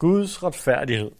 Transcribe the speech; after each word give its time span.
Guds 0.00 0.42
retfærdighed 0.42 1.10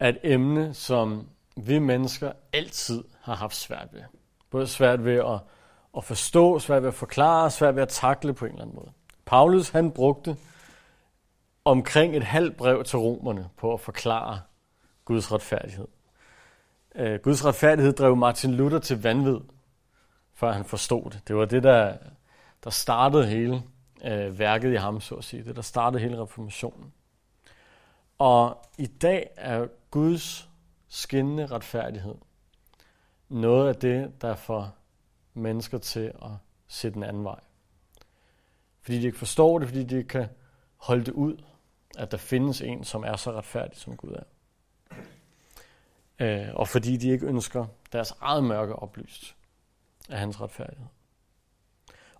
er 0.00 0.08
et 0.08 0.18
emne, 0.22 0.74
som 0.74 1.28
vi 1.56 1.78
mennesker 1.78 2.32
altid 2.52 3.04
har 3.20 3.34
haft 3.34 3.56
svært 3.56 3.88
ved. 3.92 4.02
Både 4.50 4.66
svært 4.66 5.04
ved 5.04 5.14
at, 5.14 5.40
at 5.96 6.04
forstå, 6.04 6.58
svært 6.58 6.82
ved 6.82 6.88
at 6.88 6.94
forklare, 6.94 7.50
svært 7.50 7.76
ved 7.76 7.82
at 7.82 7.88
takle 7.88 8.34
på 8.34 8.44
en 8.44 8.50
eller 8.50 8.62
anden 8.62 8.76
måde. 8.76 8.92
Paulus 9.24 9.68
han 9.68 9.90
brugte 9.90 10.36
omkring 11.64 12.16
et 12.16 12.24
halvt 12.24 12.56
brev 12.56 12.84
til 12.84 12.98
romerne 12.98 13.48
på 13.56 13.72
at 13.72 13.80
forklare 13.80 14.40
Guds 15.04 15.32
retfærdighed. 15.32 15.88
Uh, 17.00 17.14
Guds 17.22 17.44
retfærdighed 17.44 17.92
drev 17.92 18.16
Martin 18.16 18.54
Luther 18.54 18.78
til 18.78 19.02
vanvid, 19.02 19.40
før 20.34 20.52
han 20.52 20.64
forstod 20.64 21.10
det. 21.10 21.20
Det 21.28 21.36
var 21.36 21.44
det, 21.44 21.62
der, 21.62 21.96
der 22.64 22.70
startede 22.70 23.26
hele 23.26 23.62
uh, 24.04 24.38
værket 24.38 24.72
i 24.72 24.76
ham, 24.76 25.00
så 25.00 25.14
at 25.14 25.24
sige. 25.24 25.44
Det, 25.44 25.56
der 25.56 25.62
startede 25.62 26.02
hele 26.02 26.22
reformationen. 26.22 26.92
Og 28.18 28.66
i 28.78 28.86
dag 28.86 29.30
er 29.36 29.66
Guds 29.90 30.48
skinnende 30.88 31.46
retfærdighed 31.46 32.14
noget 33.28 33.68
af 33.68 33.76
det, 33.76 34.22
der 34.22 34.34
får 34.34 34.76
mennesker 35.34 35.78
til 35.78 36.12
at 36.22 36.30
se 36.68 36.90
den 36.90 37.02
anden 37.02 37.24
vej. 37.24 37.40
Fordi 38.80 39.00
de 39.00 39.06
ikke 39.06 39.18
forstår 39.18 39.58
det, 39.58 39.68
fordi 39.68 39.84
de 39.84 39.96
ikke 39.96 40.08
kan 40.08 40.28
holde 40.76 41.04
det 41.04 41.12
ud, 41.12 41.42
at 41.98 42.10
der 42.10 42.16
findes 42.16 42.60
en, 42.60 42.84
som 42.84 43.04
er 43.04 43.16
så 43.16 43.32
retfærdig, 43.32 43.76
som 43.76 43.96
Gud 43.96 44.12
er. 44.12 44.22
Øh, 46.18 46.54
og 46.54 46.68
fordi 46.68 46.96
de 46.96 47.08
ikke 47.08 47.26
ønsker 47.26 47.66
deres 47.92 48.14
eget 48.20 48.44
mørke 48.44 48.76
oplyst 48.76 49.36
af 50.08 50.18
hans 50.18 50.40
retfærdighed. 50.40 50.86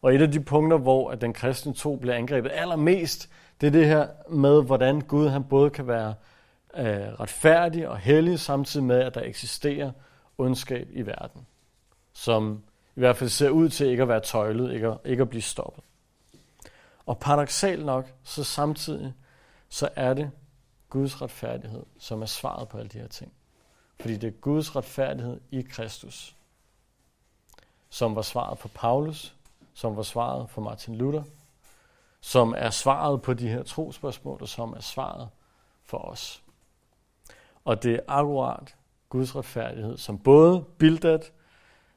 Og 0.03 0.15
et 0.15 0.23
af 0.23 0.33
de 0.33 0.41
punkter, 0.41 0.79
hvor 0.79 1.11
at 1.11 1.21
den 1.21 1.33
kristne 1.33 1.75
tro 1.75 1.97
bliver 1.97 2.15
angrebet 2.15 2.51
allermest, 2.55 3.31
det 3.61 3.67
er 3.67 3.71
det 3.71 3.87
her 3.87 4.09
med, 4.29 4.63
hvordan 4.63 5.01
Gud 5.01 5.29
han 5.29 5.45
både 5.45 5.71
kan 5.71 5.87
være 5.87 6.15
øh, 6.77 7.21
retfærdig 7.21 7.89
og 7.89 7.99
hellig, 7.99 8.41
samtidig 8.41 8.87
med, 8.87 9.01
at 9.01 9.15
der 9.15 9.23
eksisterer 9.23 9.93
ondskab 10.39 10.89
i 10.93 11.03
verden, 11.03 11.47
som 12.13 12.63
i 12.97 13.01
hvert 13.01 13.17
fald 13.17 13.31
ser 13.31 13.51
ud 13.51 13.69
til 13.69 13.87
ikke 13.87 14.03
at 14.03 14.09
være 14.09 14.21
tøjlet, 14.21 14.73
ikke 14.73 14.87
at, 14.87 14.99
ikke 15.05 15.23
at 15.23 15.29
blive 15.29 15.43
stoppet. 15.43 15.85
Og 17.07 17.19
paradoxalt 17.19 17.87
nok, 17.87 18.13
så 18.25 18.45
samtidig, 18.45 19.15
så 19.69 19.89
er 19.97 20.15
det 20.15 20.31
Guds 20.91 21.23
retfærdighed, 21.23 21.83
som 21.99 22.23
er 22.23 22.27
svaret 22.27 22.69
på 22.69 22.79
alle 22.79 22.89
de 22.89 22.99
her 22.99 23.09
ting. 23.09 23.33
Fordi 24.01 24.17
det 24.17 24.27
er 24.27 24.41
Guds 24.41 24.77
retfærdighed 24.77 25.41
i 25.51 25.63
Kristus, 25.63 26.37
som 27.89 28.17
var 28.17 28.23
svaret 28.23 28.59
for 28.59 28.69
Paulus, 28.69 29.35
som 29.75 29.97
var 29.97 30.03
svaret 30.03 30.51
for 30.51 30.61
Martin 30.61 30.95
Luther, 30.95 31.23
som 32.27 32.55
er 32.57 32.71
svaret 32.71 33.23
på 33.23 33.35
de 33.35 33.49
her 33.49 33.63
trospørgsmål, 33.63 34.39
og 34.41 34.49
som 34.49 34.73
er 34.73 34.81
svaret 34.81 35.29
for 35.85 35.99
os. 35.99 36.43
Og 37.65 37.83
det 37.83 37.95
er 37.95 38.01
akkurat 38.09 38.77
Guds 39.09 39.37
retfærdighed, 39.37 39.97
som 39.97 40.19
både 40.19 40.65
Bildad, 40.79 41.21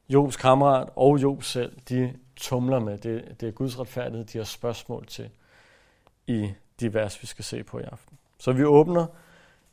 Jobs 0.10 0.36
kammerat 0.36 0.90
og 0.96 1.22
Job 1.22 1.44
selv, 1.44 1.80
de 1.90 2.14
tumler 2.36 2.80
med. 2.80 2.98
Det, 2.98 3.42
det 3.42 3.48
er 3.48 3.52
Guds 3.52 3.80
retfærdighed, 3.80 4.26
de 4.26 4.38
har 4.38 4.46
spørgsmål 4.46 5.06
til 5.06 5.30
i 6.28 6.52
de 6.80 6.94
vers, 6.94 7.22
vi 7.22 7.28
skal 7.28 7.46
se 7.46 7.64
på 7.64 7.80
i 7.80 7.84
aften. 7.84 8.18
Så 8.40 8.52
vi 8.52 8.64
åbner 8.64 9.06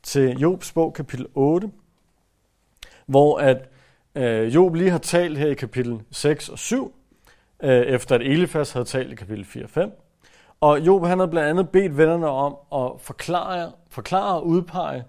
til 0.02 0.38
Jobs 0.38 0.72
bog, 0.72 0.94
kapitel 0.94 1.26
8, 1.34 1.70
hvor 3.06 3.38
at 3.38 3.68
øh, 4.14 4.54
Job 4.54 4.74
lige 4.74 4.90
har 4.90 4.98
talt 4.98 5.38
her 5.38 5.48
i 5.48 5.54
kapitel 5.54 6.02
6 6.10 6.48
og 6.48 6.58
7, 6.58 6.94
øh, 7.62 7.82
efter 7.82 8.14
at 8.14 8.22
Elifas 8.22 8.72
havde 8.72 8.86
talt 8.86 9.12
i 9.12 9.14
kapitel 9.14 9.44
4 9.44 9.64
og 9.64 9.70
5. 9.70 9.92
Og 10.66 10.80
Job 10.80 11.06
han 11.06 11.18
havde 11.18 11.30
blandt 11.30 11.48
andet 11.48 11.68
bedt 11.68 11.96
vennerne 11.96 12.28
om 12.28 12.56
at 12.72 13.00
forklare, 13.00 13.72
forklare 13.88 14.36
og 14.36 14.46
udpege 14.46 15.04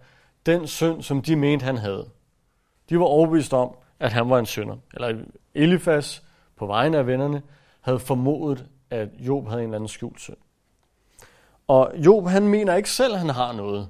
den 0.45 0.67
synd, 0.67 1.01
som 1.01 1.21
de 1.21 1.35
mente, 1.35 1.63
han 1.63 1.77
havde. 1.77 2.09
De 2.89 2.99
var 2.99 3.05
overbevist 3.05 3.53
om, 3.53 3.75
at 3.99 4.13
han 4.13 4.29
var 4.29 4.39
en 4.39 4.45
synder. 4.45 4.75
Eller 4.93 5.23
Elifas 5.55 6.23
på 6.55 6.65
vegne 6.65 6.97
af 6.97 7.07
vennerne 7.07 7.41
havde 7.81 7.99
formodet, 7.99 8.65
at 8.89 9.09
Job 9.19 9.47
havde 9.47 9.61
en 9.61 9.67
eller 9.67 9.75
anden 9.75 9.87
skjult 9.87 10.19
synd. 10.19 10.37
Og 11.67 11.91
Job, 11.95 12.27
han 12.27 12.47
mener 12.47 12.75
ikke 12.75 12.89
selv, 12.89 13.13
at 13.13 13.19
han 13.19 13.29
har 13.29 13.53
noget. 13.53 13.89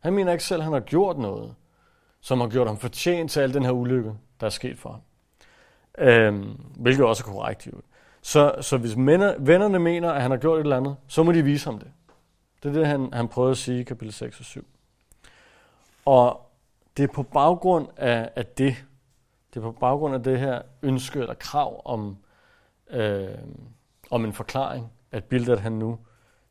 Han 0.00 0.12
mener 0.12 0.32
ikke 0.32 0.44
selv, 0.44 0.60
at 0.60 0.64
han 0.64 0.72
har 0.72 0.80
gjort 0.80 1.18
noget, 1.18 1.54
som 2.20 2.40
har 2.40 2.48
gjort 2.48 2.66
ham 2.66 2.76
fortjent 2.76 3.30
til 3.30 3.40
al 3.40 3.54
den 3.54 3.64
her 3.64 3.72
ulykke, 3.72 4.14
der 4.40 4.46
er 4.46 4.50
sket 4.50 4.78
for 4.78 4.90
ham. 4.90 5.00
Øhm, 5.98 6.60
hvilket 6.76 7.04
også 7.04 7.24
er 7.26 7.32
korrekt, 7.32 7.66
jo. 7.66 7.72
Så, 8.24 8.54
så 8.60 8.76
hvis 8.76 8.96
vennerne 8.96 9.78
mener, 9.78 10.12
at 10.12 10.22
han 10.22 10.30
har 10.30 10.38
gjort 10.38 10.58
et 10.58 10.62
eller 10.62 10.76
andet, 10.76 10.96
så 11.08 11.22
må 11.22 11.32
de 11.32 11.42
vise 11.42 11.64
ham 11.64 11.78
det. 11.78 11.90
Det 12.62 12.68
er 12.68 12.72
det, 12.72 12.86
han, 12.86 13.08
han 13.12 13.28
prøvede 13.28 13.50
at 13.50 13.56
sige 13.56 13.80
i 13.80 13.82
kapitel 13.82 14.12
6 14.12 14.40
og 14.40 14.44
7. 14.44 14.66
Og 16.04 16.50
det 16.96 17.02
er 17.02 17.12
på 17.14 17.22
baggrund 17.22 17.88
af, 17.96 18.30
af 18.36 18.46
det, 18.46 18.84
det 19.54 19.56
er 19.56 19.60
på 19.60 19.72
baggrund 19.72 20.14
af 20.14 20.22
det 20.22 20.38
her 20.38 20.62
ønske 20.82 21.20
eller 21.20 21.34
krav 21.34 21.82
om, 21.84 22.16
øh, 22.90 23.28
om 24.10 24.24
en 24.24 24.32
forklaring, 24.32 24.92
at 25.12 25.24
Bildad 25.24 25.56
han 25.56 25.72
nu 25.72 25.98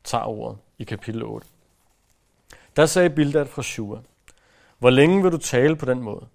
tager 0.04 0.24
ordet 0.24 0.58
i 0.78 0.84
kapitel 0.84 1.22
8. 1.22 1.46
Der 2.76 2.86
sagde 2.86 3.10
Bildad 3.10 3.46
fra 3.46 3.62
Shua, 3.62 3.98
Hvor 4.78 4.90
længe 4.90 5.22
vil 5.22 5.32
du 5.32 5.38
tale 5.38 5.76
på 5.76 5.86
den 5.86 6.00
måde? 6.00 6.26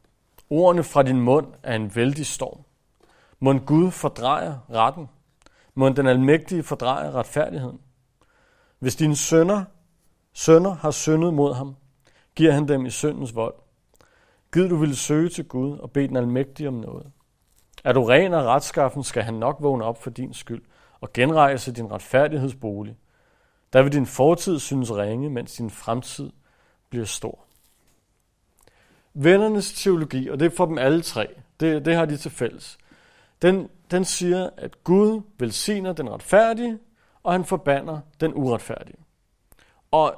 Ordene 0.49 0.83
fra 0.83 1.03
din 1.03 1.21
mund 1.21 1.47
er 1.63 1.75
en 1.75 1.95
vældig 1.95 2.25
storm. 2.25 2.61
Må 3.39 3.57
Gud 3.57 3.91
fordrejer 3.91 4.57
retten? 4.69 5.09
Må 5.79 5.89
den 5.89 6.07
almægtige 6.07 6.63
fordreje 6.63 7.11
retfærdigheden? 7.11 7.79
Hvis 8.79 8.95
dine 8.95 9.15
sønner, 9.15 9.63
sønner 10.33 10.75
har 10.75 10.91
syndet 10.91 11.33
mod 11.33 11.53
ham, 11.53 11.75
giver 12.35 12.51
han 12.51 12.67
dem 12.67 12.85
i 12.85 12.89
syndens 12.89 13.35
vold. 13.35 13.53
Gid 14.53 14.69
du 14.69 14.75
vil 14.75 14.97
søge 14.97 15.29
til 15.29 15.47
Gud 15.47 15.77
og 15.77 15.91
bede 15.91 16.07
den 16.07 16.15
almægtige 16.15 16.67
om 16.67 16.73
noget. 16.73 17.11
Er 17.83 17.93
du 17.93 18.03
ren 18.03 18.33
og 18.33 18.45
retskaffen, 18.45 19.03
skal 19.03 19.23
han 19.23 19.33
nok 19.33 19.57
vågne 19.59 19.83
op 19.83 20.03
for 20.03 20.09
din 20.09 20.33
skyld 20.33 20.61
og 21.01 21.13
genrejse 21.13 21.71
din 21.71 21.91
retfærdighedsbolig. 21.91 22.97
Der 23.73 23.81
vil 23.81 23.93
din 23.93 24.05
fortid 24.05 24.59
synes 24.59 24.91
ringe, 24.91 25.29
mens 25.29 25.55
din 25.55 25.69
fremtid 25.69 26.31
bliver 26.89 27.05
stor. 27.05 27.45
Vennernes 29.13 29.73
teologi, 29.73 30.29
og 30.29 30.39
det 30.39 30.45
er 30.45 30.55
for 30.57 30.65
dem 30.65 30.77
alle 30.77 31.01
tre, 31.01 31.27
det, 31.59 31.85
det 31.85 31.95
har 31.95 32.05
de 32.05 32.17
til 32.17 32.31
fælles, 32.31 32.77
den, 33.41 33.69
den 33.91 34.05
siger, 34.05 34.49
at 34.57 34.83
Gud 34.83 35.21
velsigner 35.37 35.93
den 35.93 36.09
retfærdige, 36.09 36.79
og 37.23 37.31
han 37.31 37.45
forbander 37.45 37.99
den 38.19 38.33
uretfærdige. 38.35 38.97
Og 39.91 40.15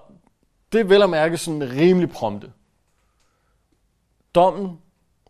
det 0.71 0.79
er 0.79 0.85
vel 0.85 1.01
at 1.01 1.09
mærke 1.09 1.37
sådan 1.37 1.71
rimelig 1.71 2.09
prompte. 2.09 2.51
Dommen 4.35 4.79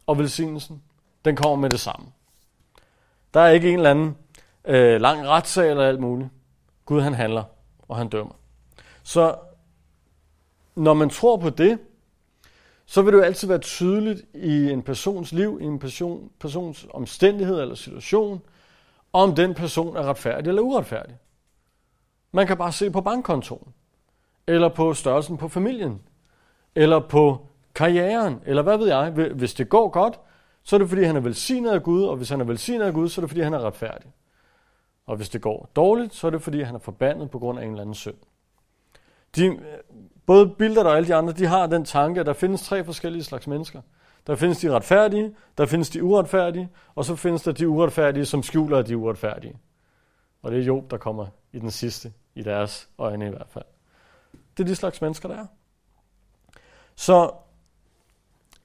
og 0.07 0.17
velsignelsen, 0.17 0.83
den 1.25 1.35
kommer 1.35 1.55
med 1.55 1.69
det 1.69 1.79
samme. 1.79 2.07
Der 3.33 3.39
er 3.39 3.49
ikke 3.49 3.69
en 3.69 3.75
eller 3.75 3.91
anden 3.91 4.17
øh, 4.65 5.01
lang 5.01 5.27
retssag 5.27 5.69
eller 5.69 5.83
alt 5.83 5.99
muligt. 5.99 6.29
Gud 6.85 7.01
han 7.01 7.13
handler, 7.13 7.43
og 7.87 7.97
han 7.97 8.09
dømmer. 8.09 8.33
Så 9.03 9.35
når 10.75 10.93
man 10.93 11.09
tror 11.09 11.37
på 11.37 11.49
det, 11.49 11.79
så 12.91 13.01
vil 13.01 13.13
det 13.13 13.19
jo 13.19 13.23
altid 13.23 13.47
være 13.47 13.59
tydeligt 13.59 14.21
i 14.33 14.69
en 14.69 14.81
persons 14.81 15.31
liv, 15.31 15.59
i 15.61 15.63
en 15.63 15.79
person, 15.79 16.31
persons 16.39 16.87
omstændighed 16.89 17.61
eller 17.61 17.75
situation, 17.75 18.41
om 19.13 19.35
den 19.35 19.53
person 19.53 19.95
er 19.95 20.01
retfærdig 20.01 20.49
eller 20.49 20.61
uretfærdig. 20.61 21.17
Man 22.31 22.47
kan 22.47 22.57
bare 22.57 22.71
se 22.71 22.91
på 22.91 23.01
bankkontoen, 23.01 23.73
eller 24.47 24.69
på 24.69 24.93
størrelsen 24.93 25.37
på 25.37 25.47
familien, 25.47 26.01
eller 26.75 26.99
på 26.99 27.47
karrieren, 27.75 28.41
eller 28.45 28.61
hvad 28.61 28.77
ved 28.77 28.87
jeg. 28.87 29.09
Hvis 29.35 29.53
det 29.53 29.69
går 29.69 29.89
godt, 29.89 30.19
så 30.63 30.75
er 30.75 30.77
det 30.77 30.89
fordi, 30.89 31.03
han 31.03 31.15
er 31.15 31.19
velsignet 31.19 31.71
af 31.71 31.83
Gud, 31.83 32.03
og 32.03 32.17
hvis 32.17 32.29
han 32.29 32.41
er 32.41 32.45
velsignet 32.45 32.85
af 32.85 32.93
Gud, 32.93 33.09
så 33.09 33.21
er 33.21 33.23
det 33.23 33.29
fordi, 33.29 33.41
han 33.41 33.53
er 33.53 33.59
retfærdig. 33.59 34.11
Og 35.05 35.15
hvis 35.15 35.29
det 35.29 35.41
går 35.41 35.69
dårligt, 35.75 36.15
så 36.15 36.27
er 36.27 36.31
det 36.31 36.41
fordi, 36.41 36.61
han 36.61 36.75
er 36.75 36.79
forbandet 36.79 37.31
på 37.31 37.39
grund 37.39 37.59
af 37.59 37.63
en 37.63 37.69
eller 37.69 37.81
anden 37.81 37.95
synd. 37.95 38.15
De, 39.35 39.59
både 40.31 40.49
Bildert 40.49 40.85
og 40.85 40.97
alle 40.97 41.07
de 41.07 41.15
andre, 41.15 41.33
de 41.33 41.45
har 41.45 41.67
den 41.67 41.85
tanke, 41.85 42.19
at 42.19 42.25
der 42.25 42.33
findes 42.33 42.61
tre 42.61 42.83
forskellige 42.83 43.23
slags 43.23 43.47
mennesker. 43.47 43.81
Der 44.27 44.35
findes 44.35 44.57
de 44.59 44.71
retfærdige, 44.71 45.35
der 45.57 45.65
findes 45.65 45.89
de 45.89 46.03
uretfærdige, 46.03 46.69
og 46.95 47.05
så 47.05 47.15
findes 47.15 47.43
der 47.43 47.51
de 47.51 47.67
uretfærdige, 47.67 48.25
som 48.25 48.43
skjuler 48.43 48.81
de 48.81 48.97
uretfærdige. 48.97 49.57
Og 50.41 50.51
det 50.51 50.59
er 50.59 50.63
Job, 50.63 50.91
der 50.91 50.97
kommer 50.97 51.27
i 51.51 51.59
den 51.59 51.71
sidste, 51.71 52.13
i 52.35 52.43
deres 52.43 52.89
øjne 52.97 53.27
i 53.27 53.29
hvert 53.29 53.47
fald. 53.49 53.65
Det 54.57 54.63
er 54.63 54.67
de 54.67 54.75
slags 54.75 55.01
mennesker, 55.01 55.29
der 55.29 55.35
er. 55.35 55.45
Så 56.95 57.31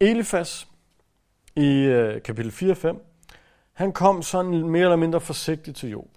Elifas 0.01 0.69
i 1.57 1.69
øh, 1.69 2.23
kapitel 2.23 2.73
4-5, 2.73 2.97
han 3.73 3.93
kom 3.93 4.23
sådan 4.23 4.69
mere 4.69 4.83
eller 4.83 4.97
mindre 4.97 5.21
forsigtigt 5.21 5.77
til 5.77 5.91
Job. 5.91 6.09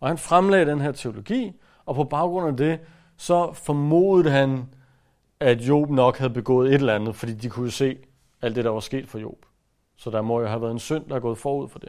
Og 0.00 0.08
han 0.08 0.18
fremlagde 0.18 0.70
den 0.70 0.80
her 0.80 0.92
teologi, 0.92 1.60
og 1.84 1.94
på 1.94 2.04
baggrund 2.04 2.48
af 2.48 2.56
det, 2.56 2.80
så 3.16 3.52
formodede 3.52 4.30
han, 4.30 4.68
at 5.40 5.60
Job 5.60 5.90
nok 5.90 6.18
havde 6.18 6.32
begået 6.32 6.68
et 6.68 6.74
eller 6.74 6.94
andet, 6.94 7.16
fordi 7.16 7.34
de 7.34 7.50
kunne 7.50 7.70
se 7.70 7.98
alt 8.42 8.56
det, 8.56 8.64
der 8.64 8.70
var 8.70 8.80
sket 8.80 9.08
for 9.08 9.18
Job. 9.18 9.46
Så 9.96 10.10
der 10.10 10.22
må 10.22 10.40
jo 10.40 10.46
have 10.46 10.60
været 10.60 10.72
en 10.72 10.78
synd, 10.78 11.08
der 11.08 11.16
er 11.16 11.20
gået 11.20 11.38
forud 11.38 11.68
for 11.68 11.78
det. 11.78 11.88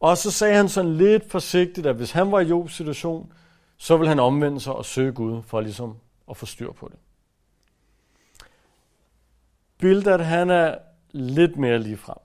Og 0.00 0.16
så 0.16 0.30
sagde 0.30 0.56
han 0.56 0.68
sådan 0.68 0.94
lidt 0.96 1.30
forsigtigt, 1.30 1.86
at 1.86 1.96
hvis 1.96 2.10
han 2.10 2.32
var 2.32 2.40
i 2.40 2.48
Jobs 2.48 2.74
situation, 2.74 3.32
så 3.76 3.96
ville 3.96 4.08
han 4.08 4.18
omvende 4.18 4.60
sig 4.60 4.72
og 4.74 4.84
søge 4.84 5.12
Gud 5.12 5.42
for 5.42 5.60
ligesom 5.60 5.96
at 6.30 6.36
få 6.36 6.46
styr 6.46 6.72
på 6.72 6.88
det. 6.88 6.98
Bildad, 9.78 10.18
han 10.18 10.50
er 10.50 10.78
lidt 11.10 11.56
mere 11.56 11.78
lige 11.78 11.96
frem. 11.96 12.18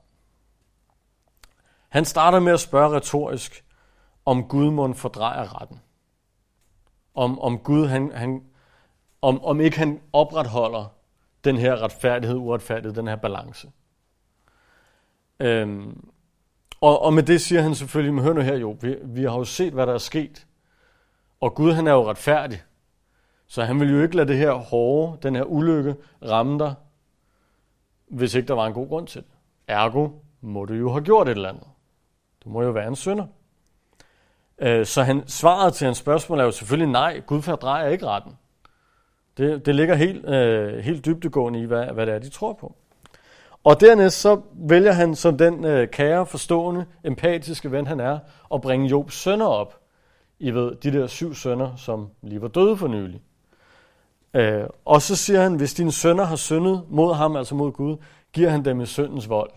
Han 1.90 2.06
starter 2.06 2.40
med 2.40 2.54
at 2.54 2.60
spørge 2.60 2.96
retorisk, 2.96 3.66
om 4.26 4.48
Gud 4.48 4.72
må 4.72 4.94
fordrejer 4.94 5.62
retten. 5.62 5.82
Om, 7.14 7.40
om 7.40 7.60
Gud, 7.60 7.88
han, 7.88 8.12
han, 8.12 8.44
om, 9.26 9.44
om 9.44 9.62
ikke 9.62 9.78
han 9.78 10.02
opretholder 10.14 10.86
den 11.44 11.58
her 11.58 11.84
retfærdighed, 11.84 12.38
uretfærdighed, 12.38 12.96
den 12.96 13.08
her 13.08 13.16
balance. 13.16 13.72
Øhm, 15.40 16.10
og, 16.82 17.02
og 17.02 17.14
med 17.14 17.24
det 17.24 17.42
siger 17.42 17.62
han 17.62 17.76
selvfølgelig, 17.76 18.14
men 18.14 18.24
hør 18.24 18.34
nu 18.34 18.42
her 18.42 18.58
jo, 18.58 18.78
vi, 18.82 18.96
vi 19.04 19.24
har 19.24 19.38
jo 19.38 19.44
set, 19.44 19.74
hvad 19.74 19.88
der 19.88 19.94
er 19.94 19.98
sket. 19.98 20.48
Og 21.42 21.56
Gud, 21.56 21.72
han 21.72 21.88
er 21.88 21.92
jo 21.92 22.10
retfærdig. 22.10 22.64
Så 23.48 23.64
han 23.64 23.80
vil 23.80 23.92
jo 23.92 24.02
ikke 24.02 24.16
lade 24.16 24.28
det 24.28 24.38
her 24.38 24.52
hårde, 24.52 25.18
den 25.24 25.36
her 25.36 25.44
ulykke, 25.44 25.96
ramme 26.30 26.60
dig, 26.60 26.76
hvis 28.08 28.36
ikke 28.36 28.48
der 28.48 28.54
var 28.54 28.68
en 28.68 28.74
god 28.74 28.88
grund 28.88 29.08
til 29.08 29.22
det. 29.22 29.32
Ergo 29.68 30.10
må 30.42 30.66
du 30.66 30.74
jo 30.74 30.92
have 30.92 31.04
gjort 31.04 31.28
et 31.28 31.32
eller 31.32 31.50
andet. 31.50 31.68
Du 32.44 32.50
må 32.50 32.62
jo 32.62 32.72
være 32.72 32.88
en 32.88 32.96
synder. 32.96 33.26
Øh, 34.58 34.86
så 34.86 35.04
han, 35.04 35.28
svaret 35.28 35.74
til 35.74 35.86
hans 35.86 35.98
spørgsmål 35.98 36.40
er 36.40 36.44
jo 36.44 36.52
selvfølgelig 36.52 36.92
nej, 36.92 37.20
Gud 37.20 37.42
fordrejer 37.42 37.88
ikke 37.88 38.08
retten. 38.08 38.38
Det, 39.38 39.66
det 39.66 39.76
ligger 39.76 39.96
helt, 39.96 40.30
øh, 40.30 40.78
helt 40.78 41.06
dybdegående 41.06 41.62
i, 41.62 41.66
hvad, 41.66 41.86
hvad 41.86 42.06
det 42.06 42.14
er, 42.14 42.20
de 42.20 42.30
tror 42.30 42.54
på. 42.54 42.76
Og 43.64 43.82
dernæst 43.82 44.22
så 44.22 44.42
vælger 44.54 44.92
han 44.92 45.16
som 45.16 45.38
den 45.38 45.66
øh, 45.66 45.88
kære, 45.88 46.26
forstående, 46.26 46.86
empatiske 47.04 47.72
ven 47.72 47.88
han 47.88 48.00
er, 48.00 48.20
at 48.54 48.62
bringe 48.62 48.88
Jobs 48.88 49.16
sønner 49.16 49.46
op. 49.46 49.80
I 50.40 50.52
ved, 50.52 50.76
de 50.76 50.92
der 50.92 51.08
syv 51.08 51.34
sønner, 51.34 51.76
som 51.76 52.10
lige 52.22 52.42
var 52.42 52.48
døde 52.48 52.78
for 52.78 52.88
nylig. 52.88 53.22
Øh, 54.34 54.64
og 54.86 55.02
så 55.02 55.16
siger 55.16 55.42
han, 55.42 55.56
hvis 55.56 55.74
dine 55.74 55.92
sønner 55.92 56.24
har 56.24 56.36
syndet 56.36 56.84
mod 56.90 57.14
ham, 57.14 57.36
altså 57.36 57.56
mod 57.56 57.72
Gud, 57.72 57.98
giver 58.34 58.50
han 58.50 58.66
dem 58.66 58.82
i 58.82 58.86
syndens 58.86 59.30
vold. 59.30 59.52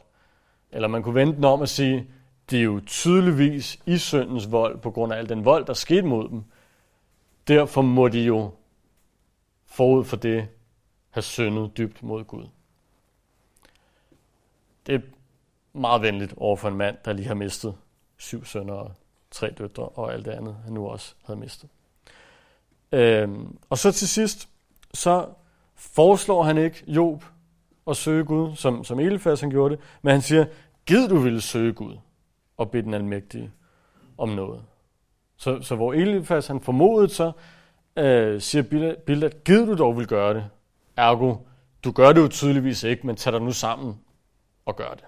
Eller 0.73 0.89
man 0.89 1.03
kunne 1.03 1.15
vente 1.15 1.37
den 1.37 1.45
om 1.45 1.63
at 1.63 1.69
sige, 1.69 2.07
det 2.51 2.59
er 2.59 2.63
jo 2.63 2.81
tydeligvis 2.87 3.79
i 3.87 3.99
syndens 3.99 4.53
vold, 4.53 4.79
på 4.79 4.91
grund 4.91 5.13
af 5.13 5.19
al 5.19 5.29
den 5.29 5.45
vold, 5.45 5.65
der 5.65 5.75
skete 5.75 6.07
mod 6.07 6.29
dem. 6.29 6.43
Derfor 7.49 7.83
må 7.83 8.09
de 8.09 8.21
jo 8.21 8.51
forud 9.79 10.05
for 10.05 10.17
det 10.17 10.49
have 11.11 11.23
syndet 11.23 11.77
dybt 11.77 12.03
mod 12.03 12.25
Gud. 12.25 12.47
Det 14.87 14.95
er 14.95 15.01
meget 15.73 16.03
venligt 16.03 16.35
over 16.37 16.57
for 16.57 16.69
en 16.69 16.77
mand, 16.77 16.97
der 17.05 17.13
lige 17.13 17.27
har 17.27 17.35
mistet 17.35 17.75
syv 18.17 18.45
sønner 18.45 18.75
og 18.75 18.93
tre 19.31 19.51
døtre 19.51 19.89
og 19.89 20.13
alt 20.13 20.25
det 20.25 20.31
andet, 20.31 20.57
han 20.65 20.73
nu 20.73 20.89
også 20.89 21.15
havde 21.25 21.41
mistet. 21.41 21.71
Øhm, 22.93 23.59
og 23.71 23.79
så 23.79 23.93
til 23.93 24.09
sidst, 24.09 24.49
så 24.95 25.29
foreslår 25.75 26.43
han 26.43 26.59
ikke 26.59 26.85
Job 26.87 27.25
at 27.87 27.97
søge 27.97 28.25
Gud, 28.25 28.57
som, 28.57 28.85
som 28.85 29.01
Elifas 29.01 29.41
han 29.41 29.51
gjorde 29.51 29.77
det, 29.77 29.85
men 30.03 30.13
han 30.13 30.23
siger, 30.23 30.47
gid 30.87 31.09
du 31.09 31.19
ville 31.19 31.41
søge 31.41 31.73
Gud 31.73 31.97
og 32.57 32.71
bede 32.71 32.83
den 32.83 32.95
almægtige 32.95 33.53
om 34.19 34.29
noget. 34.29 34.65
Så, 35.37 35.63
så 35.63 35.77
hvor 35.77 35.93
Elifas 35.93 36.47
han 36.47 36.61
formodede 36.61 37.09
så, 37.09 37.33
øh, 37.97 38.41
siger 38.41 38.63
Bildad, 39.07 39.45
givet 39.45 39.69
du 39.69 39.77
dog 39.77 39.97
vil 39.99 40.07
gøre 40.07 40.35
det. 40.35 40.51
Ergo, 40.97 41.37
du 41.85 41.93
gør 41.93 42.13
det 42.13 42.21
jo 42.21 42.29
tydeligvis 42.29 42.83
ikke, 42.83 43.07
men 43.07 43.17
tag 43.17 43.33
dig 43.33 43.43
nu 43.43 43.53
sammen 43.53 44.01
og 44.67 44.77
gør 44.77 44.91
det. 44.91 45.05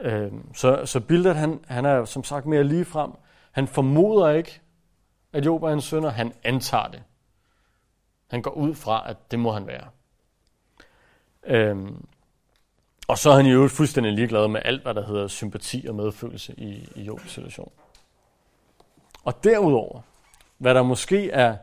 Øh, 0.00 0.32
så, 0.54 0.86
så 0.86 1.00
Bildad, 1.00 1.34
han, 1.34 1.64
han 1.66 1.84
er 1.84 2.04
som 2.04 2.24
sagt 2.24 2.46
mere 2.46 2.64
lige 2.64 2.84
frem. 2.84 3.10
Han 3.52 3.68
formoder 3.68 4.30
ikke, 4.30 4.60
at 5.32 5.46
Job 5.46 5.62
er 5.62 5.68
en 5.68 5.80
sønder. 5.80 6.10
Han 6.10 6.32
antager 6.42 6.88
det. 6.88 7.02
Han 8.30 8.42
går 8.42 8.50
ud 8.50 8.74
fra, 8.74 9.10
at 9.10 9.30
det 9.30 9.38
må 9.38 9.52
han 9.52 9.66
være. 9.66 9.88
Øhm, 11.44 12.06
og 13.08 13.18
så 13.18 13.30
er 13.30 13.36
han 13.36 13.46
jo 13.46 13.68
fuldstændig 13.68 14.12
ligeglad 14.12 14.48
med 14.48 14.60
alt, 14.64 14.82
hvad 14.82 14.94
der 14.94 15.06
hedder 15.06 15.28
sympati 15.28 15.86
og 15.88 15.94
medfølelse 15.94 16.54
i, 16.56 16.88
i 16.96 17.02
Jobs 17.02 17.30
situation. 17.30 17.72
Og 19.24 19.44
derudover, 19.44 20.00
hvad 20.60 20.74
der 20.74 20.82
måske 20.82 21.30
er 21.30 21.56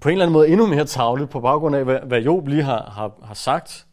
på 0.00 0.08
en 0.08 0.12
eller 0.12 0.24
anden 0.24 0.32
måde 0.32 0.48
endnu 0.48 0.66
mere 0.66 0.84
tavlet 0.84 1.30
på 1.30 1.40
baggrund 1.40 1.76
af, 1.76 1.84
hvad, 1.84 1.98
hvad 2.00 2.20
Job 2.20 2.46
lige 2.46 2.62
har, 2.62 2.90
har, 2.90 3.12
har 3.22 3.34
sagt, 3.34 3.86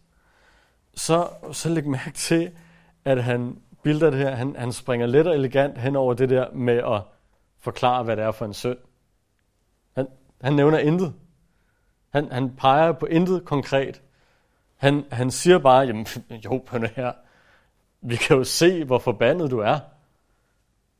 så, 0.95 1.27
så 1.51 1.69
læg 1.69 1.87
mærke 1.87 2.11
til, 2.11 2.51
at 3.05 3.23
han 3.23 3.61
bilder 3.83 4.09
det 4.09 4.19
her, 4.19 4.35
han, 4.35 4.55
han 4.55 4.71
springer 4.71 5.07
let 5.07 5.27
og 5.27 5.35
elegant 5.35 5.77
hen 5.77 5.95
over 5.95 6.13
det 6.13 6.29
der 6.29 6.51
med 6.53 6.77
at 6.77 7.01
forklare, 7.59 8.03
hvad 8.03 8.17
det 8.17 8.25
er 8.25 8.31
for 8.31 8.45
en 8.45 8.53
søn. 8.53 8.77
Han, 9.95 10.07
han 10.41 10.53
nævner 10.53 10.77
intet. 10.77 11.13
Han, 12.09 12.31
han 12.31 12.55
peger 12.55 12.91
på 12.91 13.05
intet 13.05 13.45
konkret. 13.45 14.01
Han, 14.75 15.05
han 15.11 15.31
siger 15.31 15.57
bare, 15.59 15.85
jamen 15.85 16.07
Job, 16.45 16.65
på 16.65 16.77
her, 16.77 17.11
vi 18.01 18.15
kan 18.15 18.37
jo 18.37 18.43
se, 18.43 18.83
hvor 18.83 18.99
forbandet 18.99 19.51
du 19.51 19.59
er. 19.59 19.79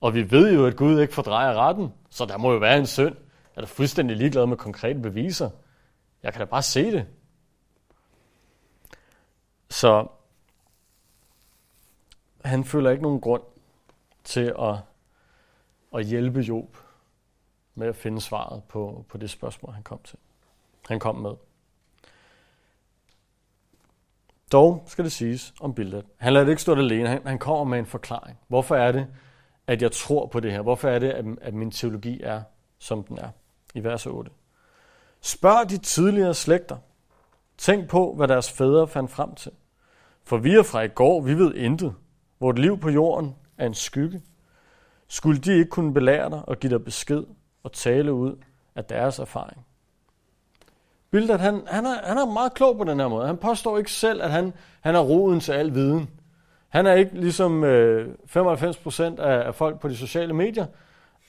Og 0.01 0.13
vi 0.13 0.31
ved 0.31 0.53
jo, 0.53 0.65
at 0.65 0.75
Gud 0.75 0.99
ikke 0.99 1.13
fordrejer 1.13 1.53
retten, 1.53 1.93
så 2.09 2.25
der 2.25 2.37
må 2.37 2.51
jo 2.51 2.57
være 2.57 2.77
en 2.77 2.87
synd. 2.87 3.15
Jeg 3.55 3.61
er 3.61 3.61
da 3.61 3.67
fuldstændig 3.67 4.17
ligeglad 4.17 4.45
med 4.45 4.57
konkrete 4.57 4.99
beviser. 4.99 5.49
Jeg 6.23 6.33
kan 6.33 6.39
da 6.39 6.45
bare 6.45 6.61
se 6.61 6.91
det. 6.91 7.07
Så 9.69 10.07
han 12.45 12.65
føler 12.65 12.89
ikke 12.89 13.03
nogen 13.03 13.21
grund 13.21 13.43
til 14.23 14.53
at, 14.59 14.75
at 15.95 16.05
hjælpe 16.05 16.39
Job 16.39 16.77
med 17.75 17.87
at 17.87 17.95
finde 17.95 18.21
svaret 18.21 18.63
på, 18.63 19.05
på 19.09 19.17
det 19.17 19.29
spørgsmål, 19.29 19.73
han 19.73 19.83
kom 19.83 19.99
til. 20.03 20.19
Han 20.87 20.99
kom 20.99 21.15
med. 21.15 21.31
Dog 24.51 24.83
skal 24.87 25.03
det 25.03 25.11
siges 25.11 25.53
om 25.59 25.73
billedet. 25.73 26.05
Han 26.17 26.33
lader 26.33 26.45
det 26.45 26.51
ikke 26.51 26.61
stå 26.61 26.75
alene. 26.75 27.09
Han, 27.09 27.27
han 27.27 27.39
kommer 27.39 27.63
med 27.63 27.79
en 27.79 27.85
forklaring. 27.85 28.39
Hvorfor 28.47 28.75
er 28.75 28.91
det, 28.91 29.07
at 29.67 29.81
jeg 29.81 29.91
tror 29.91 30.25
på 30.25 30.39
det 30.39 30.51
her? 30.51 30.61
Hvorfor 30.61 30.89
er 30.89 30.99
det, 30.99 31.09
at, 31.09 31.25
at 31.41 31.53
min 31.53 31.71
teologi 31.71 32.21
er, 32.23 32.41
som 32.79 33.03
den 33.03 33.17
er? 33.17 33.29
I 33.75 33.83
vers 33.83 34.05
8. 34.05 34.31
Spørg 35.21 35.69
de 35.69 35.77
tidligere 35.77 36.33
slægter. 36.33 36.77
Tænk 37.57 37.89
på, 37.89 38.13
hvad 38.13 38.27
deres 38.27 38.51
fædre 38.51 38.87
fandt 38.87 39.11
frem 39.11 39.35
til. 39.35 39.51
For 40.23 40.37
vi 40.37 40.55
er 40.55 40.63
fra 40.63 40.81
i 40.81 40.87
går, 40.87 41.21
vi 41.21 41.33
ved 41.33 41.53
intet. 41.55 41.93
Vort 42.39 42.59
liv 42.59 42.79
på 42.79 42.89
jorden 42.89 43.35
er 43.57 43.65
en 43.65 43.73
skygge. 43.73 44.21
Skulle 45.07 45.39
de 45.39 45.53
ikke 45.53 45.69
kunne 45.69 45.93
belære 45.93 46.29
dig 46.29 46.41
og 46.49 46.59
give 46.59 46.69
dig 46.73 46.83
besked 46.83 47.23
og 47.63 47.71
tale 47.71 48.13
ud 48.13 48.35
af 48.75 48.85
deres 48.85 49.19
erfaring? 49.19 49.65
Bildad, 51.11 51.37
han, 51.37 51.63
han, 51.67 51.85
er, 51.85 52.07
han 52.07 52.17
er 52.17 52.25
meget 52.25 52.53
klog 52.53 52.77
på 52.77 52.83
den 52.83 52.99
her 52.99 53.07
måde. 53.07 53.27
Han 53.27 53.37
påstår 53.37 53.77
ikke 53.77 53.91
selv, 53.91 54.21
at 54.23 54.31
han, 54.31 54.53
han 54.81 54.95
er 54.95 54.99
roden 54.99 55.39
til 55.39 55.51
al 55.51 55.73
viden. 55.73 56.09
Han 56.69 56.85
er 56.85 56.93
ikke 56.93 57.19
ligesom 57.21 57.63
øh, 57.63 58.13
95% 58.35 59.01
af, 59.01 59.47
af 59.47 59.55
folk 59.55 59.79
på 59.79 59.87
de 59.87 59.97
sociale 59.97 60.33
medier, 60.33 60.65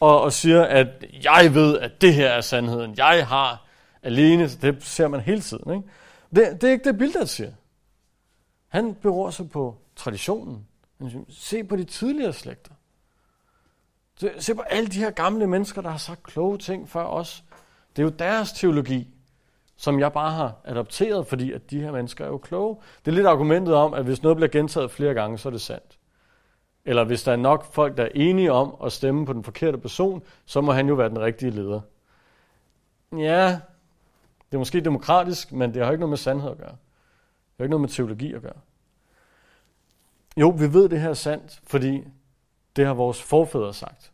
og, 0.01 0.21
og 0.21 0.33
siger, 0.33 0.65
at 0.65 1.05
jeg 1.25 1.55
ved, 1.55 1.79
at 1.79 2.01
det 2.01 2.15
her 2.15 2.29
er 2.29 2.41
sandheden. 2.41 2.95
Jeg 2.97 3.27
har 3.27 3.67
alene, 4.03 4.49
det 4.49 4.85
ser 4.85 5.09
man 5.09 5.21
hele 5.21 5.41
tiden. 5.41 5.73
Ikke? 5.75 5.89
Det, 6.35 6.61
det 6.61 6.69
er 6.69 6.73
ikke 6.73 6.85
det, 6.85 6.99
Bildad 6.99 7.27
siger. 7.27 7.53
Han 8.69 8.95
beror 8.95 9.31
sig 9.31 9.51
på 9.51 9.77
traditionen. 9.97 10.67
Han 10.99 11.11
siger, 11.11 11.25
se 11.29 11.65
på 11.65 11.77
de 11.77 11.85
tidligere 11.85 12.33
slægter. 12.33 12.73
Se 14.39 14.55
på 14.55 14.63
alle 14.63 14.89
de 14.89 14.99
her 14.99 15.11
gamle 15.11 15.47
mennesker, 15.47 15.83
der 15.83 15.91
har 15.91 15.99
sagt 15.99 16.23
kloge 16.23 16.59
ting 16.59 16.89
før 16.89 17.05
os. 17.05 17.45
Det 17.97 18.03
er 18.03 18.07
jo 18.07 18.13
deres 18.19 18.53
teologi, 18.53 19.09
som 19.79 20.01
jeg 20.01 20.13
bare 20.13 20.31
har 20.31 20.55
adopteret, 20.65 21.27
fordi 21.27 21.53
at 21.53 21.71
de 21.71 21.81
her 21.81 21.93
mennesker 21.93 22.25
er 22.25 22.29
jo 22.29 22.39
kloge. 22.39 22.77
Det 23.05 23.11
er 23.11 23.15
lidt 23.15 23.27
argumentet 23.27 23.75
om, 23.75 23.95
at 23.95 24.05
hvis 24.05 24.23
noget 24.23 24.37
bliver 24.37 24.49
gentaget 24.49 24.91
flere 24.91 25.15
gange, 25.15 25.39
så 25.39 25.49
er 25.49 25.51
det 25.51 25.61
sandt. 25.61 25.99
Eller 26.85 27.05
hvis 27.05 27.23
der 27.23 27.33
er 27.33 27.37
nok 27.37 27.65
folk, 27.65 27.97
der 27.97 28.03
er 28.03 28.09
enige 28.15 28.53
om 28.53 28.77
at 28.85 28.93
stemme 28.93 29.27
på 29.27 29.33
den 29.33 29.45
forkerte 29.45 29.79
person, 29.79 30.23
så 30.45 30.61
må 30.61 30.73
han 30.73 30.89
jo 30.89 30.95
være 30.95 31.09
den 31.09 31.21
rigtige 31.21 31.51
leder. 31.51 31.81
Ja, 33.13 33.61
det 34.47 34.55
er 34.55 34.59
måske 34.59 34.81
demokratisk, 34.81 35.53
men 35.53 35.75
det 35.75 35.85
har 35.85 35.91
ikke 35.91 36.01
noget 36.01 36.11
med 36.11 36.19
sandhed 36.19 36.51
at 36.51 36.59
gøre. 36.59 36.69
Det 36.69 37.57
har 37.59 37.65
ikke 37.65 37.71
noget 37.71 37.81
med 37.81 37.89
teologi 37.89 38.33
at 38.33 38.43
gøre. 38.43 38.59
Jo, 40.37 40.49
vi 40.49 40.73
ved 40.73 40.89
det 40.89 41.01
her 41.01 41.09
er 41.09 41.15
sandt, 41.15 41.61
fordi 41.67 42.05
det 42.77 42.87
har 42.87 42.95
vores 42.95 43.23
forfædre 43.23 43.75
sagt. 43.75 44.13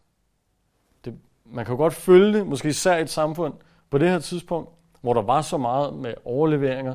Det, 1.04 1.18
man 1.44 1.64
kan 1.64 1.72
jo 1.72 1.78
godt 1.78 1.94
følge 1.94 2.38
det, 2.38 2.46
måske 2.46 2.68
især 2.68 2.96
i 2.96 3.02
et 3.02 3.10
samfund 3.10 3.54
på 3.90 3.98
det 3.98 4.08
her 4.08 4.18
tidspunkt, 4.18 4.70
hvor 5.04 5.14
der 5.14 5.22
var 5.22 5.42
så 5.42 5.56
meget 5.56 5.94
med 5.94 6.14
overleveringer 6.24 6.94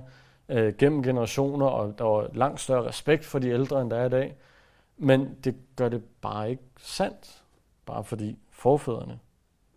øh, 0.49 0.73
gennem 0.77 1.03
generationer, 1.03 1.65
og 1.65 1.97
der 1.97 2.03
var 2.03 2.29
langt 2.33 2.59
større 2.59 2.87
respekt 2.87 3.25
for 3.25 3.39
de 3.39 3.49
ældre, 3.49 3.81
end 3.81 3.89
der 3.89 3.97
er 3.97 4.05
i 4.05 4.09
dag. 4.09 4.35
Men 4.97 5.37
det 5.43 5.55
gør 5.75 5.89
det 5.89 6.03
bare 6.21 6.49
ikke 6.49 6.63
sandt, 6.77 7.43
bare 7.85 8.03
fordi 8.03 8.37
forfædrene 8.51 9.19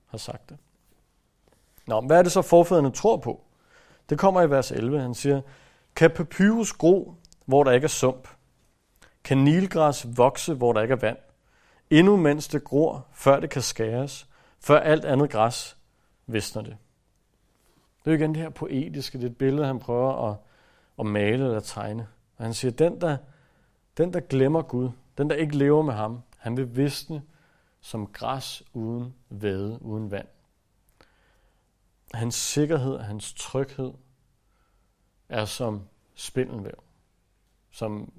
har 0.06 0.18
sagt 0.18 0.50
det. 0.50 0.56
Nå, 1.86 2.00
hvad 2.00 2.18
er 2.18 2.22
det 2.22 2.32
så 2.32 2.42
forfædrene 2.42 2.90
tror 2.90 3.16
på? 3.16 3.40
Det 4.08 4.18
kommer 4.18 4.42
i 4.42 4.50
vers 4.50 4.70
11. 4.70 5.00
Han 5.00 5.14
siger, 5.14 5.40
kan 5.96 6.10
papyrus 6.10 6.72
gro, 6.72 7.14
hvor 7.44 7.64
der 7.64 7.72
ikke 7.72 7.84
er 7.84 7.88
sump? 7.88 8.28
Kan 9.24 9.38
nilgræs 9.38 10.06
vokse, 10.16 10.54
hvor 10.54 10.72
der 10.72 10.82
ikke 10.82 10.92
er 10.92 10.98
vand? 10.98 11.18
Endnu 11.90 12.16
mens 12.16 12.48
det 12.48 12.64
gror, 12.64 13.06
før 13.12 13.40
det 13.40 13.50
kan 13.50 13.62
skæres, 13.62 14.26
før 14.60 14.80
alt 14.80 15.04
andet 15.04 15.30
græs 15.30 15.76
visner 16.26 16.62
det. 16.62 16.76
Det 18.04 18.10
er 18.10 18.14
jo 18.14 18.18
igen 18.18 18.34
det 18.34 18.42
her 18.42 18.50
poetiske, 18.50 19.18
det 19.18 19.24
er 19.24 19.30
et 19.30 19.36
billede, 19.36 19.66
han 19.66 19.78
prøver 19.78 20.30
at, 20.30 20.36
at 20.98 21.06
male 21.06 21.44
eller 21.44 21.60
tegne. 21.60 22.08
Og 22.36 22.44
han 22.44 22.54
siger, 22.54 22.72
den 22.72 23.00
der, 23.00 23.16
den 23.96 24.12
der 24.12 24.20
glemmer 24.20 24.62
Gud, 24.62 24.90
den 25.18 25.30
der 25.30 25.36
ikke 25.36 25.56
lever 25.56 25.82
med 25.82 25.94
ham, 25.94 26.22
han 26.38 26.56
vil 26.56 26.76
visne 26.76 27.22
som 27.80 28.06
græs 28.06 28.62
uden 28.72 29.14
væde, 29.30 29.78
uden 29.82 30.10
vand. 30.10 30.28
Hans 32.14 32.34
sikkerhed, 32.34 32.98
hans 32.98 33.32
tryghed 33.32 33.92
er 35.28 35.44
som 35.44 35.88
spindelvæv, 36.14 36.82
som 37.70 38.12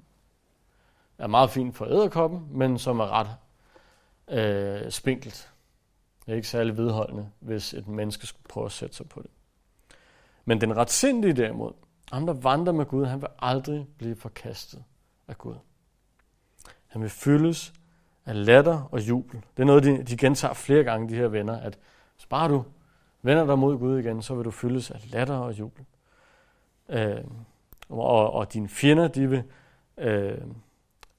er 1.18 1.26
meget 1.26 1.50
fint 1.50 1.76
for 1.76 1.86
æderkoppen, 1.86 2.48
men 2.50 2.78
som 2.78 3.00
er 3.00 3.06
ret 3.10 3.36
øh, 4.28 4.90
spinkelt. 4.90 5.52
Det 6.26 6.32
er 6.32 6.36
ikke 6.36 6.48
særlig 6.48 6.76
vedholdende, 6.76 7.30
hvis 7.40 7.74
et 7.74 7.88
menneske 7.88 8.26
skulle 8.26 8.48
prøve 8.48 8.66
at 8.66 8.72
sætte 8.72 8.96
sig 8.96 9.08
på 9.08 9.22
det. 9.22 9.30
Men 10.44 10.60
den 10.60 10.76
retsindige 10.76 11.32
derimod, 11.32 11.72
ham 12.12 12.26
der 12.26 12.32
vandrer 12.32 12.72
med 12.72 12.86
Gud, 12.86 13.04
han 13.04 13.20
vil 13.20 13.28
aldrig 13.38 13.86
blive 13.98 14.16
forkastet 14.16 14.84
af 15.28 15.38
Gud. 15.38 15.54
Han 16.86 17.02
vil 17.02 17.10
fyldes 17.10 17.72
af 18.26 18.46
latter 18.46 18.88
og 18.92 19.00
jubel. 19.00 19.42
Det 19.56 19.62
er 19.62 19.66
noget, 19.66 19.84
de, 19.84 20.02
de 20.02 20.16
gentager 20.16 20.54
flere 20.54 20.84
gange, 20.84 21.08
de 21.08 21.14
her 21.14 21.28
venner, 21.28 21.60
at 21.60 21.78
sparer 22.16 22.48
du 22.48 22.64
vender 23.22 23.46
dig 23.46 23.58
mod 23.58 23.78
Gud 23.78 23.98
igen, 23.98 24.22
så 24.22 24.34
vil 24.34 24.44
du 24.44 24.50
fyldes 24.50 24.90
af 24.90 25.12
latter 25.12 25.34
og 25.34 25.58
jubel. 25.58 25.84
Øh, 26.88 27.24
og, 27.88 28.32
og 28.32 28.52
dine 28.52 28.68
fjender, 28.68 29.08
de 29.08 29.30
vil, 29.30 29.42
øh, 29.98 30.38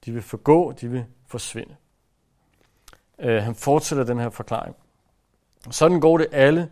de 0.04 0.12
vil 0.12 0.22
forgå, 0.22 0.72
de 0.72 0.88
vil 0.88 1.04
forsvinde. 1.26 1.76
Øh, 3.18 3.42
han 3.42 3.54
fortsætter 3.54 4.04
den 4.04 4.18
her 4.18 4.30
forklaring. 4.30 4.76
Sådan 5.70 6.00
går 6.00 6.18
det 6.18 6.26
alle, 6.32 6.70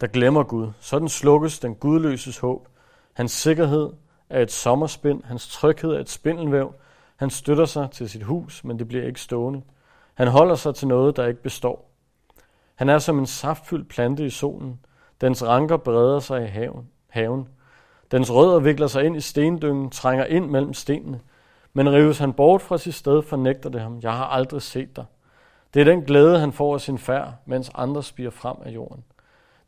der 0.00 0.06
glemmer 0.06 0.42
Gud. 0.42 0.70
Sådan 0.80 1.08
slukkes 1.08 1.58
den 1.58 1.74
gudløses 1.74 2.38
håb. 2.38 2.68
Hans 3.12 3.32
sikkerhed 3.32 3.92
er 4.30 4.42
et 4.42 4.52
sommerspind, 4.52 5.24
hans 5.24 5.48
tryghed 5.48 5.90
er 5.90 5.98
et 6.00 6.10
spindelvæv. 6.10 6.74
Han 7.16 7.30
støtter 7.30 7.64
sig 7.64 7.90
til 7.90 8.08
sit 8.08 8.22
hus, 8.22 8.64
men 8.64 8.78
det 8.78 8.88
bliver 8.88 9.06
ikke 9.06 9.20
stående. 9.20 9.62
Han 10.14 10.28
holder 10.28 10.54
sig 10.54 10.74
til 10.74 10.88
noget, 10.88 11.16
der 11.16 11.26
ikke 11.26 11.42
består. 11.42 11.90
Han 12.74 12.88
er 12.88 12.98
som 12.98 13.18
en 13.18 13.26
saftfyldt 13.26 13.88
plante 13.88 14.26
i 14.26 14.30
solen. 14.30 14.80
Dens 15.20 15.44
ranker 15.44 15.76
breder 15.76 16.20
sig 16.20 16.44
i 16.44 16.46
haven. 16.46 16.88
haven. 17.08 17.48
Dens 18.10 18.32
rødder 18.32 18.58
vikler 18.58 18.86
sig 18.86 19.04
ind 19.04 19.16
i 19.16 19.20
stendyngen, 19.20 19.90
trænger 19.90 20.24
ind 20.24 20.50
mellem 20.50 20.74
stenene. 20.74 21.20
Men 21.72 21.92
rives 21.92 22.18
han 22.18 22.32
bort 22.32 22.62
fra 22.62 22.78
sit 22.78 22.94
sted, 22.94 23.22
fornægter 23.22 23.70
det 23.70 23.80
ham. 23.80 23.98
Jeg 24.02 24.12
har 24.12 24.26
aldrig 24.26 24.62
set 24.62 24.96
dig. 24.96 25.04
Det 25.74 25.80
er 25.80 25.84
den 25.84 26.02
glæde, 26.02 26.38
han 26.38 26.52
får 26.52 26.74
af 26.74 26.80
sin 26.80 26.98
færd, 26.98 27.32
mens 27.46 27.70
andre 27.74 28.02
spiger 28.02 28.30
frem 28.30 28.56
af 28.64 28.70
jorden. 28.70 29.04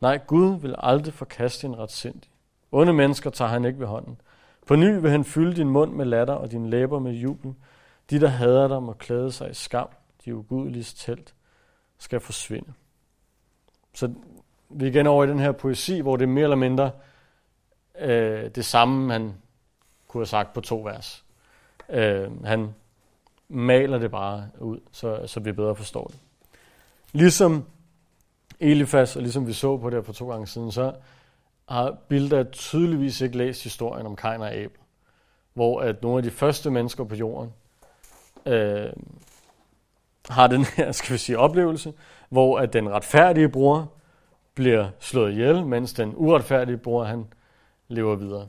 Nej, 0.01 0.21
Gud 0.27 0.61
vil 0.61 0.75
aldrig 0.79 1.15
forkaste 1.15 1.67
en 1.67 1.79
retsindig. 1.79 2.31
Onde 2.73 2.93
mennesker 2.93 3.31
tager 3.31 3.49
han 3.49 3.65
ikke 3.65 3.81
ved 3.81 3.87
hånden. 3.87 4.21
På 4.67 4.77
ny 4.77 5.01
vil 5.01 5.11
han 5.11 5.25
fylde 5.25 5.57
din 5.57 5.69
mund 5.69 5.93
med 5.93 6.05
latter 6.05 6.35
og 6.35 6.51
din 6.51 6.71
læber 6.71 6.99
med 6.99 7.13
jubel. 7.13 7.55
De, 8.11 8.21
der 8.21 8.29
hader 8.29 8.69
dig, 8.69 8.83
må 8.83 8.93
klæde 8.93 9.33
sig 9.33 9.51
i 9.51 9.55
skam. 9.55 9.89
De 10.25 10.37
ugudeliges 10.37 10.95
telt 10.95 11.35
skal 11.99 12.21
forsvinde. 12.21 12.73
Så 13.95 14.13
vi 14.69 14.85
er 14.85 14.91
igen 14.91 15.07
over 15.07 15.25
i 15.25 15.29
den 15.29 15.39
her 15.39 15.53
poesi, 15.53 16.01
hvor 16.01 16.17
det 16.17 16.25
er 16.25 16.29
mere 16.29 16.43
eller 16.43 16.57
mindre 16.57 16.91
øh, 17.99 18.51
det 18.51 18.65
samme, 18.65 19.13
han 19.13 19.35
kunne 20.09 20.21
have 20.21 20.27
sagt 20.27 20.53
på 20.53 20.61
to 20.61 20.83
vers. 20.83 21.25
Øh, 21.89 22.45
han 22.45 22.75
maler 23.49 23.99
det 23.99 24.11
bare 24.11 24.49
ud, 24.61 24.81
så, 24.93 25.27
så 25.27 25.41
vi 25.41 25.53
bedre 25.53 25.77
forstår 25.77 26.07
det. 26.07 26.19
Ligesom 27.13 27.65
Elifas, 28.61 29.17
og 29.17 29.23
ligesom 29.23 29.47
vi 29.47 29.53
så 29.53 29.77
på 29.77 29.91
det 29.91 29.97
her 29.97 30.03
for 30.03 30.13
to 30.13 30.31
gange 30.31 30.47
siden, 30.47 30.73
så 30.73 30.93
har 31.69 31.97
Bilda 32.09 32.45
tydeligvis 32.45 33.21
ikke 33.21 33.37
læst 33.37 33.63
historien 33.63 34.07
om 34.07 34.17
Kain 34.17 34.41
og 34.41 34.55
Abel, 34.55 34.79
hvor 35.55 35.81
at 35.81 36.03
nogle 36.03 36.17
af 36.17 36.23
de 36.23 36.31
første 36.31 36.71
mennesker 36.71 37.05
på 37.05 37.15
jorden 37.15 37.53
øh, 38.47 38.93
har 40.29 40.47
den 40.47 40.65
her, 40.77 40.93
skal 40.93 41.13
vi 41.13 41.19
sige, 41.19 41.39
oplevelse, 41.39 41.93
hvor 42.29 42.59
at 42.59 42.73
den 42.73 42.91
retfærdige 42.91 43.49
bror 43.49 43.93
bliver 44.55 44.89
slået 44.99 45.33
ihjel, 45.33 45.67
mens 45.67 45.93
den 45.93 46.13
uretfærdige 46.17 46.77
bror, 46.77 47.05
han 47.05 47.27
lever 47.89 48.15
videre. 48.15 48.49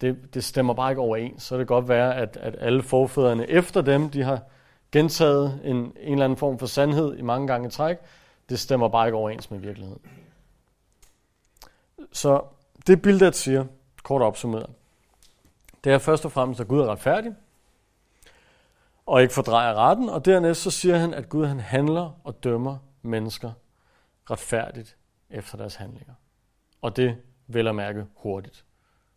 Det, 0.00 0.34
det 0.34 0.44
stemmer 0.44 0.74
bare 0.74 0.90
ikke 0.90 1.02
overens. 1.02 1.42
Så 1.42 1.58
det 1.58 1.66
kan 1.66 1.74
godt 1.74 1.88
være, 1.88 2.16
at, 2.16 2.36
at 2.40 2.56
alle 2.58 2.82
forfædrene 2.82 3.50
efter 3.50 3.80
dem, 3.80 4.10
de 4.10 4.22
har 4.22 4.40
gentaget 4.92 5.60
en, 5.64 5.76
en 5.76 6.12
eller 6.12 6.24
anden 6.24 6.36
form 6.36 6.58
for 6.58 6.66
sandhed 6.66 7.16
i 7.16 7.22
mange 7.22 7.46
gange 7.46 7.68
i 7.68 7.70
træk. 7.70 7.96
Det 8.50 8.60
stemmer 8.60 8.88
bare 8.88 9.06
ikke 9.06 9.16
overens 9.16 9.50
med 9.50 9.58
virkeligheden. 9.58 10.02
Så 12.12 12.42
det 12.86 13.02
Bildad 13.02 13.32
siger, 13.32 13.64
kort 14.02 14.22
opsummeret, 14.22 14.70
det 15.84 15.92
er 15.92 15.98
først 15.98 16.24
og 16.24 16.32
fremmest, 16.32 16.60
at 16.60 16.68
Gud 16.68 16.80
er 16.80 16.86
retfærdig, 16.86 17.34
og 19.06 19.22
ikke 19.22 19.34
fordrejer 19.34 19.74
retten, 19.74 20.08
og 20.08 20.24
dernæst 20.24 20.62
så 20.62 20.70
siger 20.70 20.96
han, 20.96 21.14
at 21.14 21.28
Gud 21.28 21.46
han 21.46 21.60
handler 21.60 22.20
og 22.24 22.44
dømmer 22.44 22.78
mennesker 23.02 23.52
retfærdigt 24.30 24.96
efter 25.30 25.58
deres 25.58 25.74
handlinger. 25.74 26.14
Og 26.82 26.96
det 26.96 27.16
vil 27.46 27.68
at 27.68 27.74
mærke 27.74 28.06
hurtigt. 28.14 28.64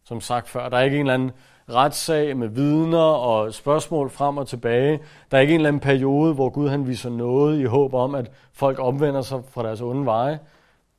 Som 0.03 0.21
sagt 0.21 0.49
før, 0.49 0.69
der 0.69 0.77
er 0.77 0.81
ikke 0.81 0.95
en 0.95 1.01
eller 1.01 1.13
anden 1.13 1.31
retssag 1.69 2.37
med 2.37 2.47
vidner 2.47 2.97
og 2.97 3.53
spørgsmål 3.53 4.09
frem 4.09 4.37
og 4.37 4.47
tilbage. 4.47 4.99
Der 5.31 5.37
er 5.37 5.41
ikke 5.41 5.53
en 5.53 5.59
eller 5.59 5.67
anden 5.67 5.79
periode, 5.79 6.33
hvor 6.33 6.49
Gud 6.49 6.69
han 6.69 6.87
viser 6.87 7.09
noget 7.09 7.59
i 7.59 7.63
håb 7.63 7.93
om, 7.93 8.15
at 8.15 8.31
folk 8.53 8.79
omvender 8.79 9.21
sig 9.21 9.41
fra 9.49 9.63
deres 9.63 9.81
onde 9.81 10.05
veje. 10.05 10.39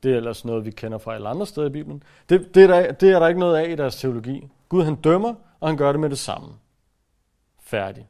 Det 0.03 0.11
er 0.11 0.17
ellers 0.17 0.45
noget, 0.45 0.65
vi 0.65 0.71
kender 0.71 0.97
fra 0.97 1.15
alle 1.15 1.29
andre 1.29 1.45
steder 1.45 1.67
i 1.67 1.69
Bibelen. 1.69 2.03
Det, 2.29 2.55
det, 2.55 2.63
er 2.63 2.67
der, 2.67 2.91
det 2.91 3.11
er 3.11 3.19
der 3.19 3.27
ikke 3.27 3.39
noget 3.39 3.57
af 3.57 3.69
i 3.69 3.75
deres 3.75 3.95
teologi. 3.95 4.47
Gud 4.69 4.83
han 4.83 4.95
dømmer, 4.95 5.33
og 5.59 5.67
han 5.67 5.77
gør 5.77 5.91
det 5.91 6.01
med 6.01 6.09
det 6.09 6.19
samme. 6.19 6.47
Færdig. 7.59 8.07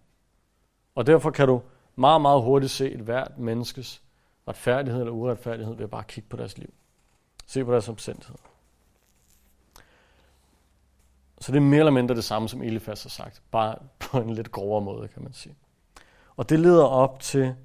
Og 0.95 1.07
derfor 1.07 1.31
kan 1.31 1.47
du 1.47 1.61
meget, 1.95 2.21
meget 2.21 2.41
hurtigt 2.41 2.71
se 2.71 2.91
et 2.91 2.99
hvert 2.99 3.37
menneskes 3.37 4.01
retfærdighed 4.47 5.01
eller 5.01 5.13
uretfærdighed 5.13 5.75
ved 5.75 5.83
at 5.83 5.89
bare 5.89 6.03
kigge 6.07 6.29
på 6.29 6.37
deres 6.37 6.57
liv. 6.57 6.73
Se 7.47 7.65
på 7.65 7.71
deres 7.71 7.89
omstændigheder. 7.89 8.54
Så 11.45 11.51
det 11.51 11.57
er 11.57 11.61
mere 11.61 11.79
eller 11.79 11.91
mindre 11.91 12.15
det 12.15 12.23
samme, 12.23 12.49
som 12.49 12.61
Elifas 12.61 13.03
har 13.03 13.09
sagt, 13.09 13.41
bare 13.51 13.75
på 13.99 14.17
en 14.17 14.29
lidt 14.29 14.51
grovere 14.51 14.81
måde, 14.81 15.07
kan 15.07 15.23
man 15.23 15.33
sige. 15.33 15.55
Og 16.37 16.49
det 16.49 16.59
leder 16.59 16.83
op 16.83 17.19
til 17.19 17.55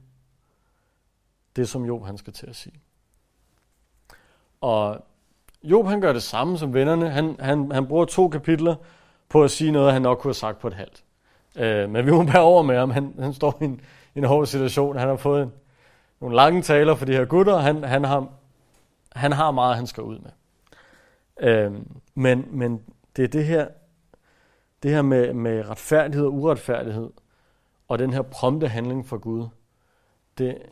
det, 1.57 1.69
som 1.69 1.85
Job 1.85 2.07
han 2.07 2.19
skal 2.19 2.33
til 2.33 2.47
at 2.47 2.57
sige. 2.57 2.81
Og 4.61 5.05
Job 5.63 5.87
han 5.87 6.01
gør 6.01 6.13
det 6.13 6.23
samme 6.23 6.59
som 6.59 6.75
vennerne. 6.75 7.11
Han, 7.11 7.37
han, 7.39 7.73
han 7.73 7.87
bruger 7.87 8.05
to 8.05 8.29
kapitler 8.29 8.75
på 9.29 9.45
at 9.45 9.51
sige 9.51 9.73
noget, 9.73 9.93
han 9.93 10.03
nok 10.03 10.19
kunne 10.19 10.29
have 10.29 10.35
sagt 10.35 10.59
på 10.59 10.69
et 10.69 10.75
halvt. 10.75 11.05
Øh, 11.57 11.91
men 11.91 12.07
vi 12.07 12.11
må 12.11 12.25
bære 12.25 12.43
over 12.43 12.63
med 12.63 12.79
ham. 12.79 12.91
Han, 12.91 13.15
han 13.19 13.35
står 13.35 13.59
i 13.61 13.65
en, 13.65 13.81
en 14.15 14.25
hård 14.25 14.47
situation. 14.47 14.97
Han 14.97 15.09
har 15.09 15.17
fået 15.17 15.43
en, 15.43 15.53
nogle 16.21 16.37
lange 16.37 16.63
taler 16.63 16.95
for 16.95 17.05
de 17.05 17.13
her 17.13 17.25
gutter. 17.25 17.57
Han, 17.57 17.85
han, 17.85 18.05
har, 18.05 18.29
han 19.13 19.33
har 19.33 19.51
meget, 19.51 19.77
han 19.77 19.87
skal 19.87 20.03
ud 20.03 20.19
med. 20.19 20.31
Øh, 21.41 21.73
men, 22.15 22.47
men 22.51 22.83
det 23.17 23.25
er 23.25 23.29
det 23.29 23.47
her, 23.47 23.69
det 24.83 24.91
her 24.91 25.03
med, 25.03 25.33
med 25.33 25.69
retfærdighed 25.69 26.27
og 26.27 26.35
uretfærdighed, 26.35 27.11
og 27.89 27.99
den 27.99 28.13
her 28.13 28.23
prompte 28.23 28.69
handling 28.69 29.07
for 29.07 29.19
Gud, 29.19 29.49
det, 30.39 30.63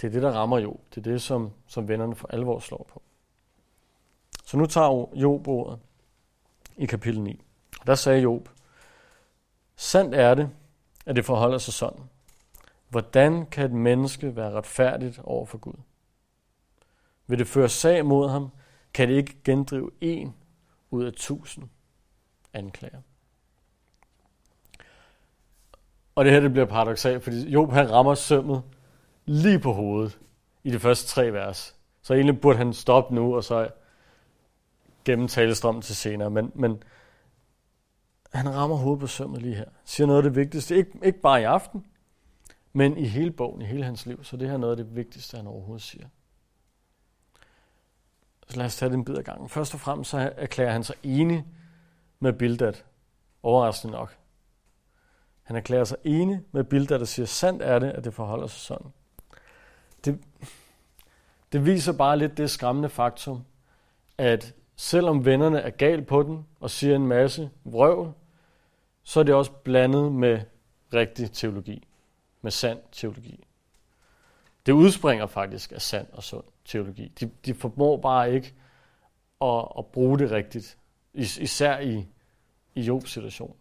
det 0.00 0.06
er 0.06 0.12
det, 0.12 0.22
der 0.22 0.30
rammer 0.30 0.58
Job. 0.58 0.80
Det 0.90 1.06
er 1.06 1.10
det, 1.10 1.22
som, 1.22 1.50
som 1.66 1.88
vennerne 1.88 2.14
for 2.14 2.28
alvor 2.28 2.58
slår 2.58 2.86
på. 2.92 3.02
Så 4.44 4.56
nu 4.56 4.66
tager 4.66 5.10
Job 5.14 5.48
ordet 5.48 5.78
i 6.76 6.86
kapitel 6.86 7.20
9. 7.20 7.42
Og 7.80 7.86
der 7.86 7.94
sagde 7.94 8.22
Job, 8.22 8.48
Sandt 9.76 10.14
er 10.14 10.34
det, 10.34 10.50
at 11.06 11.16
det 11.16 11.24
forholder 11.24 11.58
sig 11.58 11.74
sådan. 11.74 12.02
Hvordan 12.88 13.46
kan 13.46 13.64
et 13.64 13.72
menneske 13.72 14.36
være 14.36 14.50
retfærdigt 14.50 15.20
over 15.24 15.46
for 15.46 15.58
Gud? 15.58 15.80
Vil 17.26 17.38
det 17.38 17.46
føre 17.46 17.68
sag 17.68 18.06
mod 18.06 18.28
ham, 18.28 18.50
kan 18.94 19.08
det 19.08 19.14
ikke 19.14 19.36
gendrive 19.44 19.90
en 20.00 20.34
ud 20.92 21.04
af 21.04 21.12
tusind 21.12 21.68
anklager. 22.52 23.00
Og 26.14 26.24
det 26.24 26.32
her 26.32 26.40
det 26.40 26.52
bliver 26.52 26.66
paradoxalt, 26.66 27.24
fordi 27.24 27.50
Job 27.50 27.72
han 27.72 27.90
rammer 27.90 28.14
sømmet 28.14 28.62
lige 29.24 29.58
på 29.58 29.72
hovedet 29.72 30.18
i 30.64 30.70
de 30.70 30.78
første 30.78 31.08
tre 31.08 31.32
vers. 31.32 31.76
Så 32.02 32.14
egentlig 32.14 32.40
burde 32.40 32.58
han 32.58 32.72
stoppe 32.72 33.14
nu, 33.14 33.36
og 33.36 33.44
så 33.44 33.68
gennem 35.04 35.28
strøm 35.28 35.80
til 35.80 35.96
senere. 35.96 36.30
Men, 36.30 36.52
men 36.54 36.82
han 38.32 38.54
rammer 38.54 38.76
hovedet 38.76 39.00
på 39.00 39.06
sømmet 39.06 39.42
lige 39.42 39.54
her. 39.54 39.70
Siger 39.84 40.06
noget 40.06 40.18
af 40.18 40.22
det 40.22 40.36
vigtigste, 40.36 40.76
ikke, 40.76 40.90
ikke 41.02 41.20
bare 41.20 41.40
i 41.40 41.44
aften, 41.44 41.84
men 42.72 42.98
i 42.98 43.06
hele 43.06 43.30
bogen, 43.30 43.62
i 43.62 43.64
hele 43.64 43.84
hans 43.84 44.06
liv. 44.06 44.24
Så 44.24 44.36
det 44.36 44.48
her 44.48 44.54
er 44.54 44.58
noget 44.58 44.78
af 44.78 44.84
det 44.84 44.96
vigtigste, 44.96 45.36
han 45.36 45.46
overhovedet 45.46 45.82
siger. 45.82 46.06
Så 48.52 48.58
lad 48.58 48.66
os 48.66 48.76
tage 48.76 48.92
den 48.92 49.04
bid 49.04 49.14
af 49.14 49.24
gangen. 49.24 49.48
Først 49.48 49.74
og 49.74 49.80
fremmest 49.80 50.10
så 50.10 50.32
erklærer 50.36 50.72
han 50.72 50.84
sig 50.84 50.96
enig 51.02 51.44
med 52.20 52.32
Bildad. 52.32 52.74
Overraskende 53.42 53.92
nok. 53.92 54.16
Han 55.42 55.56
erklærer 55.56 55.84
sig 55.84 55.96
enig 56.04 56.40
med 56.52 56.64
Bildad 56.64 57.00
og 57.00 57.08
siger, 57.08 57.26
sandt 57.26 57.62
er 57.62 57.78
det, 57.78 57.90
at 57.90 58.04
det 58.04 58.14
forholder 58.14 58.46
sig 58.46 58.60
sådan. 58.60 58.92
Det, 60.04 60.18
det 61.52 61.66
viser 61.66 61.92
bare 61.92 62.18
lidt 62.18 62.36
det 62.36 62.50
skræmmende 62.50 62.88
faktum, 62.88 63.44
at 64.18 64.54
selvom 64.76 65.24
vennerne 65.24 65.60
er 65.60 65.70
gal 65.70 66.04
på 66.04 66.22
den 66.22 66.46
og 66.60 66.70
siger 66.70 66.96
en 66.96 67.06
masse 67.06 67.50
vrøvl, 67.64 68.12
så 69.02 69.20
er 69.20 69.24
det 69.24 69.34
også 69.34 69.52
blandet 69.52 70.12
med 70.12 70.40
rigtig 70.94 71.32
teologi, 71.32 71.88
med 72.42 72.50
sand 72.50 72.78
teologi. 72.92 73.46
Det 74.66 74.72
udspringer 74.72 75.26
faktisk 75.26 75.72
af 75.72 75.82
sand 75.82 76.06
og 76.12 76.22
sund 76.22 76.44
teologi. 76.64 77.08
De, 77.20 77.30
de 77.46 77.54
formår 77.54 77.96
bare 77.96 78.34
ikke 78.34 78.54
at, 79.40 79.68
at 79.78 79.86
bruge 79.86 80.18
det 80.18 80.30
rigtigt, 80.30 80.78
Is, 81.14 81.38
især 81.38 81.78
i, 81.78 82.06
i 82.74 82.80
Jobs 82.80 83.10
situation. 83.10 83.56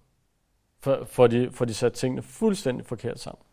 For, 0.79 1.03
for, 1.05 1.27
de, 1.27 1.51
for 1.51 1.65
de 1.65 1.73
sat 1.73 1.93
tingene 1.93 2.21
fuldstændig 2.21 2.85
forkert 2.85 3.19
sammen. 3.19 3.43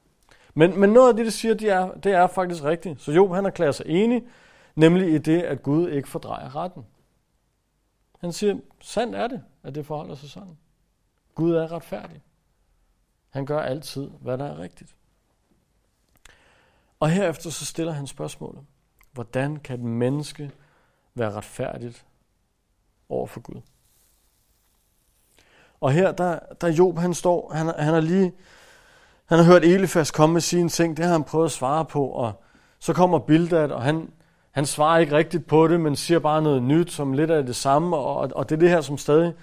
Men, 0.55 0.81
men 0.81 0.91
noget 0.91 1.09
af 1.09 1.17
det, 1.17 1.27
de 1.27 1.31
siger, 1.31 1.55
de 1.55 1.69
er, 1.69 1.95
det 1.95 2.13
er 2.13 2.27
faktisk 2.27 2.65
rigtigt. 2.65 3.01
Så 3.01 3.13
Job 3.13 3.31
han 3.31 3.47
erklærer 3.47 3.73
sig 3.73 3.87
enig, 3.87 4.23
nemlig 4.75 5.15
i 5.15 5.19
det, 5.19 5.43
at 5.43 5.63
Gud 5.63 5.91
ikke 5.91 6.09
fordrejer 6.09 6.57
retten. 6.57 6.87
Han 8.21 8.33
siger, 8.33 8.61
sandt 8.81 9.15
er 9.15 9.27
det, 9.27 9.43
at 9.63 9.75
det 9.75 9.87
forholder 9.87 10.15
sig 10.15 10.31
sådan. 10.31 10.59
Gud 11.35 11.55
er 11.55 11.73
retfærdig. 11.73 12.23
Han 13.31 13.47
gør 13.47 13.61
altid, 13.61 14.11
hvad 14.21 14.39
der 14.39 14.45
er 14.45 14.59
rigtigt. 14.59 14.97
Og 17.01 17.11
herefter 17.11 17.51
så 17.51 17.65
stiller 17.65 17.93
han 17.93 18.07
spørgsmålet, 18.07 18.65
hvordan 19.19 19.57
kan 19.57 19.79
et 19.79 19.85
menneske 19.85 20.51
være 21.15 21.33
retfærdigt 21.33 22.07
over 23.09 23.27
for 23.27 23.41
Gud? 23.41 23.61
Og 25.81 25.93
her, 25.93 26.13
der, 26.13 26.39
der 26.61 26.69
Job, 26.69 26.99
han 26.99 27.15
står, 27.15 27.53
han, 27.55 27.67
han 27.67 27.95
har 27.95 28.01
lige, 28.01 28.33
han 29.27 29.39
har 29.39 29.45
hørt 29.45 29.65
Elifas 29.65 30.11
komme 30.11 30.33
med 30.33 30.41
sine 30.41 30.69
ting, 30.69 30.97
det 30.97 31.05
har 31.05 31.13
han 31.13 31.25
prøvet 31.25 31.45
at 31.45 31.51
svare 31.51 31.85
på, 31.85 32.07
og 32.07 32.33
så 32.79 32.93
kommer 32.93 33.19
Bildad, 33.19 33.71
og 33.71 33.83
han, 33.83 34.11
han 34.51 34.67
svarer 34.67 34.99
ikke 34.99 35.17
rigtigt 35.17 35.47
på 35.47 35.69
det, 35.69 35.81
men 35.81 35.97
siger 35.97 36.19
bare 36.19 36.43
noget 36.43 36.63
nyt, 36.63 36.93
som 36.93 37.13
lidt 37.13 37.31
af 37.31 37.47
det 37.47 37.57
samme, 37.57 37.97
og, 37.97 38.31
og 38.35 38.49
det 38.49 38.55
er 38.55 38.61
det 38.61 38.71
her, 38.71 38.81
som 38.81 38.99
stadig 38.99 39.35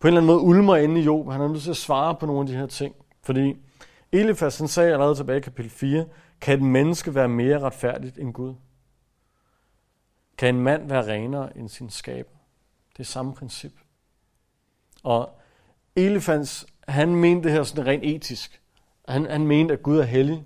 på 0.00 0.08
en 0.08 0.14
eller 0.14 0.20
anden 0.20 0.34
måde 0.34 0.40
ulmer 0.40 0.76
inde 0.76 1.00
i 1.00 1.04
Job. 1.04 1.30
Han 1.30 1.40
er 1.40 1.48
nødt 1.48 1.62
til 1.62 1.70
at 1.70 1.76
svare 1.76 2.14
på 2.14 2.26
nogle 2.26 2.40
af 2.40 2.46
de 2.46 2.56
her 2.56 2.66
ting. 2.66 2.94
Fordi 3.22 3.56
Elifas, 4.12 4.58
han 4.58 4.68
sagde 4.68 4.92
allerede 4.92 5.14
tilbage 5.14 5.38
i 5.38 5.42
kapitel 5.42 5.70
4, 5.70 6.04
kan 6.40 6.54
et 6.54 6.62
menneske 6.62 7.14
være 7.14 7.28
mere 7.28 7.58
retfærdigt 7.58 8.18
end 8.18 8.32
Gud? 8.32 8.54
Kan 10.38 10.54
en 10.54 10.60
mand 10.60 10.88
være 10.88 11.12
renere 11.12 11.56
end 11.56 11.68
sin 11.68 11.90
skaber? 11.90 12.36
Det 12.92 13.00
er 13.00 13.04
samme 13.04 13.34
princip. 13.34 13.72
Og 15.02 15.30
Elefants, 15.96 16.66
han 16.88 17.14
mente 17.14 17.48
det 17.48 17.52
her 17.56 17.62
sådan 17.62 17.86
rent 17.86 18.04
etisk. 18.04 18.60
Han, 19.08 19.26
han 19.26 19.46
mente, 19.46 19.74
at 19.74 19.82
Gud 19.82 19.98
er 19.98 20.02
hellig. 20.02 20.44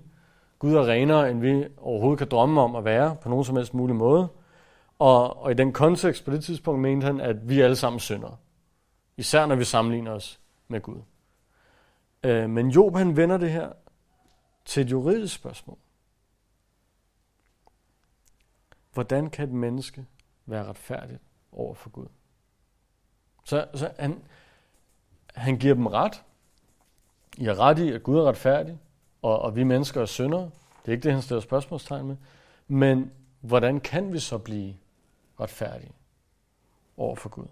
Gud 0.59 0.73
er 0.73 0.87
renere, 0.87 1.31
end 1.31 1.39
vi 1.39 1.67
overhovedet 1.77 2.17
kan 2.17 2.27
drømme 2.27 2.61
om 2.61 2.75
at 2.75 2.85
være 2.85 3.15
på 3.21 3.29
nogen 3.29 3.45
som 3.45 3.55
helst 3.55 3.73
mulig 3.73 3.95
måde. 3.95 4.27
Og, 4.99 5.43
og 5.43 5.51
i 5.51 5.53
den 5.53 5.73
kontekst 5.73 6.25
på 6.25 6.31
det 6.31 6.43
tidspunkt 6.43 6.81
mente 6.81 7.05
han, 7.05 7.21
at 7.21 7.49
vi 7.49 7.61
alle 7.61 7.75
sammen 7.75 7.99
synder. 7.99 8.39
Især 9.17 9.45
når 9.45 9.55
vi 9.55 9.63
sammenligner 9.63 10.11
os 10.11 10.39
med 10.67 10.81
Gud. 10.81 11.01
Øh, 12.23 12.49
men 12.49 12.69
Job 12.69 12.95
han 12.95 13.17
vender 13.17 13.37
det 13.37 13.51
her 13.51 13.71
til 14.65 14.83
et 14.83 14.91
juridisk 14.91 15.35
spørgsmål. 15.35 15.77
Hvordan 18.93 19.29
kan 19.29 19.49
et 19.49 19.55
menneske 19.55 20.05
være 20.45 20.65
retfærdigt 20.65 21.21
over 21.51 21.73
for 21.73 21.89
Gud? 21.89 22.07
Så, 23.43 23.67
så 23.73 23.91
han, 23.99 24.23
han 25.35 25.57
giver 25.57 25.73
dem 25.73 25.87
ret. 25.87 26.23
I 27.37 27.45
er 27.45 27.59
ret 27.59 27.79
i, 27.79 27.91
at 27.91 28.03
Gud 28.03 28.17
er 28.17 28.23
retfærdig, 28.23 28.79
og, 29.21 29.39
og 29.39 29.55
vi 29.55 29.63
mennesker 29.63 30.01
er 30.01 30.05
syndere. 30.05 30.51
Det 30.81 30.87
er 30.87 30.91
ikke 30.91 31.03
det, 31.03 31.13
han 31.13 31.21
stiller 31.21 31.41
spørgsmålstegn 31.41 32.07
med. 32.07 32.17
Men 32.67 33.11
hvordan 33.41 33.79
kan 33.79 34.13
vi 34.13 34.19
så 34.19 34.37
blive 34.37 34.75
retfærdige 35.39 35.91
over 36.97 37.15
for 37.15 37.29
Gud? 37.29 37.47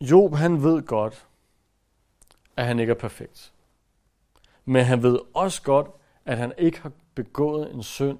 Job, 0.00 0.34
han 0.34 0.62
ved 0.62 0.82
godt, 0.82 1.26
at 2.56 2.66
han 2.66 2.78
ikke 2.78 2.90
er 2.90 2.94
perfekt. 2.94 3.52
Men 4.64 4.84
han 4.84 5.02
ved 5.02 5.18
også 5.34 5.62
godt, 5.62 5.90
at 6.24 6.38
han 6.38 6.52
ikke 6.58 6.80
har 6.80 6.92
begået 7.24 7.74
en 7.74 7.82
synd, 7.82 8.18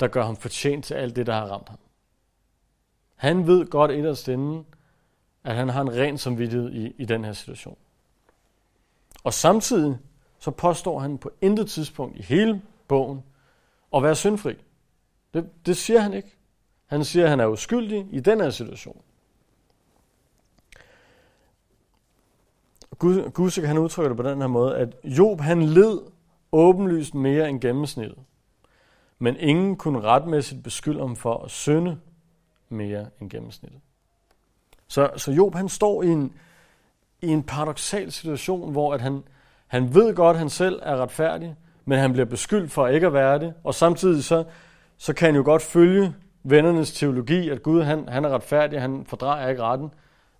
der 0.00 0.08
gør 0.08 0.22
ham 0.22 0.36
fortjent 0.36 0.84
til 0.84 0.94
alt 0.94 1.16
det, 1.16 1.26
der 1.26 1.32
har 1.32 1.46
ramt 1.46 1.68
ham. 1.68 1.78
Han 3.16 3.46
ved 3.46 3.66
godt 3.66 3.90
inderst 3.90 4.28
inden, 4.28 4.66
at 5.44 5.54
han 5.54 5.68
har 5.68 5.80
en 5.80 5.92
ren 5.92 6.18
samvittighed 6.18 6.72
i, 6.72 6.94
i 6.98 7.04
den 7.04 7.24
her 7.24 7.32
situation. 7.32 7.78
Og 9.24 9.32
samtidig 9.32 9.98
så 10.38 10.50
påstår 10.50 10.98
han 10.98 11.18
på 11.18 11.30
intet 11.40 11.70
tidspunkt 11.70 12.18
i 12.18 12.22
hele 12.22 12.62
bogen 12.88 13.22
at 13.94 14.02
være 14.02 14.14
syndfri. 14.14 14.54
Det, 15.34 15.66
det 15.66 15.76
siger 15.76 16.00
han 16.00 16.14
ikke. 16.14 16.36
Han 16.86 17.04
siger, 17.04 17.24
at 17.24 17.30
han 17.30 17.40
er 17.40 17.46
uskyldig 17.46 18.08
i 18.10 18.20
den 18.20 18.40
her 18.40 18.50
situation. 18.50 19.02
Gud, 22.98 23.30
Gud 23.30 23.66
han 23.66 23.78
udtrykker 23.78 24.08
det 24.08 24.16
på 24.16 24.30
den 24.30 24.40
her 24.40 24.48
måde, 24.48 24.76
at 24.76 24.96
Job 25.04 25.40
han 25.40 25.62
led 25.62 26.00
åbenlyst 26.52 27.14
mere 27.14 27.48
end 27.48 27.60
gennemsnittet. 27.60 28.18
Men 29.18 29.36
ingen 29.38 29.76
kunne 29.76 30.00
retmæssigt 30.00 30.62
beskylde 30.62 31.00
ham 31.00 31.16
for 31.16 31.44
at 31.44 31.50
synde 31.50 31.98
mere 32.68 33.06
end 33.20 33.30
gennemsnittet. 33.30 33.80
Så, 34.88 35.10
så 35.16 35.32
Job 35.32 35.54
han 35.54 35.68
står 35.68 36.02
i 36.02 36.08
en, 36.08 36.34
i 37.22 37.28
en 37.28 37.42
paradoxal 37.42 38.12
situation, 38.12 38.72
hvor 38.72 38.94
at 38.94 39.00
han, 39.00 39.22
han 39.66 39.94
ved 39.94 40.14
godt, 40.14 40.34
at 40.34 40.38
han 40.38 40.50
selv 40.50 40.80
er 40.82 40.96
retfærdig, 40.96 41.56
men 41.84 41.98
han 41.98 42.12
bliver 42.12 42.26
beskyldt 42.26 42.72
for 42.72 42.86
ikke 42.86 43.06
at 43.06 43.12
være 43.12 43.38
det, 43.38 43.54
og 43.64 43.74
samtidig 43.74 44.24
så, 44.24 44.44
så 44.96 45.12
kan 45.12 45.26
han 45.26 45.36
jo 45.36 45.42
godt 45.44 45.62
følge 45.62 46.14
vennernes 46.42 46.92
teologi, 46.92 47.48
at 47.48 47.62
Gud 47.62 47.82
han, 47.82 48.08
han 48.08 48.24
er 48.24 48.28
retfærdig, 48.28 48.80
han 48.80 49.04
fordrejer 49.06 49.48
ikke 49.48 49.62
retten, 49.62 49.90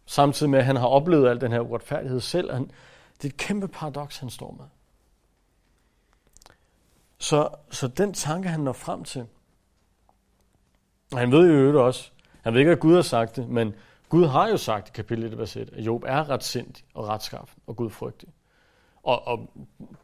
samtidig 0.07 0.51
med, 0.51 0.59
at 0.59 0.65
han 0.65 0.77
har 0.77 0.87
oplevet 0.87 1.29
al 1.29 1.41
den 1.41 1.53
her 1.53 1.61
uretfærdighed 1.61 2.21
selv. 2.21 2.53
Han, 2.53 2.71
det 3.17 3.25
er 3.25 3.29
et 3.29 3.37
kæmpe 3.37 3.69
paradoks, 3.69 4.19
han 4.19 4.31
står 4.31 4.55
med. 4.59 4.67
Så, 7.31 7.49
så 7.71 7.89
den 7.89 8.15
tanke, 8.15 8.49
han 8.49 8.61
når 8.61 8.73
frem 8.73 9.05
til, 9.05 9.27
og 11.13 11.19
han 11.19 11.33
ved 11.33 11.71
jo 11.73 11.87
også, 11.87 12.11
han 12.43 12.53
ved 12.53 12.61
ikke, 12.61 12.73
at 12.73 12.81
Gud 12.81 12.95
har 12.95 13.03
sagt 13.03 13.37
det, 13.37 13.49
men 13.49 13.75
Gud 14.09 14.27
har 14.27 14.49
jo 14.49 14.57
sagt 14.57 14.89
i 14.89 14.93
kapitel 14.93 15.25
1, 15.25 15.39
vers 15.39 15.57
1, 15.57 15.71
at 15.73 15.87
Job 15.87 16.05
er 16.07 16.31
retsindig 16.31 16.85
og 16.95 17.09
retskaffen 17.09 17.63
og 17.67 17.77
gudfrygtig. 17.77 18.29
Og, 19.03 19.27
og 19.27 19.51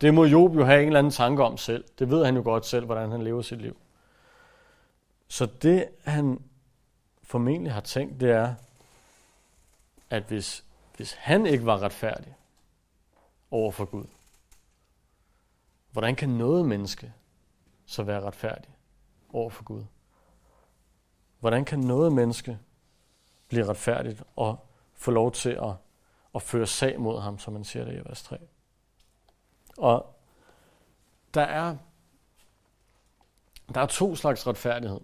det 0.00 0.14
må 0.14 0.24
Job 0.24 0.56
jo 0.56 0.64
have 0.64 0.80
en 0.80 0.86
eller 0.86 0.98
anden 0.98 1.10
tanke 1.10 1.44
om 1.44 1.56
selv. 1.56 1.84
Det 1.98 2.10
ved 2.10 2.24
han 2.24 2.36
jo 2.36 2.42
godt 2.42 2.66
selv, 2.66 2.86
hvordan 2.86 3.10
han 3.10 3.22
lever 3.22 3.42
sit 3.42 3.62
liv. 3.62 3.76
Så 5.28 5.46
det, 5.62 5.88
han 6.04 6.42
formentlig 7.22 7.72
har 7.72 7.80
tænkt, 7.80 8.20
det 8.20 8.30
er, 8.30 8.54
at 10.10 10.22
hvis, 10.22 10.64
hvis 10.96 11.12
han 11.12 11.46
ikke 11.46 11.66
var 11.66 11.82
retfærdig 11.82 12.34
over 13.50 13.70
for 13.70 13.84
Gud, 13.84 14.04
hvordan 15.96 16.16
kan 16.16 16.28
noget 16.28 16.64
menneske 16.64 17.12
så 17.86 18.02
være 18.02 18.20
retfærdig 18.20 18.76
over 19.32 19.50
for 19.50 19.64
Gud? 19.64 19.84
Hvordan 21.40 21.64
kan 21.64 21.78
noget 21.80 22.12
menneske 22.12 22.58
blive 23.48 23.68
retfærdigt 23.68 24.22
og 24.36 24.66
få 24.94 25.10
lov 25.10 25.32
til 25.32 25.50
at, 25.50 25.72
at 26.34 26.42
føre 26.42 26.66
sag 26.66 27.00
mod 27.00 27.20
ham, 27.20 27.38
som 27.38 27.52
man 27.52 27.64
siger 27.64 27.84
det 27.84 27.92
i 27.92 28.08
vers 28.08 28.22
3? 28.22 28.38
Og 29.78 30.14
der 31.34 31.42
er, 31.42 31.76
der 33.74 33.80
er 33.80 33.86
to 33.86 34.16
slags 34.16 34.46
retfærdighed 34.46 35.00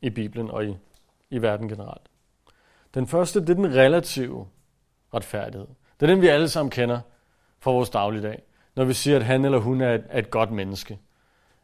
i 0.00 0.10
Bibelen 0.10 0.50
og 0.50 0.66
i, 0.66 0.76
i 1.30 1.42
verden 1.42 1.68
generelt. 1.68 2.10
Den 2.94 3.06
første, 3.06 3.40
det 3.40 3.50
er 3.50 3.54
den 3.54 3.74
relative 3.74 4.48
retfærdighed. 5.14 5.68
Det 6.00 6.08
er 6.08 6.14
den, 6.14 6.22
vi 6.22 6.28
alle 6.28 6.48
sammen 6.48 6.70
kender 6.70 7.00
fra 7.58 7.70
vores 7.70 7.90
dagligdag. 7.90 8.42
Når 8.78 8.84
vi 8.84 8.94
siger, 8.94 9.16
at 9.16 9.24
han 9.24 9.44
eller 9.44 9.58
hun 9.58 9.80
er 9.80 9.94
et, 9.94 10.04
er 10.08 10.18
et 10.18 10.30
godt 10.30 10.50
menneske, 10.50 10.98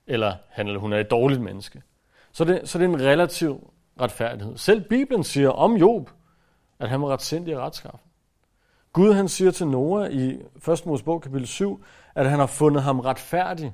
eller 0.07 0.35
han 0.48 0.66
eller 0.66 0.81
hun 0.81 0.92
er 0.92 0.98
et 0.98 1.11
dårligt 1.11 1.40
menneske. 1.40 1.83
Så 2.33 2.44
det, 2.44 2.68
så 2.68 2.79
det 2.79 2.85
er 2.85 2.88
en 2.88 3.00
relativ 3.00 3.70
retfærdighed. 4.00 4.57
Selv 4.57 4.81
Bibelen 4.88 5.24
siger 5.24 5.50
om 5.50 5.77
Job, 5.77 6.11
at 6.79 6.88
han 6.88 7.03
var 7.03 7.09
retsindig 7.09 7.57
og 7.57 7.62
retskaffen. 7.62 8.00
Gud 8.92 9.12
han 9.12 9.29
siger 9.29 9.50
til 9.50 9.66
Noah 9.66 10.11
i 10.11 10.40
1. 10.68 10.87
Mosebog 10.87 11.22
kapitel 11.22 11.46
7, 11.46 11.85
at 12.14 12.31
han 12.31 12.38
har 12.38 12.46
fundet 12.46 12.83
ham 12.83 13.00
retfærdig 13.00 13.72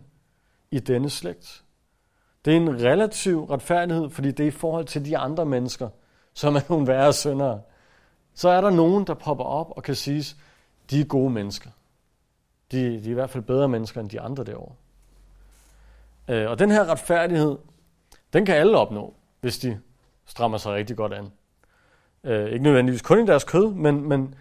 i 0.71 0.79
denne 0.79 1.11
slægt. 1.11 1.65
Det 2.45 2.53
er 2.53 2.57
en 2.57 2.83
relativ 2.83 3.45
retfærdighed, 3.45 4.11
fordi 4.11 4.31
det 4.31 4.45
er 4.45 4.49
i 4.49 4.51
forhold 4.51 4.85
til 4.85 5.05
de 5.05 5.19
andre 5.19 5.47
mennesker, 5.47 5.89
som 6.35 6.57
er 6.57 6.61
nogle 6.69 6.87
værre 6.87 7.13
syndere. 7.13 7.61
Så 8.35 8.49
er 8.49 8.61
der 8.61 8.71
nogen, 8.71 9.07
der 9.07 9.15
popper 9.15 9.45
op 9.45 9.73
og 9.77 9.83
kan 9.83 9.95
siges, 9.95 10.37
de 10.91 11.01
er 11.01 11.05
gode 11.05 11.31
mennesker. 11.31 11.71
De, 12.73 13.01
de 13.01 13.07
er 13.07 13.11
i 13.11 13.13
hvert 13.13 13.31
fald 13.31 13.45
bedre 13.45 13.69
mennesker 13.69 14.01
end 14.01 14.11
de 14.11 14.21
andre 14.21 14.45
derovre. 14.45 14.75
Øh, 16.29 16.51
og 16.51 16.59
den 16.59 16.71
her 16.71 16.85
retfærdighed, 16.85 17.59
den 18.33 18.47
kan 18.47 18.55
alle 18.55 18.79
opnå, 18.79 19.15
hvis 19.41 19.59
de 19.59 19.81
strammer 20.27 20.59
sig 20.59 20.73
rigtig 20.73 20.97
godt 20.97 21.13
an. 21.13 21.33
Øh, 22.25 22.47
ikke 22.47 22.63
nødvendigvis 22.63 23.03
kun 23.03 23.25
i 23.25 23.27
deres 23.27 23.45
kød, 23.45 23.75
men, 23.75 24.09
men 24.09 24.35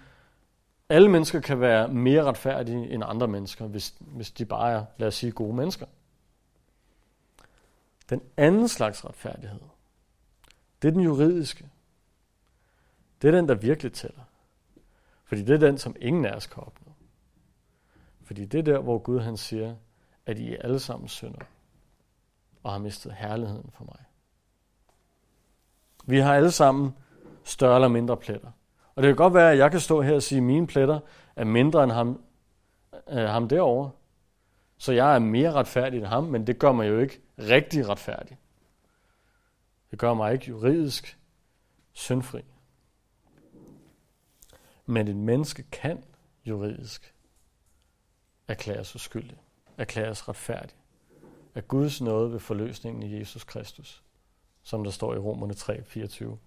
alle 0.90 1.10
mennesker 1.10 1.40
kan 1.40 1.60
være 1.60 1.88
mere 1.88 2.24
retfærdige 2.24 2.90
end 2.90 3.04
andre 3.06 3.28
mennesker, 3.28 3.68
hvis, 3.68 3.96
hvis 4.00 4.32
de 4.32 4.46
bare 4.46 4.72
er, 4.72 4.86
lad 4.98 5.08
os 5.08 5.16
sige, 5.16 5.32
gode 5.32 5.56
mennesker. 5.56 5.86
Den 8.10 8.22
anden 8.38 8.68
slags 8.68 9.06
retfærdighed, 9.06 9.60
det 10.82 10.88
er 10.88 10.92
den 10.92 11.02
juridiske. 11.02 11.70
Det 13.22 13.28
er 13.28 13.32
den, 13.32 13.48
der 13.48 13.56
virkelig 13.56 13.94
tæller. 13.94 14.24
Fordi 15.26 15.42
det 15.42 15.54
er 15.54 15.68
den, 15.68 15.78
som 15.78 15.96
ingen 16.00 16.26
af 16.26 16.36
os 16.36 16.48
kan 16.48 16.64
opnå. 16.64 16.89
Fordi 18.30 18.46
det 18.46 18.60
er 18.60 18.64
der, 18.64 18.80
hvor 18.80 18.98
Gud 18.98 19.20
han 19.20 19.38
siger, 19.38 19.76
at 20.26 20.40
I 20.40 20.54
er 20.54 20.62
alle 20.62 20.80
sammen 20.80 21.08
synder 21.08 21.40
og 22.64 22.72
har 22.72 22.80
mistet 22.80 23.14
herligheden 23.14 23.70
for 23.74 23.84
mig. 23.84 24.06
Vi 26.06 26.20
har 26.20 26.36
alle 26.36 26.52
sammen 26.52 26.96
større 27.44 27.76
eller 27.76 27.88
mindre 27.88 28.18
pletter. 28.18 28.52
Og 28.96 29.04
det 29.04 29.10
kan 29.10 29.16
godt 29.16 29.34
være, 29.34 29.52
at 29.52 29.58
jeg 29.58 29.72
kan 29.72 29.80
stå 29.80 30.02
her 30.02 30.16
og 30.16 30.24
sige, 30.24 30.38
at 30.38 30.44
mine 30.44 30.68
pletter 30.68 31.00
er 31.36 31.44
mindre 31.44 31.84
end 31.84 31.92
ham, 31.92 32.24
øh, 33.10 33.18
ham 33.18 33.48
derovre. 33.48 33.92
Så 34.78 34.92
jeg 34.92 35.16
er 35.16 35.20
mere 35.20 35.52
retfærdig 35.52 35.98
end 35.98 36.08
ham, 36.08 36.24
men 36.24 36.48
det 36.48 36.60
gør 36.60 36.72
mig 36.72 36.90
jo 36.90 37.00
ikke 37.00 37.22
rigtig 37.40 37.90
retfærdig. 37.90 38.38
Det 39.92 40.00
gør 40.00 40.14
mig 40.14 40.34
ikke 40.34 40.46
juridisk 40.48 41.20
syndfri. 41.92 42.42
Men 44.86 45.08
et 45.08 45.16
menneske 45.16 45.64
kan 45.64 46.04
juridisk 46.46 47.14
erklæres 48.50 48.96
uskyldig, 48.96 49.38
erklæres 49.78 50.30
retfærdig 50.30 50.76
af 51.56 51.68
Guds 51.68 52.02
nåde 52.02 52.32
ved 52.32 52.40
forløsningen 52.40 53.04
i 53.04 53.20
Jesus 53.20 53.44
Kristus, 53.44 54.04
som 54.64 54.84
der 54.84 54.92
står 54.92 55.14
i 55.14 55.18
Romerne 55.18 55.54
3, 55.54 55.84
24 55.84 56.38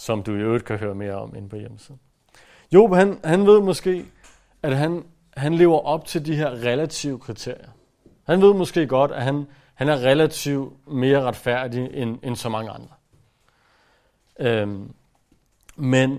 som 0.00 0.22
du 0.22 0.34
i 0.34 0.38
øvrigt 0.38 0.64
kan 0.64 0.78
høre 0.78 0.94
mere 0.94 1.14
om 1.14 1.34
inde 1.34 1.48
på 1.48 1.56
hjemmesiden. 1.56 2.00
Job, 2.72 2.94
han, 2.94 3.20
han 3.24 3.46
ved 3.46 3.60
måske, 3.60 4.06
at 4.62 4.76
han, 4.76 5.04
han 5.36 5.54
lever 5.54 5.78
op 5.78 6.04
til 6.04 6.26
de 6.26 6.36
her 6.36 6.50
relative 6.50 7.18
kriterier. 7.18 7.68
Han 8.24 8.42
ved 8.42 8.54
måske 8.54 8.86
godt, 8.86 9.10
at 9.10 9.22
han, 9.22 9.46
han 9.74 9.88
er 9.88 9.96
relativt 9.96 10.88
mere 10.88 11.22
retfærdig 11.22 11.90
end, 11.92 12.18
end 12.22 12.36
så 12.36 12.48
mange 12.48 12.70
andre. 12.70 12.94
Øhm, 14.38 14.94
men 15.76 16.18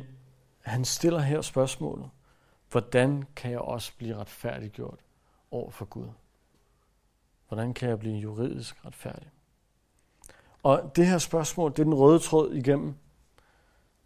han 0.61 0.85
stiller 0.85 1.19
her 1.19 1.41
spørgsmålet, 1.41 2.09
hvordan 2.71 3.23
kan 3.35 3.51
jeg 3.51 3.59
også 3.59 3.91
blive 3.97 4.15
retfærdiggjort 4.15 4.99
over 5.51 5.71
for 5.71 5.85
Gud? 5.85 6.07
Hvordan 7.47 7.73
kan 7.73 7.89
jeg 7.89 7.99
blive 7.99 8.15
juridisk 8.15 8.85
retfærdig? 8.85 9.29
Og 10.63 10.91
det 10.95 11.07
her 11.07 11.17
spørgsmål, 11.17 11.71
det 11.71 11.79
er 11.79 11.83
den 11.83 11.93
røde 11.93 12.19
tråd 12.19 12.53
igennem 12.53 12.95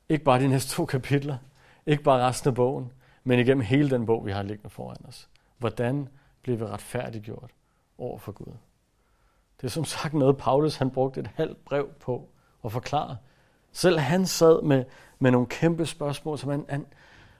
ikke 0.10 0.23
bare 0.23 0.39
de 0.39 0.47
næste 0.47 0.75
to 0.75 0.86
kapitler, 0.86 1.38
ikke 1.86 2.04
bare 2.04 2.28
resten 2.28 2.47
af 2.47 2.56
bogen, 2.56 2.91
men 3.23 3.39
igennem 3.39 3.63
hele 3.63 3.89
den 3.89 4.06
bog, 4.06 4.25
vi 4.25 4.32
har 4.32 4.43
liggende 4.43 4.69
foran 4.69 5.06
os. 5.08 5.30
Hvordan 5.58 6.10
bliver 6.41 6.58
vi 6.58 6.65
retfærdiggjort 6.65 7.51
over 7.97 8.17
for 8.17 8.32
Gud? 8.32 8.54
Det 9.62 9.67
er 9.67 9.71
som 9.71 9.86
sagt 9.86 10.13
noget, 10.13 10.38
Paulus 10.38 10.75
han 10.75 10.91
brugte 10.91 11.19
et 11.19 11.30
halvt 11.36 11.65
brev 11.65 11.89
på 11.99 12.30
at 12.65 12.71
forklare. 12.71 13.17
Selv 13.71 13.99
han 13.99 14.25
sad 14.25 14.62
med, 14.62 14.86
med 15.19 15.32
nogle 15.32 15.47
kæmpe 15.47 15.86
spørgsmål, 15.86 16.38
som 16.38 16.49
han, 16.49 16.65
han 16.69 16.86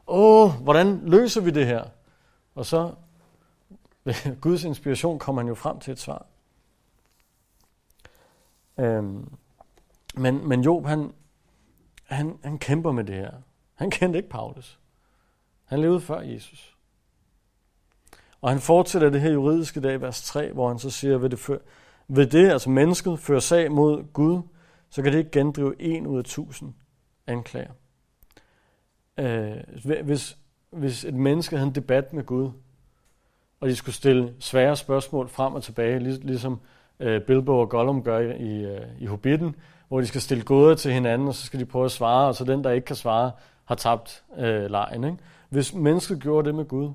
åh, 0.08 0.52
hvordan 0.52 1.02
løser 1.04 1.42
vi 1.42 1.52
det 1.52 1.66
her? 1.66 1.84
Og 2.56 2.66
så 2.66 2.94
ved 4.04 4.36
Guds 4.42 4.64
inspiration 4.64 5.20
kommer 5.20 5.42
han 5.42 5.48
jo 5.48 5.56
frem 5.56 5.80
til 5.80 5.92
et 5.92 6.00
svar. 6.00 6.26
Øhm, 8.80 9.34
men, 10.16 10.48
men 10.48 10.62
Job, 10.62 10.86
han, 10.86 11.14
han, 12.04 12.40
han 12.44 12.60
kæmper 12.60 12.92
med 12.92 13.04
det 13.04 13.16
her. 13.16 13.32
Han 13.74 13.92
kendte 13.92 14.18
ikke 14.18 14.30
Paulus. 14.30 14.80
Han 15.66 15.82
levede 15.82 16.02
før 16.02 16.22
Jesus. 16.22 16.78
Og 18.42 18.50
han 18.50 18.60
fortsætter 18.60 19.10
det 19.10 19.22
her 19.22 19.32
juridiske 19.32 19.80
dag, 19.80 20.02
vers 20.02 20.24
3, 20.24 20.52
hvor 20.52 20.68
han 20.68 20.80
så 20.80 20.90
siger, 20.90 21.18
ved 21.18 21.30
det, 21.30 21.40
før, 21.40 21.58
ved 22.08 22.28
det 22.28 22.52
altså 22.52 22.70
mennesket 22.70 23.20
fører 23.20 23.40
sag 23.40 23.72
mod 23.72 24.14
Gud, 24.14 24.42
så 24.90 25.02
kan 25.02 25.12
det 25.12 25.20
ikke 25.20 25.32
gendrive 25.32 25.82
en 25.82 26.08
ud 26.08 26.18
af 26.18 26.24
tusind 26.24 26.74
anklager. 27.28 27.72
Øh, 29.18 29.58
hvis, 30.04 30.38
hvis 30.70 31.06
et 31.06 31.14
menneske 31.14 31.58
havde 31.58 31.68
en 31.68 31.76
debat 31.76 32.14
med 32.14 32.24
Gud, 32.24 32.52
og 33.60 33.70
de 33.70 33.76
skulle 33.76 33.96
stille 33.96 34.34
svære 34.40 34.76
spørgsmål 34.76 35.30
frem 35.30 35.54
og 35.54 35.64
tilbage, 35.64 36.00
ligesom 36.00 36.60
øh, 37.00 37.22
Bilbo 37.22 37.60
og 37.60 37.70
Gollum 37.70 38.04
gør 38.04 38.20
i, 38.20 38.66
øh, 38.66 38.82
i 39.00 39.06
Hobbiten, 39.06 39.56
hvor 39.88 40.00
de 40.00 40.08
skal 40.08 40.22
stille 40.22 40.44
gåder 40.44 40.76
til 40.76 40.94
hinanden, 40.94 41.28
og 41.28 41.36
så 41.36 41.46
skal 41.46 41.60
de 41.60 41.66
prøve 41.66 41.86
at 41.86 41.92
svare, 41.92 42.28
og 42.28 42.36
så 42.36 42.46
den, 42.46 42.64
der 42.64 42.72
ikke 42.72 42.86
kan 42.86 42.96
svare, 42.96 43.32
har 43.66 43.76
tabt 43.76 44.24
øh, 44.38 44.66
lejen. 44.66 45.04
Ikke? 45.04 45.18
Hvis 45.50 45.74
mennesket 45.74 46.22
gjorde 46.22 46.48
det 46.48 46.56
med 46.56 46.66
Gud, 46.66 46.92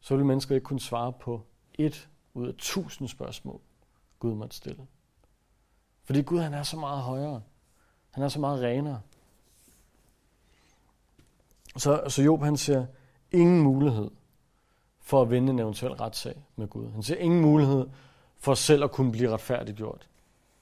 så 0.00 0.14
ville 0.14 0.26
mennesket 0.26 0.54
ikke 0.54 0.64
kunne 0.64 0.80
svare 0.80 1.12
på 1.12 1.42
et 1.74 2.08
ud 2.34 2.48
af 2.48 2.54
tusind 2.58 3.08
spørgsmål, 3.08 3.60
Gud 4.18 4.34
måtte 4.34 4.56
stille. 4.56 4.86
Fordi 6.04 6.22
Gud 6.22 6.38
han 6.38 6.54
er 6.54 6.62
så 6.62 6.76
meget 6.76 7.00
højere. 7.00 7.42
Han 8.10 8.24
er 8.24 8.28
så 8.28 8.40
meget 8.40 8.62
renere. 8.62 9.00
Så, 11.76 12.02
så 12.08 12.22
Job 12.22 12.42
han 12.42 12.56
ser 12.56 12.86
ingen 13.32 13.62
mulighed 13.62 14.10
for 15.00 15.22
at 15.22 15.30
vinde 15.30 15.52
en 15.52 15.58
eventuel 15.58 15.92
retssag 15.92 16.44
med 16.56 16.68
Gud. 16.68 16.90
Han 16.92 17.02
ser 17.02 17.16
ingen 17.16 17.40
mulighed 17.40 17.86
for 18.38 18.54
selv 18.54 18.84
at 18.84 18.90
kunne 18.92 19.12
blive 19.12 19.30
retfærdiggjort 19.30 20.08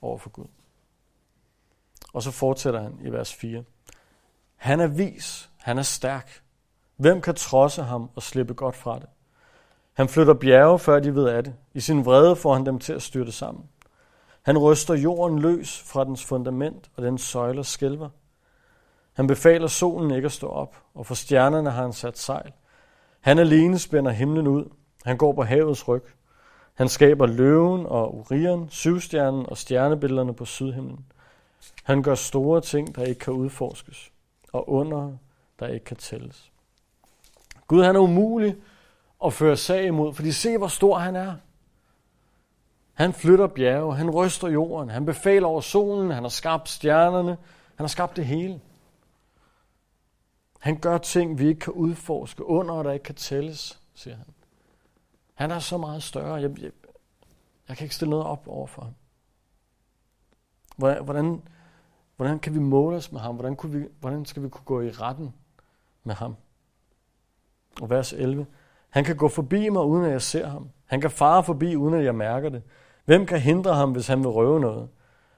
over 0.02 0.18
for 0.18 0.30
Gud. 0.30 0.46
Og 2.12 2.22
så 2.22 2.30
fortsætter 2.30 2.82
han 2.82 2.98
i 3.04 3.12
vers 3.12 3.34
4. 3.34 3.64
Han 4.56 4.80
er 4.80 4.86
vis, 4.86 5.50
han 5.56 5.78
er 5.78 5.82
stærk. 5.82 6.42
Hvem 6.96 7.20
kan 7.20 7.34
trodse 7.34 7.82
ham 7.82 8.10
og 8.14 8.22
slippe 8.22 8.54
godt 8.54 8.76
fra 8.76 8.98
det? 8.98 9.08
Han 9.92 10.08
flytter 10.08 10.34
bjerge, 10.34 10.78
før 10.78 11.00
de 11.00 11.14
ved 11.14 11.28
af 11.28 11.44
det. 11.44 11.54
I 11.74 11.80
sin 11.80 12.04
vrede 12.04 12.36
får 12.36 12.54
han 12.54 12.66
dem 12.66 12.78
til 12.78 12.92
at 12.92 13.02
styrte 13.02 13.32
sammen. 13.32 13.64
Han 14.42 14.58
ryster 14.58 14.94
jorden 14.94 15.38
løs 15.38 15.82
fra 15.82 16.04
dens 16.04 16.24
fundament, 16.24 16.90
og 16.96 17.02
den 17.02 17.18
søjler 17.18 17.62
skælver. 17.62 18.08
Han 19.20 19.26
befaler 19.26 19.66
solen 19.66 20.10
ikke 20.10 20.26
at 20.26 20.32
stå 20.32 20.48
op, 20.48 20.76
og 20.94 21.06
for 21.06 21.14
stjernerne 21.14 21.70
har 21.70 21.82
han 21.82 21.92
sat 21.92 22.18
sejl. 22.18 22.52
Han 23.20 23.38
alene 23.38 23.78
spænder 23.78 24.10
himlen 24.10 24.46
ud. 24.46 24.64
Han 25.04 25.16
går 25.16 25.32
på 25.32 25.42
havets 25.42 25.88
ryg. 25.88 26.02
Han 26.74 26.88
skaber 26.88 27.26
løven 27.26 27.86
og 27.86 28.14
urieren, 28.14 28.68
syvstjernen 28.70 29.46
og 29.48 29.58
stjernebillederne 29.58 30.34
på 30.34 30.44
sydhimlen. 30.44 31.04
Han 31.84 32.02
gør 32.02 32.14
store 32.14 32.60
ting, 32.60 32.96
der 32.96 33.04
ikke 33.04 33.18
kan 33.18 33.32
udforskes, 33.32 34.12
og 34.52 34.70
under, 34.70 35.12
der 35.58 35.66
ikke 35.66 35.84
kan 35.84 35.96
tælles. 35.96 36.52
Gud 37.66 37.84
han 37.84 37.96
er 37.96 38.00
umulig 38.00 38.56
at 39.24 39.32
føre 39.32 39.56
sag 39.56 39.86
imod, 39.86 40.14
fordi 40.14 40.32
se, 40.32 40.58
hvor 40.58 40.68
stor 40.68 40.98
han 40.98 41.16
er. 41.16 41.34
Han 42.94 43.12
flytter 43.12 43.46
bjerge, 43.46 43.96
han 43.96 44.10
ryster 44.10 44.48
jorden, 44.48 44.90
han 44.90 45.06
befaler 45.06 45.46
over 45.46 45.60
solen, 45.60 46.10
han 46.10 46.22
har 46.22 46.30
skabt 46.30 46.68
stjernerne, 46.68 47.36
han 47.76 47.84
har 47.84 47.86
skabt 47.86 48.16
det 48.16 48.26
hele. 48.26 48.60
Han 50.60 50.78
gør 50.80 50.98
ting, 50.98 51.38
vi 51.38 51.48
ikke 51.48 51.60
kan 51.60 51.72
udforske, 51.72 52.44
under 52.44 52.82
der 52.82 52.92
ikke 52.92 53.02
kan 53.02 53.14
tælles, 53.14 53.80
siger 53.94 54.16
han. 54.16 54.26
Han 55.34 55.50
er 55.50 55.58
så 55.58 55.78
meget 55.78 56.02
større. 56.02 56.34
Jeg, 56.34 56.62
jeg, 56.62 56.70
jeg 57.68 57.76
kan 57.76 57.84
ikke 57.84 57.94
stille 57.94 58.10
noget 58.10 58.26
op 58.26 58.48
over 58.48 58.66
for 58.66 58.82
ham. 58.82 58.94
Hvordan, 60.76 61.42
hvordan 62.16 62.38
kan 62.38 62.54
vi 62.54 62.58
måle 62.58 62.96
os 62.96 63.12
med 63.12 63.20
ham? 63.20 63.34
Hvordan, 63.34 63.56
kunne 63.56 63.80
vi, 63.80 63.86
hvordan 64.00 64.24
skal 64.24 64.42
vi 64.42 64.48
kunne 64.48 64.64
gå 64.64 64.80
i 64.80 64.90
retten 64.90 65.34
med 66.04 66.14
ham? 66.14 66.36
Og 67.80 67.90
vers 67.90 68.12
11. 68.12 68.46
Han 68.88 69.04
kan 69.04 69.16
gå 69.16 69.28
forbi 69.28 69.68
mig, 69.68 69.82
uden 69.82 70.04
at 70.04 70.10
jeg 70.10 70.22
ser 70.22 70.46
ham. 70.46 70.70
Han 70.84 71.00
kan 71.00 71.10
fare 71.10 71.44
forbi, 71.44 71.76
uden 71.76 71.94
at 71.94 72.04
jeg 72.04 72.14
mærker 72.14 72.48
det. 72.48 72.62
Hvem 73.04 73.26
kan 73.26 73.40
hindre 73.40 73.74
ham, 73.74 73.92
hvis 73.92 74.06
han 74.06 74.18
vil 74.18 74.28
røve 74.28 74.60
noget? 74.60 74.88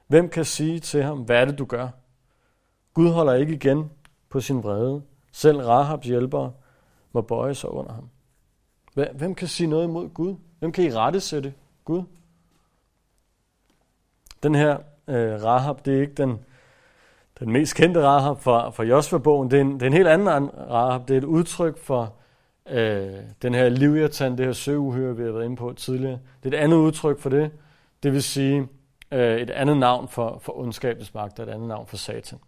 Hvem 0.06 0.28
kan 0.28 0.44
sige 0.44 0.80
til 0.80 1.02
ham, 1.02 1.18
hvad 1.18 1.40
er 1.40 1.44
det, 1.44 1.58
du 1.58 1.64
gør? 1.64 1.88
Gud 2.94 3.08
holder 3.08 3.34
ikke 3.34 3.54
igen 3.54 3.90
på 4.28 4.40
sin 4.40 4.62
vrede. 4.62 5.02
Selv 5.32 5.58
Rahabs 5.58 6.06
hjælpere 6.06 6.52
må 7.12 7.20
bøje 7.20 7.54
sig 7.54 7.70
under 7.70 7.92
ham. 7.92 8.08
Hvem 9.14 9.34
kan 9.34 9.48
sige 9.48 9.66
noget 9.66 9.84
imod 9.84 10.08
Gud? 10.08 10.36
Hvem 10.58 10.72
kan 10.72 10.84
i 10.84 10.90
rette 10.90 11.20
sætte 11.20 11.54
Gud? 11.84 12.02
Den 14.42 14.54
her 14.54 14.78
øh, 15.08 15.44
Rahab, 15.44 15.84
det 15.84 15.96
er 15.96 16.00
ikke 16.00 16.14
den, 16.14 16.38
den 17.40 17.52
mest 17.52 17.76
kendte 17.76 18.02
Rahab 18.02 18.40
fra, 18.40 18.70
fra 18.70 18.84
Josva-bogen. 18.84 19.50
Det, 19.50 19.56
er 19.56 19.60
en, 19.60 19.74
det 19.74 19.82
er 19.82 19.86
en 19.86 19.92
helt 19.92 20.08
anden 20.08 20.50
Rahab. 20.70 21.08
Det 21.08 21.14
er 21.14 21.18
et 21.18 21.24
udtryk 21.24 21.78
for 21.78 22.14
øh, 22.68 23.14
den 23.42 23.54
her 23.54 23.68
livjertand, 23.68 24.36
det 24.36 24.46
her 24.46 24.52
søuhyre, 24.52 25.16
vi 25.16 25.24
har 25.24 25.32
været 25.32 25.44
inde 25.44 25.56
på 25.56 25.72
tidligere. 25.72 26.18
Det 26.42 26.54
er 26.54 26.58
et 26.58 26.62
andet 26.62 26.76
udtryk 26.76 27.18
for 27.18 27.30
det. 27.30 27.50
Det 28.02 28.12
vil 28.12 28.22
sige 28.22 28.68
øh, 29.12 29.40
et 29.40 29.50
andet 29.50 29.76
navn 29.76 30.08
for, 30.08 30.38
for 30.42 30.58
ondskabens 30.58 31.14
magt, 31.14 31.38
og 31.38 31.48
et 31.48 31.52
andet 31.52 31.68
navn 31.68 31.86
for 31.86 31.96
Satan. 31.96 32.38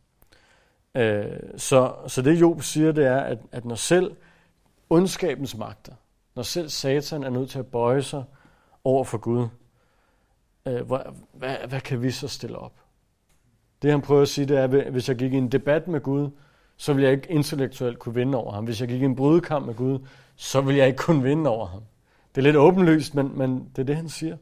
Øh, 0.95 1.41
så, 1.57 1.95
så 2.07 2.23
det 2.23 2.41
Job 2.41 2.63
siger, 2.63 2.93
det 2.93 3.07
er, 3.07 3.21
at, 3.21 3.39
at 3.53 3.65
når 3.65 3.75
selv 3.75 4.17
ondskabens 4.91 5.57
magter, 5.57 5.93
når 6.35 6.43
selv 6.43 6.69
Satan 6.69 7.23
er 7.23 7.31
nødt 7.31 7.51
til 7.51 7.59
at 7.59 7.67
bøje 7.67 8.03
sig 8.03 8.25
over 8.85 9.05
for 9.05 9.19
Gud, 9.19 9.49
øh, 10.67 10.87
hvad, 10.87 10.99
hvad, 11.33 11.57
hvad 11.69 11.81
kan 11.81 12.03
vi 12.03 12.11
så 12.11 12.29
stille 12.29 12.59
op? 12.59 12.73
Det 13.83 13.91
han 13.91 14.01
prøver 14.01 14.23
at 14.23 14.29
sige, 14.29 14.47
det 14.47 14.59
er, 14.59 14.65
at 14.65 14.71
hvis 14.71 15.09
jeg 15.09 15.17
gik 15.17 15.33
i 15.33 15.37
en 15.37 15.53
debat 15.53 15.89
med 15.89 16.01
Gud, 16.01 16.31
så 16.77 16.93
ville 16.93 17.09
jeg 17.09 17.13
ikke 17.17 17.31
intellektuelt 17.31 17.99
kunne 17.99 18.15
vinde 18.15 18.39
over 18.39 18.53
ham. 18.53 18.65
Hvis 18.65 18.81
jeg 18.81 18.89
gik 18.89 19.03
i 19.03 19.05
en 19.05 19.17
brydekamp 19.17 19.67
med 19.67 19.75
Gud, 19.75 19.99
så 20.37 20.61
ville 20.61 20.79
jeg 20.79 20.87
ikke 20.87 20.99
kunne 20.99 21.23
vinde 21.23 21.51
over 21.51 21.67
ham. 21.67 21.83
Det 22.35 22.41
er 22.41 22.43
lidt 22.43 22.57
åbenlyst, 22.57 23.15
men, 23.15 23.39
men 23.39 23.71
det 23.77 23.79
er 23.79 23.87
det, 23.87 23.97
han 23.97 24.09
siger. 24.09 24.37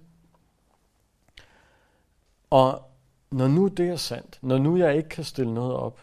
Og 2.50 2.82
når 3.30 3.48
nu 3.48 3.68
det 3.68 3.88
er 3.88 3.96
sandt, 3.96 4.38
når 4.42 4.58
nu 4.58 4.76
jeg 4.76 4.96
ikke 4.96 5.08
kan 5.08 5.24
stille 5.24 5.54
noget 5.54 5.72
op 5.72 6.00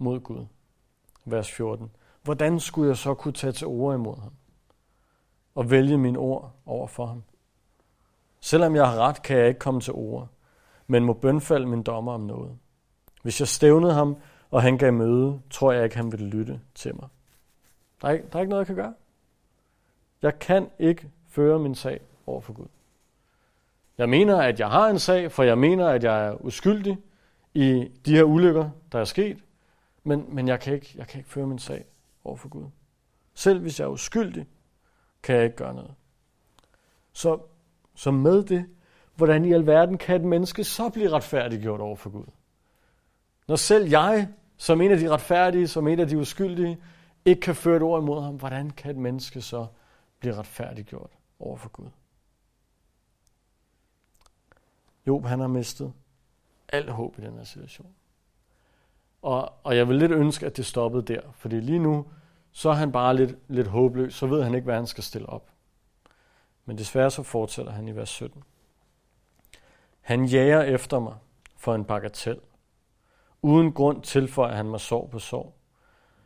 mod 0.00 0.20
Gud, 0.20 0.46
vers 1.24 1.50
14, 1.50 1.90
hvordan 2.22 2.60
skulle 2.60 2.88
jeg 2.88 2.96
så 2.96 3.14
kunne 3.14 3.34
tage 3.34 3.52
til 3.52 3.66
ord 3.66 3.94
imod 3.94 4.16
ham 4.16 4.32
og 5.54 5.70
vælge 5.70 5.98
mine 5.98 6.18
ord 6.18 6.52
over 6.66 6.86
for 6.86 7.06
ham? 7.06 7.22
Selvom 8.40 8.76
jeg 8.76 8.88
har 8.88 8.96
ret, 8.96 9.22
kan 9.22 9.38
jeg 9.38 9.48
ikke 9.48 9.60
komme 9.60 9.80
til 9.80 9.92
ord, 9.92 10.28
men 10.86 11.04
må 11.04 11.12
bønfalde 11.12 11.66
min 11.66 11.82
dommer 11.82 12.12
om 12.12 12.20
noget. 12.20 12.58
Hvis 13.22 13.40
jeg 13.40 13.48
stævnede 13.48 13.94
ham, 13.94 14.16
og 14.50 14.62
han 14.62 14.78
gav 14.78 14.92
møde, 14.92 15.40
tror 15.50 15.72
jeg 15.72 15.84
ikke, 15.84 15.96
han 15.96 16.12
ville 16.12 16.26
lytte 16.26 16.60
til 16.74 16.94
mig. 16.94 17.08
Der 18.02 18.08
er, 18.08 18.12
ikke, 18.12 18.26
der 18.32 18.36
er 18.36 18.40
ikke 18.40 18.50
noget, 18.50 18.60
jeg 18.60 18.66
kan 18.66 18.84
gøre. 18.84 18.94
Jeg 20.22 20.38
kan 20.38 20.70
ikke 20.78 21.10
føre 21.28 21.58
min 21.58 21.74
sag 21.74 22.00
over 22.26 22.40
for 22.40 22.52
Gud. 22.52 22.66
Jeg 23.98 24.08
mener, 24.08 24.40
at 24.42 24.60
jeg 24.60 24.70
har 24.70 24.88
en 24.88 24.98
sag, 24.98 25.32
for 25.32 25.42
jeg 25.42 25.58
mener, 25.58 25.88
at 25.88 26.04
jeg 26.04 26.26
er 26.26 26.44
uskyldig 26.44 26.98
i 27.54 27.88
de 28.06 28.16
her 28.16 28.24
ulykker, 28.24 28.70
der 28.92 28.98
er 28.98 29.04
sket, 29.04 29.38
men, 30.02 30.34
men 30.34 30.48
jeg, 30.48 30.60
kan 30.60 30.74
ikke, 30.74 30.94
jeg 30.96 31.06
kan 31.06 31.18
ikke 31.18 31.30
føre 31.30 31.46
min 31.46 31.58
sag 31.58 31.84
over 32.24 32.36
for 32.36 32.48
Gud. 32.48 32.66
Selv 33.34 33.60
hvis 33.60 33.80
jeg 33.80 33.86
er 33.86 33.90
uskyldig, 33.90 34.46
kan 35.22 35.36
jeg 35.36 35.44
ikke 35.44 35.56
gøre 35.56 35.74
noget. 35.74 35.94
Så, 37.12 37.38
så 37.94 38.10
med 38.10 38.42
det, 38.42 38.66
hvordan 39.14 39.44
i 39.44 39.52
alverden 39.52 39.98
kan 39.98 40.16
et 40.16 40.26
menneske 40.26 40.64
så 40.64 40.88
blive 40.88 41.10
retfærdiggjort 41.10 41.80
over 41.80 41.96
for 41.96 42.10
Gud? 42.10 42.26
Når 43.48 43.56
selv 43.56 43.88
jeg, 43.88 44.28
som 44.56 44.80
en 44.80 44.90
af 44.90 44.98
de 44.98 45.10
retfærdige, 45.10 45.68
som 45.68 45.88
en 45.88 46.00
af 46.00 46.08
de 46.08 46.18
uskyldige, 46.18 46.82
ikke 47.24 47.40
kan 47.40 47.54
føre 47.54 47.76
et 47.76 47.82
ord 47.82 48.02
imod 48.02 48.22
ham, 48.22 48.36
hvordan 48.36 48.70
kan 48.70 48.90
et 48.90 48.96
menneske 48.96 49.42
så 49.42 49.66
blive 50.18 50.34
retfærdiggjort 50.34 51.10
over 51.38 51.56
for 51.56 51.68
Gud? 51.68 51.88
Job, 55.06 55.24
han 55.24 55.40
har 55.40 55.46
mistet 55.46 55.92
alt 56.68 56.90
håb 56.90 57.18
i 57.18 57.22
den 57.22 57.36
her 57.36 57.44
situation. 57.44 57.94
Og, 59.22 59.52
og 59.62 59.76
jeg 59.76 59.88
vil 59.88 59.96
lidt 59.96 60.12
ønske, 60.12 60.46
at 60.46 60.56
det 60.56 60.66
stoppede 60.66 61.14
der, 61.14 61.20
fordi 61.34 61.60
lige 61.60 61.78
nu, 61.78 62.06
så 62.52 62.70
er 62.70 62.74
han 62.74 62.92
bare 62.92 63.16
lidt, 63.16 63.38
lidt 63.48 63.66
håbløs, 63.66 64.14
så 64.14 64.26
ved 64.26 64.42
han 64.42 64.54
ikke, 64.54 64.64
hvad 64.64 64.74
han 64.74 64.86
skal 64.86 65.04
stille 65.04 65.28
op. 65.28 65.50
Men 66.64 66.78
desværre 66.78 67.10
så 67.10 67.22
fortsætter 67.22 67.72
han 67.72 67.88
i 67.88 67.96
vers 67.96 68.08
17. 68.08 68.42
Han 70.00 70.24
jager 70.24 70.62
efter 70.62 70.98
mig 70.98 71.14
for 71.56 71.74
en 71.74 71.84
bagatel. 71.84 72.40
Uden 73.42 73.72
grund 73.72 74.02
tilføjer 74.02 74.54
han 74.54 74.66
mig 74.66 74.80
sorg 74.80 75.10
på 75.10 75.18
sorg. 75.18 75.54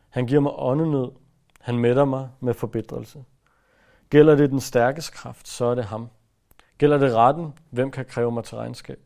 Han 0.09 0.27
giver 0.27 0.41
mig 0.41 0.53
åndenød. 0.55 1.11
Han 1.61 1.79
mætter 1.79 2.05
mig 2.05 2.31
med 2.41 2.55
forbedrelse. 2.55 3.25
Gælder 4.11 4.35
det 4.35 4.51
den 4.51 4.61
stærkes 4.61 5.11
kraft, 5.11 5.49
så 5.49 5.65
er 5.65 5.75
det 5.75 5.85
ham. 5.85 6.09
Gælder 6.79 6.99
det 6.99 7.15
retten, 7.15 7.59
hvem 7.71 7.91
kan 7.91 8.05
kræve 8.05 8.33
mig 8.33 8.45
til 8.45 8.57
regnskab? 8.57 9.01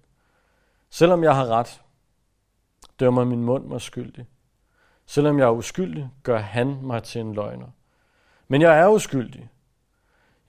Selvom 0.91 1.25
jeg 1.25 1.35
har 1.35 1.47
ret, 1.47 1.83
dømmer 3.01 3.25
min 3.25 3.45
mund 3.45 3.65
mig 3.65 3.81
skyldig. 3.81 4.27
Selvom 5.07 5.39
jeg 5.39 5.45
er 5.45 5.51
uskyldig, 5.51 6.11
gør 6.23 6.39
han 6.39 6.79
mig 6.83 7.03
til 7.03 7.21
en 7.21 7.35
løgner. 7.35 7.67
Men 8.49 8.63
jeg 8.63 8.79
er 8.79 8.89
uskyldig. 8.89 9.49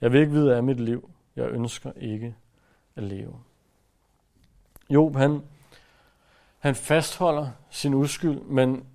Jeg 0.00 0.12
vil 0.12 0.20
ikke 0.20 0.32
vide 0.32 0.56
af 0.56 0.62
mit 0.62 0.80
liv. 0.80 1.10
Jeg 1.36 1.48
ønsker 1.48 1.92
ikke 1.96 2.36
at 2.96 3.02
leve. 3.02 3.40
Job, 4.90 5.16
han, 5.16 5.42
han 6.58 6.74
fastholder 6.74 7.50
sin 7.70 7.94
uskyld, 7.94 8.40
men 8.40 8.86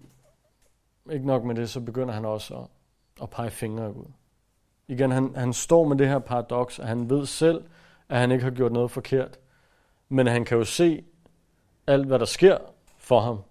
ikke 1.11 1.27
nok 1.27 1.43
med 1.43 1.55
det, 1.55 1.69
så 1.69 1.81
begynder 1.81 2.13
han 2.13 2.25
også 2.25 2.55
at, 2.55 2.67
at 3.21 3.29
pege 3.29 3.51
fingre 3.51 3.95
ud. 3.95 4.05
Igen, 4.87 5.11
han, 5.11 5.35
han 5.35 5.53
står 5.53 5.87
med 5.87 5.97
det 5.97 6.07
her 6.07 6.19
paradoks, 6.19 6.79
at 6.79 6.87
han 6.87 7.09
ved 7.09 7.25
selv, 7.25 7.63
at 8.09 8.19
han 8.19 8.31
ikke 8.31 8.43
har 8.43 8.51
gjort 8.51 8.71
noget 8.71 8.91
forkert. 8.91 9.39
Men 10.09 10.27
han 10.27 10.45
kan 10.45 10.57
jo 10.57 10.63
se 10.63 11.03
alt, 11.87 12.07
hvad 12.07 12.19
der 12.19 12.25
sker 12.25 12.57
for 13.05 13.19
ham. 13.19 13.41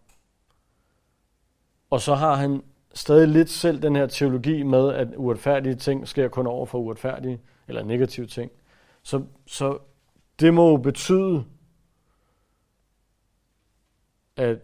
Og 1.90 2.00
så 2.00 2.14
har 2.14 2.34
han 2.34 2.62
stadig 2.94 3.28
lidt 3.28 3.50
selv 3.50 3.82
den 3.82 3.96
her 3.96 4.06
teologi 4.06 4.62
med, 4.62 4.92
at 4.92 5.08
uretfærdige 5.16 5.74
ting 5.74 6.08
sker 6.08 6.28
kun 6.28 6.46
over 6.46 6.66
for 6.66 6.78
uretfærdige, 6.78 7.40
eller 7.68 7.82
negative 7.84 8.26
ting. 8.26 8.50
Så, 9.02 9.24
så 9.46 9.78
det 10.40 10.54
må 10.54 10.70
jo 10.70 10.76
betyde, 10.76 11.44
at 14.36 14.58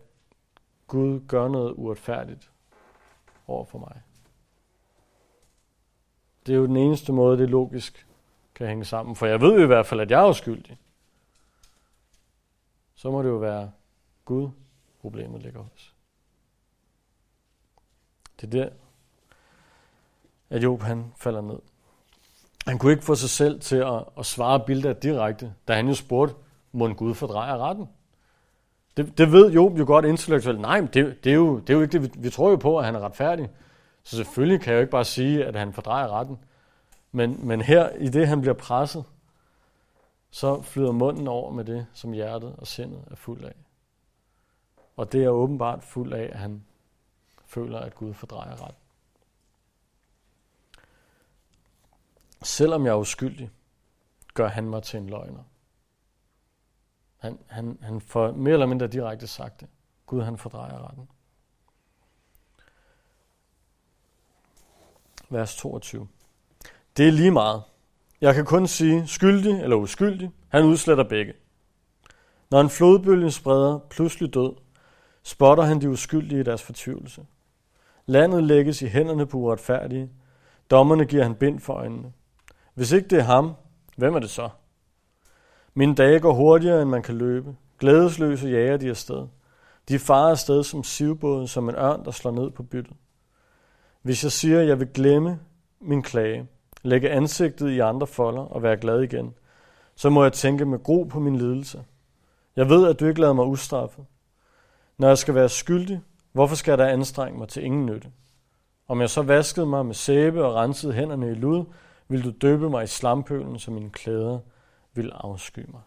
Gud 0.87 1.20
gør 1.29 1.48
noget 1.48 1.74
uretfærdigt 1.76 2.50
over 3.46 3.64
for 3.64 3.79
mig. 3.79 4.03
Det 6.46 6.53
er 6.53 6.57
jo 6.57 6.66
den 6.66 6.76
eneste 6.76 7.12
måde, 7.12 7.38
det 7.38 7.50
logisk 7.50 8.07
kan 8.55 8.66
hænge 8.66 8.85
sammen. 8.85 9.16
For 9.16 9.26
jeg 9.26 9.40
ved 9.40 9.57
jo 9.57 9.62
i 9.62 9.66
hvert 9.66 9.87
fald, 9.87 10.00
at 10.00 10.11
jeg 10.11 10.24
er 10.24 10.29
uskyldig. 10.29 10.79
Så 12.94 13.11
må 13.11 13.22
det 13.22 13.29
jo 13.29 13.37
være 13.37 13.70
Gud, 14.24 14.50
problemet 15.01 15.43
ligger 15.43 15.63
hos. 15.63 15.95
Det 18.41 18.47
er 18.47 18.51
der, 18.51 18.71
at 20.51 20.63
Job 20.63 20.83
han 20.83 21.13
falder 21.17 21.41
ned. 21.41 21.59
Han 22.67 22.79
kunne 22.79 22.93
ikke 22.93 23.05
få 23.05 23.15
sig 23.15 23.31
selv 23.31 23.61
til 23.61 23.77
at, 23.77 24.05
at 24.19 24.27
svare 24.27 24.61
Bilda 24.61 24.93
direkte, 24.93 25.55
da 25.69 25.75
han 25.75 25.89
jo 25.89 25.95
spurgte, 25.95 26.35
må 26.73 26.87
en 26.87 26.95
Gud 26.95 27.15
fordreje 27.15 27.59
retten? 27.59 27.89
Det, 28.97 29.19
det 29.19 29.33
ved 29.33 29.53
Job 29.53 29.79
jo 29.79 29.85
godt 29.87 30.05
intellektuelt. 30.05 30.61
Nej, 30.61 30.81
men 30.81 30.91
det, 30.95 31.25
det, 31.25 31.31
er 31.31 31.35
jo, 31.37 31.59
det 31.59 31.71
er 31.71 31.75
jo 31.75 31.81
ikke 31.81 31.93
det. 31.93 32.03
Vi, 32.03 32.11
vi 32.23 32.31
tror 32.31 32.51
jo 32.51 32.57
på, 32.57 32.79
at 32.79 32.85
han 32.85 32.95
er 32.95 33.01
retfærdig. 33.01 33.51
Så 34.03 34.17
selvfølgelig 34.17 34.61
kan 34.61 34.73
jeg 34.73 34.77
jo 34.77 34.81
ikke 34.81 34.91
bare 34.91 35.05
sige, 35.05 35.45
at 35.45 35.57
han 35.57 35.73
fordrejer 35.73 36.09
retten. 36.09 36.39
Men, 37.13 37.47
men 37.47 37.61
her, 37.61 37.89
i 37.89 38.09
det 38.09 38.29
han 38.29 38.41
bliver 38.41 38.55
presset, 38.55 39.05
så 40.31 40.63
flyder 40.63 40.93
munden 40.93 41.29
over 41.29 41.53
med 41.53 41.65
det, 41.65 41.87
som 41.93 42.13
hjertet 42.13 42.55
og 42.59 42.67
sindet 42.67 43.05
er 43.11 43.17
fuld 43.17 43.45
af. 43.45 43.55
Og 45.01 45.13
det 45.13 45.25
er 45.25 45.29
åbenbart 45.29 45.85
fuld 45.85 46.13
af, 46.13 46.31
at 46.33 46.39
han 46.39 46.65
føler, 47.47 47.79
at 47.79 47.95
Gud 47.95 48.15
fordrejer 48.15 48.67
ret. 48.67 48.75
Selvom 52.43 52.87
jeg 52.87 52.91
er 52.91 52.97
uskyldig, 52.97 53.51
gør 54.35 54.49
han 54.49 54.69
mig 54.69 54.83
til 54.83 54.99
en 54.99 55.11
løgner. 55.11 55.43
Han, 57.17 57.39
han, 57.47 57.79
han 57.83 58.01
får 58.01 58.33
mere 58.33 58.53
eller 58.53 58.67
mindre 58.67 58.87
direkte 58.87 59.27
sagt 59.27 59.61
det. 59.61 59.69
Gud 60.07 60.23
han 60.23 60.39
fordrejer 60.39 60.89
retten. 60.89 61.09
Vers 65.31 65.57
22. 65.57 66.09
Det 66.97 67.09
er 67.09 67.13
lige 67.13 67.31
meget. 67.31 67.63
Jeg 68.21 68.35
kan 68.35 68.45
kun 68.45 68.67
sige 68.67 69.07
skyldig 69.07 69.61
eller 69.63 69.77
uskyldig. 69.77 70.31
Han 70.49 70.65
udsletter 70.65 71.05
begge. 71.05 71.35
Når 72.51 72.61
en 72.61 72.71
flodbølge 72.71 73.31
spreder 73.31 73.79
pludselig 73.79 74.35
død, 74.35 74.53
spotter 75.22 75.64
han 75.64 75.80
de 75.80 75.90
uskyldige 75.90 76.40
i 76.40 76.44
deres 76.44 76.62
fortvivlelse. 76.62 77.26
Landet 78.06 78.44
lægges 78.44 78.83
i 78.83 78.87
hænderne 78.87 79.26
på 79.26 79.37
uretfærdige. 79.37 80.11
Dommerne 80.70 81.04
giver 81.04 81.22
han 81.22 81.35
bind 81.35 81.61
for 81.61 81.74
øjnene. 81.74 82.12
Hvis 82.74 82.92
ikke 82.92 83.09
det 83.09 83.18
er 83.18 83.22
ham, 83.22 83.54
hvem 83.96 84.14
er 84.14 84.18
det 84.18 84.30
så? 84.30 84.48
Mine 85.74 85.94
dage 85.94 86.20
går 86.20 86.33
hurtigere, 86.33 86.83
end 86.83 86.90
man 86.90 87.02
kan 87.02 87.18
løbe. 87.18 87.56
Glædesløse 87.78 88.48
jager 88.48 88.76
de 88.76 88.88
afsted. 88.88 89.26
De 89.88 89.98
farer 89.98 90.30
afsted 90.30 90.62
som 90.62 90.85
sivbåden, 90.85 91.48
som 91.48 91.68
en 91.68 91.74
ørn, 91.74 92.04
der 92.04 92.11
slår 92.11 92.30
ned 92.30 92.50
på 92.50 92.62
byttet. 92.62 92.96
Hvis 94.02 94.24
jeg 94.24 94.33
siger, 94.33 94.61
at 94.61 94.68
jeg 94.68 94.80
vil 94.80 94.88
glemme 94.88 95.40
min 95.80 96.02
klage, 96.02 96.48
lægge 96.83 97.11
ansigtet 97.11 97.70
i 97.70 97.78
andre 97.78 98.06
folder 98.06 98.42
og 98.42 98.62
være 98.62 98.76
glad 98.76 99.00
igen, 99.00 99.35
så 99.94 100.11
må 100.11 100.22
jeg 100.22 100.33
tænke 100.33 100.64
med 100.64 100.83
gro 100.83 101.02
på 101.02 101.20
min 101.20 101.37
lidelse. 101.37 101.85
Jeg 102.56 102.68
ved, 102.68 102.88
at 102.88 103.00
du 103.00 103.06
ikke 103.06 103.20
lader 103.20 103.33
mig 103.33 103.44
ustraffet. 103.44 104.04
Når 105.01 105.09
jeg 105.09 105.19
skal 105.19 105.35
være 105.35 105.49
skyldig, 105.49 106.01
hvorfor 106.33 106.55
skal 106.55 106.79
der 106.79 106.87
anstrenge 106.87 107.39
mig 107.39 107.49
til 107.49 107.65
ingen 107.65 107.87
nytte? 107.87 108.13
Om 108.89 109.01
jeg 109.01 109.11
så 109.11 109.23
vaskede 109.23 109.67
mig 109.67 109.87
med 109.87 109.95
sæbe 109.95 110.45
og 110.45 110.55
rensede 110.55 110.93
hænderne 110.93 111.31
i 111.31 111.35
lud, 111.35 111.65
vil 112.09 112.25
du 112.25 112.31
døbe 112.31 112.71
mig 112.71 112.85
i 112.85 112.87
slampølen, 112.87 113.59
så 113.59 113.71
mine 113.71 113.91
klæder 113.91 114.39
vil 114.95 115.11
afsky 115.15 115.65
mig. 115.69 115.81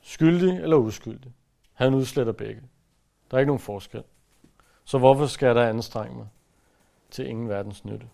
Skyldig 0.00 0.62
eller 0.62 0.76
uskyldig? 0.76 1.32
Han 1.72 1.94
udsletter 1.94 2.32
begge. 2.32 2.62
Der 3.30 3.36
er 3.36 3.40
ikke 3.40 3.50
nogen 3.50 3.60
forskel. 3.60 4.02
Så 4.84 4.98
hvorfor 4.98 5.26
skal 5.26 5.46
jeg 5.46 5.54
da 5.54 5.68
anstrenge 5.68 6.16
mig 6.16 6.28
til 7.10 7.26
ingen 7.26 7.48
verdens 7.48 7.84
nytte? 7.84 8.08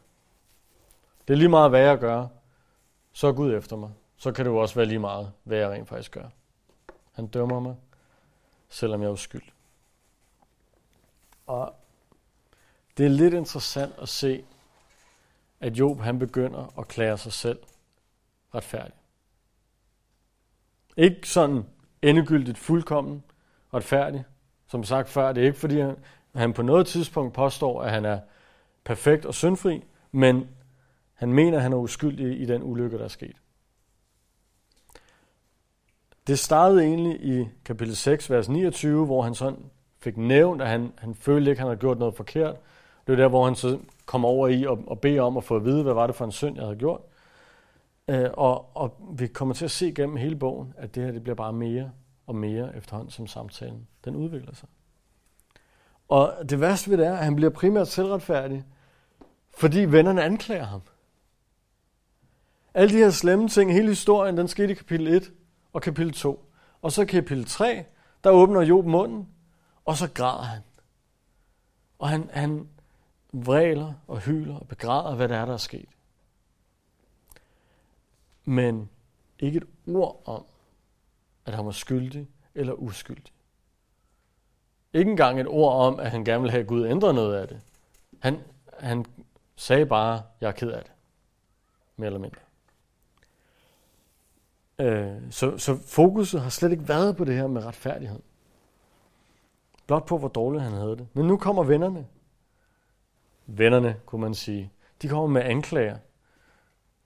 Det 1.28 1.34
er 1.34 1.38
lige 1.38 1.48
meget, 1.48 1.70
hvad 1.70 1.80
jeg 1.80 1.98
gør, 1.98 2.26
så 3.12 3.26
er 3.26 3.32
Gud 3.32 3.54
efter 3.54 3.76
mig. 3.76 3.90
Så 4.16 4.32
kan 4.32 4.44
det 4.44 4.50
jo 4.50 4.56
også 4.56 4.74
være 4.74 4.86
lige 4.86 4.98
meget, 4.98 5.32
hvad 5.44 5.58
jeg 5.58 5.70
rent 5.70 5.88
faktisk 5.88 6.12
gør. 6.12 6.28
Han 7.12 7.26
dømmer 7.26 7.60
mig, 7.60 7.76
selvom 8.68 9.02
jeg 9.02 9.08
er 9.08 9.12
uskyld. 9.12 9.42
Og 11.46 11.74
det 12.96 13.06
er 13.06 13.10
lidt 13.10 13.34
interessant 13.34 13.94
at 13.98 14.08
se, 14.08 14.44
at 15.60 15.78
Job 15.78 16.00
han 16.00 16.18
begynder 16.18 16.78
at 16.78 16.88
klære 16.88 17.18
sig 17.18 17.32
selv 17.32 17.58
retfærdig. 18.54 18.94
Ikke 20.96 21.28
sådan 21.28 21.64
endegyldigt 22.02 22.58
fuldkommen 22.58 23.24
retfærdig. 23.74 24.24
Som 24.66 24.84
sagt 24.84 25.08
før, 25.08 25.32
det 25.32 25.42
er 25.42 25.46
ikke 25.46 25.58
fordi, 25.58 25.82
han 26.34 26.52
på 26.52 26.62
noget 26.62 26.86
tidspunkt 26.86 27.34
påstår, 27.34 27.82
at 27.82 27.90
han 27.90 28.04
er 28.04 28.20
perfekt 28.84 29.26
og 29.26 29.34
syndfri, 29.34 29.84
men 30.12 30.48
han 31.14 31.32
mener, 31.32 31.56
at 31.56 31.62
han 31.62 31.72
er 31.72 31.76
uskyldig 31.76 32.40
i 32.40 32.44
den 32.44 32.62
ulykke, 32.62 32.98
der 32.98 33.04
er 33.04 33.08
sket 33.08 33.36
det 36.26 36.38
startede 36.38 36.84
egentlig 36.84 37.20
i 37.24 37.48
kapitel 37.64 37.96
6, 37.96 38.30
vers 38.30 38.48
29, 38.48 39.06
hvor 39.06 39.22
han 39.22 39.34
sådan 39.34 39.58
fik 39.98 40.16
nævnt, 40.16 40.62
at 40.62 40.68
han, 40.68 40.92
han 40.98 41.14
følte 41.14 41.50
ikke, 41.50 41.58
at 41.58 41.58
han 41.58 41.66
havde 41.66 41.80
gjort 41.80 41.98
noget 41.98 42.14
forkert. 42.14 42.56
Det 43.06 43.12
er 43.12 43.16
der, 43.16 43.28
hvor 43.28 43.44
han 43.44 43.54
så 43.54 43.78
kom 44.06 44.24
over 44.24 44.48
i 44.48 44.64
og, 44.64 44.84
og 44.86 45.00
bede 45.00 45.20
om 45.20 45.36
at 45.36 45.44
få 45.44 45.56
at 45.56 45.64
vide, 45.64 45.82
hvad 45.82 45.94
var 45.94 46.06
det 46.06 46.16
for 46.16 46.24
en 46.24 46.32
synd, 46.32 46.56
jeg 46.56 46.64
havde 46.64 46.76
gjort. 46.76 47.00
Øh, 48.08 48.30
og, 48.32 48.76
og 48.76 48.94
vi 49.18 49.26
kommer 49.26 49.54
til 49.54 49.64
at 49.64 49.70
se 49.70 49.92
gennem 49.92 50.16
hele 50.16 50.36
bogen, 50.36 50.74
at 50.76 50.94
det 50.94 51.04
her 51.04 51.12
det 51.12 51.22
bliver 51.22 51.36
bare 51.36 51.52
mere 51.52 51.90
og 52.26 52.34
mere 52.34 52.76
efterhånden, 52.76 53.10
som 53.10 53.26
samtalen 53.26 53.86
den 54.04 54.16
udvikler 54.16 54.54
sig. 54.54 54.68
Og 56.08 56.34
det 56.50 56.60
værste 56.60 56.90
ved 56.90 56.98
det 56.98 57.06
er, 57.06 57.12
at 57.12 57.24
han 57.24 57.36
bliver 57.36 57.50
primært 57.50 57.88
selvretfærdig, 57.88 58.64
fordi 59.58 59.80
vennerne 59.80 60.22
anklager 60.22 60.64
ham. 60.64 60.80
Alle 62.74 62.94
de 62.94 62.98
her 62.98 63.10
slemme 63.10 63.48
ting, 63.48 63.72
hele 63.72 63.88
historien, 63.88 64.36
den 64.36 64.48
skete 64.48 64.72
i 64.72 64.74
kapitel 64.74 65.08
1 65.08 65.32
og 65.76 65.82
kapitel 65.82 66.12
2. 66.12 66.52
Og 66.82 66.92
så 66.92 67.04
kapitel 67.04 67.44
3, 67.44 67.84
der 68.24 68.30
åbner 68.30 68.60
Job 68.60 68.84
munden, 68.84 69.28
og 69.84 69.96
så 69.96 70.10
græder 70.14 70.42
han. 70.42 70.62
Og 71.98 72.08
han, 72.08 72.30
han 72.32 72.68
vræler 73.32 73.94
og 74.06 74.20
hyler 74.20 74.56
og 74.56 74.68
begræder, 74.68 75.14
hvad 75.14 75.28
der 75.28 75.36
er, 75.36 75.44
der 75.44 75.52
er 75.52 75.56
sket. 75.56 75.88
Men 78.44 78.90
ikke 79.38 79.56
et 79.56 79.66
ord 79.86 80.22
om, 80.24 80.44
at 81.46 81.54
han 81.54 81.66
var 81.66 81.72
skyldig 81.72 82.28
eller 82.54 82.72
uskyldig. 82.72 83.32
Ikke 84.92 85.10
engang 85.10 85.40
et 85.40 85.48
ord 85.48 85.86
om, 85.86 86.00
at 86.00 86.10
han 86.10 86.24
gerne 86.24 86.40
ville 86.40 86.50
have, 86.50 86.62
at 86.62 86.66
Gud 86.66 86.86
ændre 86.86 87.14
noget 87.14 87.36
af 87.36 87.48
det. 87.48 87.60
Han, 88.20 88.40
han 88.78 89.04
sagde 89.56 89.86
bare, 89.86 90.22
jeg 90.40 90.48
er 90.48 90.52
ked 90.52 90.70
af 90.70 90.82
det. 90.82 90.92
Mere 91.96 92.06
eller 92.06 92.20
mindre. 92.20 92.45
Øh, 94.78 95.12
så, 95.30 95.58
så 95.58 95.78
fokuset 95.86 96.40
har 96.40 96.50
slet 96.50 96.72
ikke 96.72 96.88
været 96.88 97.16
på 97.16 97.24
det 97.24 97.34
her 97.34 97.46
med 97.46 97.64
retfærdighed. 97.64 98.20
Blot 99.86 100.06
på, 100.06 100.18
hvor 100.18 100.28
dårligt 100.28 100.64
han 100.64 100.72
havde 100.72 100.96
det. 100.96 101.08
Men 101.12 101.26
nu 101.26 101.36
kommer 101.36 101.64
vennerne. 101.64 102.06
Vennerne, 103.46 103.96
kunne 104.06 104.20
man 104.20 104.34
sige. 104.34 104.72
De 105.02 105.08
kommer 105.08 105.26
med 105.26 105.42
anklager. 105.42 105.98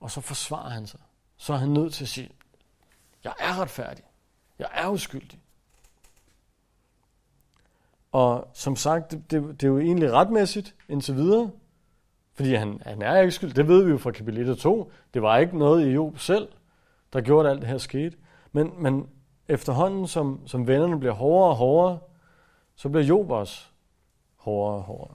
Og 0.00 0.10
så 0.10 0.20
forsvarer 0.20 0.70
han 0.70 0.86
sig. 0.86 1.00
Så 1.36 1.52
er 1.52 1.56
han 1.56 1.68
nødt 1.68 1.94
til 1.94 2.04
at 2.04 2.08
sige, 2.08 2.30
jeg 3.24 3.32
er 3.40 3.60
retfærdig. 3.60 4.04
Jeg 4.58 4.68
er 4.72 4.88
uskyldig. 4.88 5.40
Og 8.12 8.48
som 8.54 8.76
sagt, 8.76 9.10
det, 9.10 9.30
det, 9.30 9.42
det 9.42 9.62
er 9.62 9.68
jo 9.68 9.78
egentlig 9.78 10.12
retmæssigt 10.12 10.74
indtil 10.88 11.14
videre, 11.14 11.50
fordi 12.34 12.54
han, 12.54 12.82
han 12.86 13.02
er 13.02 13.20
ikke 13.20 13.32
skyld. 13.32 13.52
Det 13.52 13.68
ved 13.68 13.84
vi 13.84 13.90
jo 13.90 13.98
fra 13.98 14.10
kapitel 14.10 14.40
1 14.40 14.48
og 14.48 14.58
2. 14.58 14.92
Det 15.14 15.22
var 15.22 15.38
ikke 15.38 15.58
noget 15.58 15.86
i 15.86 15.90
Job 15.90 16.18
selv, 16.18 16.48
der 17.12 17.20
gjorde, 17.20 17.48
at 17.48 17.52
alt 17.52 17.60
det 17.60 17.68
her 17.68 17.78
skete. 17.78 18.16
Men, 18.52 18.82
men 18.82 19.10
efterhånden, 19.48 20.06
som, 20.06 20.46
som 20.46 20.66
vennerne 20.66 20.98
bliver 20.98 21.14
hårdere 21.14 21.50
og 21.50 21.56
hårdere, 21.56 21.98
så 22.74 22.88
bliver 22.88 23.04
Job 23.04 23.30
også 23.30 23.66
hårdere 24.36 24.76
og 24.76 24.82
hårdere. 24.82 25.14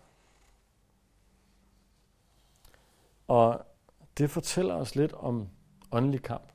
Og 3.27 3.65
det 4.17 4.29
fortæller 4.29 4.73
os 4.73 4.95
lidt 4.95 5.13
om 5.13 5.49
åndelig 5.91 6.21
kamp, 6.21 6.51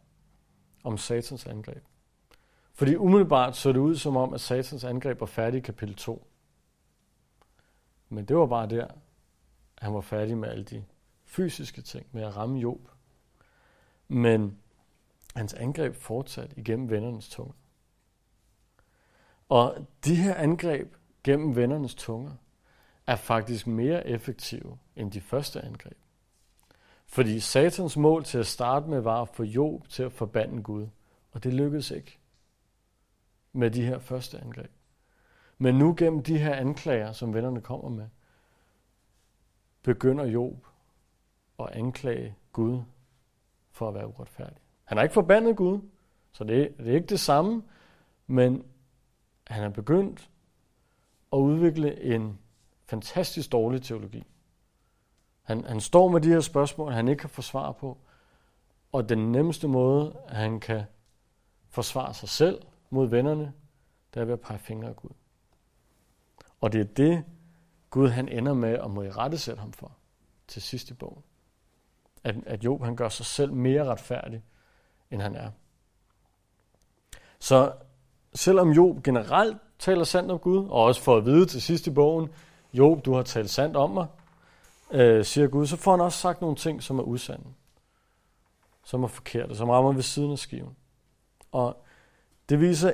om 0.85 0.98
satans 0.98 1.46
angreb. 1.46 1.85
Fordi 2.72 2.96
umiddelbart 2.96 3.57
så 3.57 3.72
det 3.72 3.79
ud 3.79 3.96
som 3.96 4.16
om, 4.16 4.35
at 4.35 4.40
satans 4.40 4.85
angreb 4.85 5.20
var 5.20 5.26
færdig 5.26 5.59
i 5.59 5.61
kapitel 5.61 5.94
2. 5.94 6.26
Men 8.09 8.24
det 8.24 8.37
var 8.37 8.46
bare 8.46 8.68
der, 8.68 8.85
at 8.85 8.94
han 9.79 9.94
var 9.94 10.00
færdig 10.00 10.38
med 10.38 10.48
alle 10.48 10.64
de 10.64 10.85
fysiske 11.24 11.83
ting, 11.83 12.07
med 12.12 12.22
at 12.22 12.37
ramme 12.37 12.59
Job. 12.59 12.81
Men 14.09 14.59
hans 15.35 15.55
angreb 15.55 15.95
fortsat 15.95 16.53
igennem 16.57 16.90
vennernes 16.90 17.29
tunge. 17.29 17.53
Og 19.49 19.87
de 20.05 20.14
her 20.14 20.35
angreb 20.35 20.95
gennem 21.25 21.57
vennernes 21.57 21.95
tunger 21.95 22.33
er 23.07 23.16
faktisk 23.16 23.66
mere 23.66 24.07
effektive 24.07 24.79
end 24.97 25.12
de 25.12 25.21
første 25.21 25.61
angreb. 25.61 25.97
Fordi 27.07 27.40
Satans 27.40 27.97
mål 27.97 28.25
til 28.25 28.38
at 28.38 28.47
starte 28.47 28.90
med 28.90 29.01
var 29.01 29.23
at 29.23 29.29
få 29.29 29.43
Job 29.43 29.88
til 29.88 30.03
at 30.03 30.12
forbande 30.12 30.62
Gud. 30.62 30.88
Og 31.33 31.45
det 31.45 31.55
lykkedes 31.55 31.90
ikke 31.90 32.19
med 33.53 33.71
de 33.71 33.87
her 33.87 33.99
første 33.99 34.40
angreb. 34.40 34.71
Men 35.59 35.75
nu 35.75 35.95
gennem 35.99 36.23
de 36.23 36.38
her 36.38 36.55
anklager, 36.55 37.12
som 37.12 37.35
vennerne 37.35 37.61
kommer 37.61 37.88
med, 37.88 38.09
begynder 39.83 40.25
Job 40.25 40.66
at 41.59 41.69
anklage 41.69 42.37
Gud 42.53 42.83
for 43.71 43.88
at 43.88 43.95
være 43.95 44.09
uretfærdig. 44.09 44.62
Han 44.90 44.96
har 44.96 45.03
ikke 45.03 45.14
forbandet 45.14 45.57
Gud, 45.57 45.81
så 46.33 46.44
det, 46.44 46.62
er, 46.62 46.68
det 46.79 46.88
er 46.88 46.94
ikke 46.94 47.07
det 47.07 47.20
samme, 47.20 47.62
men 48.26 48.64
han 49.46 49.64
er 49.64 49.68
begyndt 49.68 50.31
at 51.33 51.37
udvikle 51.37 52.03
en 52.03 52.38
fantastisk 52.85 53.53
dårlig 53.53 53.83
teologi. 53.83 54.24
Han, 55.42 55.64
han 55.64 55.81
står 55.81 56.09
med 56.09 56.20
de 56.20 56.29
her 56.29 56.40
spørgsmål, 56.40 56.92
han 56.92 57.09
ikke 57.09 57.20
kan 57.20 57.31
få 57.31 57.42
svar 57.42 57.72
på, 57.72 57.98
og 58.92 59.09
den 59.09 59.33
nemmeste 59.33 59.68
måde, 59.68 60.16
at 60.29 60.37
han 60.37 60.61
kan 60.61 60.83
forsvare 61.68 62.14
sig 62.14 62.29
selv 62.29 62.62
mod 62.90 63.09
vennerne, 63.09 63.53
det 64.14 64.20
er 64.20 64.24
ved 64.24 64.33
at 64.33 64.40
pege 64.40 64.59
fingre 64.59 64.88
af 64.88 64.96
Gud. 64.96 65.11
Og 66.61 66.72
det 66.72 66.81
er 66.81 66.85
det, 66.85 67.24
Gud 67.90 68.09
han 68.09 68.29
ender 68.29 68.55
med 68.55 68.72
at 68.72 68.90
må 68.90 69.03
i 69.03 69.11
rette 69.11 69.38
sætte 69.38 69.61
ham 69.61 69.72
for 69.72 69.92
til 70.48 70.62
sidst 70.62 70.90
i 70.90 70.94
bogen. 70.94 71.22
At, 72.24 72.37
at 72.46 72.64
Job 72.64 72.85
han 72.85 72.96
gør 72.96 73.09
sig 73.09 73.26
selv 73.26 73.53
mere 73.53 73.85
retfærdig, 73.85 74.42
end 75.11 75.23
han 75.23 75.37
er. 75.37 75.51
Så 77.38 77.73
selvom 78.35 78.70
Job 78.70 79.03
generelt 79.03 79.57
taler 79.79 80.05
sandt 80.05 80.31
om 80.31 80.38
Gud, 80.38 80.59
og 80.68 80.85
også 80.85 81.03
får 81.03 81.16
at 81.16 81.25
vide 81.25 81.46
til 81.46 81.62
sidst 81.62 81.87
i 81.87 81.90
bogen, 81.90 82.29
Job, 82.75 83.05
du 83.05 83.14
har 83.14 83.23
talt 83.23 83.51
sandt 83.51 83.77
om 83.77 83.90
mig, 83.90 84.07
øh, 84.90 85.25
siger 85.25 85.46
Gud, 85.46 85.66
så 85.66 85.77
får 85.77 85.90
han 85.90 86.01
også 86.01 86.18
sagt 86.18 86.40
nogle 86.40 86.57
ting, 86.57 86.83
som 86.83 86.99
er 86.99 87.03
usande, 87.03 87.44
som 88.85 89.03
er 89.03 89.09
forkerte, 89.09 89.57
som 89.57 89.68
rammer 89.68 89.92
ved 89.92 90.03
siden 90.03 90.33
af 90.33 90.38
skiven. 90.38 90.77
Og 91.53 91.85
det 92.49 92.61
viser 92.61 92.92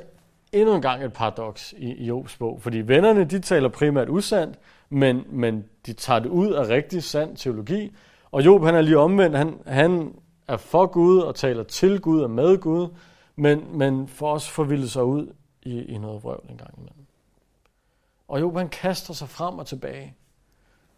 endnu 0.51 0.75
en 0.75 0.81
gang 0.81 1.03
et 1.03 1.13
paradoks 1.13 1.73
i, 1.77 1.93
i 1.93 2.05
Jobs 2.05 2.37
bog, 2.37 2.61
fordi 2.61 2.77
vennerne, 2.77 3.23
de 3.23 3.39
taler 3.39 3.69
primært 3.69 4.09
usandt, 4.09 4.59
men, 4.89 5.23
men 5.29 5.65
de 5.85 5.93
tager 5.93 6.19
det 6.19 6.29
ud 6.29 6.53
af 6.53 6.67
rigtig 6.67 7.03
sand 7.03 7.37
teologi, 7.37 7.95
og 8.31 8.45
Job, 8.45 8.63
han 8.63 8.75
er 8.75 8.81
lige 8.81 8.97
omvendt, 8.97 9.37
han, 9.37 9.59
han 9.65 10.13
er 10.47 10.57
for 10.57 10.85
Gud 10.85 11.19
og 11.19 11.35
taler 11.35 11.63
til 11.63 12.01
Gud 12.01 12.21
og 12.21 12.29
med 12.29 12.57
Gud, 12.57 12.89
men, 13.35 13.77
men 13.77 14.07
for 14.07 14.33
os 14.33 14.49
forvildet 14.49 14.91
sig 14.91 15.03
ud 15.03 15.33
i, 15.61 15.81
i 15.81 15.97
noget 15.97 16.23
vrøvl 16.23 16.45
en 16.49 16.57
gang 16.57 16.73
imellem. 16.77 17.05
Og 18.27 18.41
Job, 18.41 18.57
han 18.57 18.69
kaster 18.69 19.13
sig 19.13 19.29
frem 19.29 19.59
og 19.59 19.67
tilbage 19.67 20.15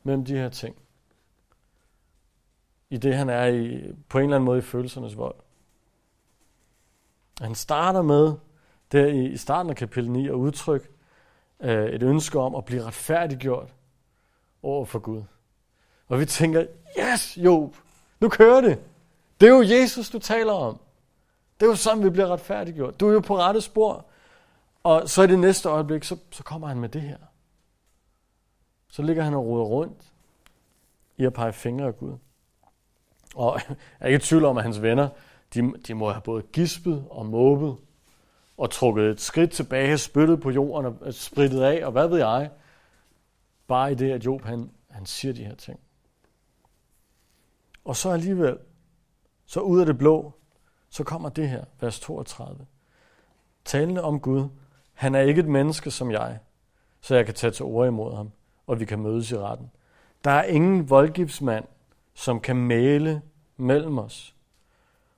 mellem 0.04 0.26
de 0.26 0.34
her 0.34 0.50
ting. 0.50 0.76
I 2.90 2.98
det, 2.98 3.16
han 3.16 3.30
er 3.30 3.46
i, 3.46 3.94
på 4.10 4.18
en 4.18 4.24
eller 4.24 4.36
anden 4.36 4.46
måde 4.46 4.58
i 4.58 4.62
følelsernes 4.62 5.18
vold. 5.18 5.36
Han 7.42 7.56
starter 7.56 8.02
med, 8.02 8.34
der 8.92 9.06
i 9.06 9.38
starten 9.38 9.70
af 9.70 9.76
kapitel 9.76 10.12
9, 10.12 10.28
at 10.28 10.34
udtrykke 10.34 10.88
øh, 11.60 11.86
et 11.86 12.04
ønske 12.04 12.40
om 12.40 12.56
at 12.56 12.66
blive 12.66 12.84
retfærdiggjort 12.84 13.74
over 14.64 14.86
for 14.86 15.00
Gud. 15.00 15.24
Og 16.08 16.20
vi 16.20 16.26
tænker, 16.26 16.66
yes, 17.00 17.38
Job, 17.38 17.76
nu 18.20 18.30
kører 18.30 18.62
det. 18.62 18.80
Det 19.40 19.50
er 19.50 19.54
jo 19.54 19.62
Jesus, 19.62 20.10
du 20.10 20.20
taler 20.20 20.54
om. 20.54 20.80
Det 21.60 21.66
er 21.66 21.70
jo 21.70 21.76
sådan, 21.76 22.04
vi 22.04 22.10
bliver 22.10 22.28
retfærdiggjort. 22.28 23.00
Du 23.00 23.10
er 23.10 23.14
jo 23.14 23.20
på 23.20 23.38
rette 23.38 23.62
spor. 23.62 24.06
Og 24.84 25.10
så 25.10 25.24
i 25.24 25.28
det 25.28 25.40
næste 25.40 25.70
øjeblik, 25.70 26.04
så, 26.04 26.18
så 26.32 26.44
kommer 26.44 26.68
han 26.68 26.80
med 26.80 26.90
det 26.90 27.02
her. 27.02 27.18
Så 28.88 29.02
ligger 29.02 29.24
han 29.24 29.34
og 29.34 29.46
roder 29.46 29.66
rundt 29.66 30.14
i 31.18 31.26
at 31.26 31.34
pege 31.34 31.54
fingre 31.54 31.88
af 31.88 31.98
Gud. 31.98 32.18
Og 33.36 33.60
jeg 33.70 33.76
er 34.00 34.08
ikke 34.08 34.18
i 34.18 34.20
tvivl 34.20 34.46
om, 34.46 34.58
at 34.58 34.64
hans 34.64 34.82
venner, 34.82 35.10
de, 35.54 35.74
de 35.88 35.94
må 35.94 36.12
have 36.12 36.22
både 36.22 36.44
gispet 36.44 37.06
og 37.10 37.26
måbet, 37.26 37.78
og 38.60 38.72
trukket 38.72 39.10
et 39.10 39.22
skridt 39.22 39.52
tilbage, 39.52 39.98
spyttet 39.98 40.42
på 40.42 40.50
jorden 40.50 40.86
og 40.86 41.08
øh, 41.08 41.14
spritet 41.14 41.62
af, 41.62 41.86
og 41.86 41.92
hvad 41.92 42.08
ved 42.08 42.18
jeg. 42.18 42.50
Bare 43.68 43.92
i 43.92 43.96
det, 43.96 44.12
at 44.12 44.26
Job 44.26 44.44
han, 44.44 44.72
han 44.90 45.06
siger 45.06 45.34
de 45.34 45.46
her 45.46 45.56
ting. 45.56 45.80
Og 47.86 47.96
så 47.96 48.10
alligevel, 48.10 48.58
så 49.50 49.60
ud 49.60 49.80
af 49.80 49.86
det 49.86 49.98
blå, 49.98 50.34
så 50.90 51.04
kommer 51.04 51.30
det 51.30 51.50
her, 51.50 51.64
vers 51.82 52.00
32. 52.00 52.66
Talende 53.66 54.04
om 54.04 54.20
Gud, 54.20 54.50
han 54.94 55.16
er 55.16 55.20
ikke 55.20 55.40
et 55.40 55.48
menneske 55.48 55.92
som 55.92 56.12
jeg, 56.12 56.40
så 57.02 57.16
jeg 57.16 57.26
kan 57.26 57.36
tage 57.36 57.52
til 57.52 57.66
ord 57.66 57.88
imod 57.88 58.16
ham, 58.16 58.32
og 58.68 58.80
vi 58.80 58.86
kan 58.86 59.00
mødes 59.00 59.32
i 59.32 59.38
retten. 59.38 59.72
Der 60.24 60.32
er 60.32 60.44
ingen 60.44 60.90
voldgiftsmand, 60.90 61.66
som 62.14 62.40
kan 62.40 62.56
male 62.56 63.22
mellem 63.58 63.98
os. 63.98 64.36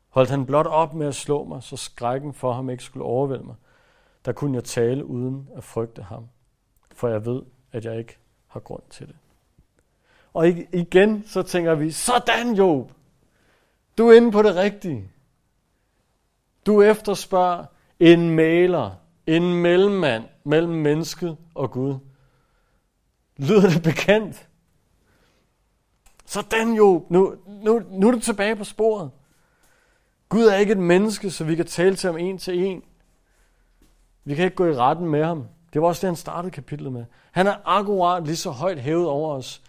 Holdt 0.09 0.29
han 0.29 0.45
blot 0.45 0.67
op 0.67 0.93
med 0.93 1.07
at 1.07 1.15
slå 1.15 1.43
mig, 1.43 1.63
så 1.63 1.77
skrækken 1.77 2.33
for 2.33 2.53
ham 2.53 2.69
ikke 2.69 2.83
skulle 2.83 3.05
overvælde 3.05 3.43
mig. 3.43 3.55
Der 4.25 4.31
kunne 4.31 4.55
jeg 4.55 4.63
tale 4.63 5.05
uden 5.05 5.49
at 5.55 5.63
frygte 5.63 6.01
ham, 6.01 6.27
for 6.93 7.07
jeg 7.07 7.25
ved, 7.25 7.41
at 7.71 7.85
jeg 7.85 7.97
ikke 7.97 8.17
har 8.47 8.59
grund 8.59 8.83
til 8.89 9.07
det. 9.07 9.15
Og 10.33 10.47
igen, 10.73 11.23
så 11.27 11.43
tænker 11.43 11.75
vi, 11.75 11.91
sådan 11.91 12.53
Job, 12.53 12.91
du 13.97 14.07
er 14.07 14.13
inde 14.13 14.31
på 14.31 14.41
det 14.41 14.55
rigtige. 14.55 15.11
Du 16.65 16.81
efterspørger 16.81 17.65
en 17.99 18.29
maler, 18.29 18.91
en 19.27 19.53
mellemmand 19.53 20.23
mellem 20.43 20.73
mennesket 20.73 21.37
og 21.55 21.71
Gud. 21.71 21.95
Lyder 23.37 23.69
det 23.69 23.83
bekendt? 23.83 24.47
Sådan 26.25 26.73
jo, 26.73 27.05
nu, 27.09 27.35
nu, 27.47 27.81
nu 27.89 28.07
er 28.07 28.11
du 28.11 28.19
tilbage 28.19 28.55
på 28.55 28.63
sporet. 28.63 29.11
Gud 30.29 30.45
er 30.45 30.55
ikke 30.55 30.71
et 30.71 30.77
menneske, 30.77 31.31
så 31.31 31.43
vi 31.43 31.55
kan 31.55 31.65
tale 31.65 31.95
til 31.95 32.07
ham 32.07 32.17
en 32.17 32.37
til 32.37 32.63
en. 32.65 32.83
Vi 34.23 34.35
kan 34.35 34.45
ikke 34.45 34.55
gå 34.55 34.65
i 34.65 34.75
retten 34.75 35.09
med 35.09 35.23
ham. 35.23 35.47
Det 35.73 35.81
var 35.81 35.87
også 35.87 36.01
det, 36.01 36.07
han 36.07 36.15
startede 36.15 36.51
kapitlet 36.51 36.93
med. 36.93 37.05
Han 37.31 37.47
er 37.47 37.55
akkurat 37.65 38.25
lige 38.25 38.35
så 38.35 38.49
højt 38.49 38.79
hævet 38.79 39.07
over 39.07 39.35
os, 39.35 39.61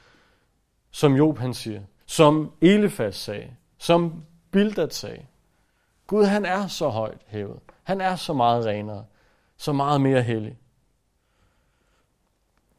som 0.91 1.15
Job 1.15 1.39
han 1.39 1.55
siger. 1.55 1.83
Som 2.07 2.53
Elifas 2.61 3.17
sagde. 3.17 3.51
Som 3.83 4.25
Bildad 4.51 4.91
sagde. 4.91 5.27
Gud 6.07 6.25
han 6.25 6.45
er 6.45 6.67
så 6.67 6.89
højt 6.89 7.21
hævet. 7.27 7.61
Han 7.83 8.01
er 8.01 8.17
så 8.17 8.33
meget 8.33 8.67
renere. 8.67 9.05
Så 9.57 9.73
meget 9.73 10.01
mere 10.01 10.23
hellig. 10.23 10.59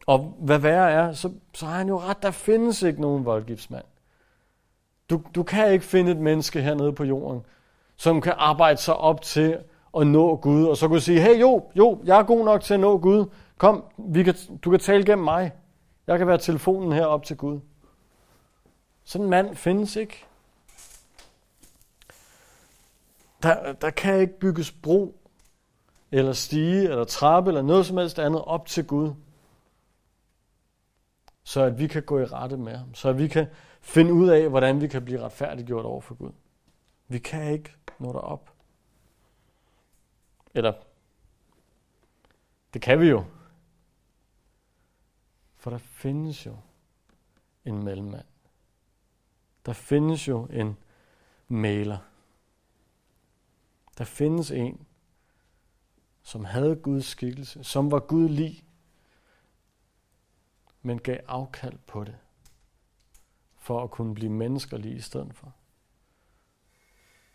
Og 0.06 0.36
hvad 0.40 0.60
værre 0.60 0.92
er, 0.92 1.14
så, 1.14 1.32
så 1.54 1.66
har 1.66 1.78
han 1.78 1.88
jo 1.88 2.00
ret, 2.00 2.24
der 2.24 2.32
findes 2.32 2.82
ikke 2.82 3.02
nogen 3.02 3.26
voldgiftsmand. 3.26 3.84
Du, 5.10 5.22
du 5.36 5.44
kan 5.44 5.72
ikke 5.72 5.86
finde 5.86 6.12
et 6.12 6.18
menneske 6.18 6.62
hernede 6.62 6.94
på 6.94 7.04
jorden, 7.04 7.46
som 7.96 8.22
kan 8.22 8.34
arbejde 8.38 8.78
sig 8.78 8.96
op 8.96 9.22
til 9.22 9.58
at 9.98 10.08
nå 10.08 10.36
Gud, 10.36 10.66
og 10.66 10.78
så 10.78 10.88
kunne 10.88 11.02
sige, 11.02 11.22
hey 11.22 11.42
jo, 11.42 11.64
jo, 11.76 12.02
jeg 12.04 12.20
er 12.20 12.24
god 12.24 12.46
nok 12.46 12.62
til 12.62 12.74
at 12.74 12.80
nå 12.80 12.98
Gud. 12.98 13.26
Kom, 13.58 13.84
vi 13.98 14.24
kan, 14.24 14.36
du 14.64 14.70
kan 14.70 14.80
tale 14.80 15.06
gennem 15.06 15.24
mig. 15.24 15.52
Jeg 16.08 16.18
kan 16.18 16.28
være 16.28 16.38
telefonen 16.38 16.92
her 16.92 17.06
op 17.06 17.24
til 17.24 17.38
Gud. 17.38 17.60
Sådan 19.04 19.24
en 19.24 19.30
mand 19.30 19.56
findes 19.56 19.96
ikke. 19.96 20.26
Der, 23.44 23.74
der 23.74 23.90
kan 23.90 24.20
ikke 24.20 24.40
bygges 24.40 24.72
bro, 24.72 25.20
eller 26.12 26.34
stige, 26.34 26.90
eller 26.90 27.04
trappe, 27.04 27.50
eller 27.50 27.62
noget 27.62 27.86
som 27.86 27.98
helst 27.98 28.20
andet 28.20 28.42
op 28.42 28.68
til 28.68 28.88
Gud. 28.88 29.14
Så 31.44 31.62
at 31.62 31.80
vi 31.80 31.88
kan 31.88 32.04
gå 32.04 32.20
i 32.20 32.26
rette 32.26 32.58
med 32.58 32.78
ham. 32.78 32.94
Så 32.94 33.10
at 33.10 33.18
vi 33.18 33.28
kan 33.28 33.48
finde 33.82 34.14
ud 34.14 34.30
af, 34.30 34.50
hvordan 34.50 34.82
vi 34.82 34.88
kan 34.88 35.06
blive 35.06 35.22
retfærdiggjort 35.22 35.86
over 35.86 36.02
for 36.02 36.16
Gud. 36.16 36.32
Vi 37.08 37.20
kan 37.20 37.52
ikke 37.52 37.76
nå 38.00 38.14
derop. 38.14 38.54
Eller, 40.54 40.74
det 42.74 42.82
kan 42.82 43.00
vi 43.00 43.10
jo. 43.10 43.26
For 45.56 45.70
der 45.70 45.78
findes 45.78 46.46
jo 46.46 46.58
en 47.66 47.84
mellemmand. 47.84 48.26
Der 49.66 49.74
findes 49.74 50.28
jo 50.28 50.48
en 50.52 50.78
maler. 51.48 51.98
Der 53.98 54.04
findes 54.04 54.52
en, 54.52 54.88
som 56.24 56.46
havde 56.46 56.76
Guds 56.76 57.06
skikkelse, 57.06 57.64
som 57.64 57.92
var 57.92 58.00
Gud 58.00 58.30
lig, 58.30 58.64
men 60.82 61.00
gav 61.00 61.20
afkald 61.28 61.78
på 61.88 62.04
det, 62.04 62.16
for 63.58 63.84
at 63.84 63.92
kunne 63.92 64.16
blive 64.16 64.32
menneskerlig 64.32 64.96
i 64.96 65.02
stedet 65.02 65.36
for. 65.36 65.54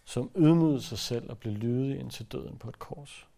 Som 0.04 0.30
ydmygede 0.36 0.82
sig 0.82 0.98
selv 0.98 1.30
og 1.30 1.38
blev 1.38 1.54
lydig 1.54 2.00
ind 2.00 2.10
til 2.10 2.26
døden 2.26 2.58
på 2.58 2.68
et 2.68 2.78
kors. 2.78 3.28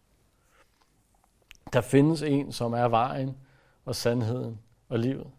Der 1.73 1.81
findes 1.81 2.21
en, 2.21 2.51
som 2.51 2.73
er 2.73 2.87
vejen 2.87 3.37
og 3.85 3.95
sandheden 3.95 4.59
og 4.89 4.99
livet. 4.99 5.31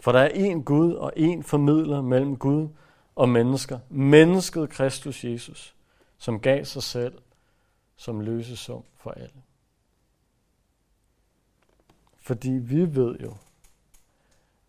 For 0.00 0.12
der 0.12 0.20
er 0.20 0.28
én 0.28 0.62
Gud 0.62 0.92
og 0.92 1.12
én 1.16 1.42
formidler 1.42 2.02
mellem 2.02 2.36
Gud 2.36 2.68
og 3.14 3.28
mennesker. 3.28 3.78
Mennesket 3.88 4.70
Kristus 4.70 5.24
Jesus, 5.24 5.76
som 6.18 6.40
gav 6.40 6.64
sig 6.64 6.82
selv 6.82 7.18
som 7.96 8.20
løsesum 8.20 8.84
for 8.96 9.10
alle. 9.10 9.42
Fordi 12.16 12.50
vi 12.50 12.94
ved 12.94 13.18
jo, 13.18 13.36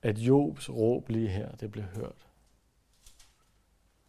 at 0.01 0.17
Jobs 0.17 0.69
råb 0.69 1.09
lige 1.09 1.29
her, 1.29 1.55
det 1.55 1.71
blev 1.71 1.83
hørt. 1.83 2.27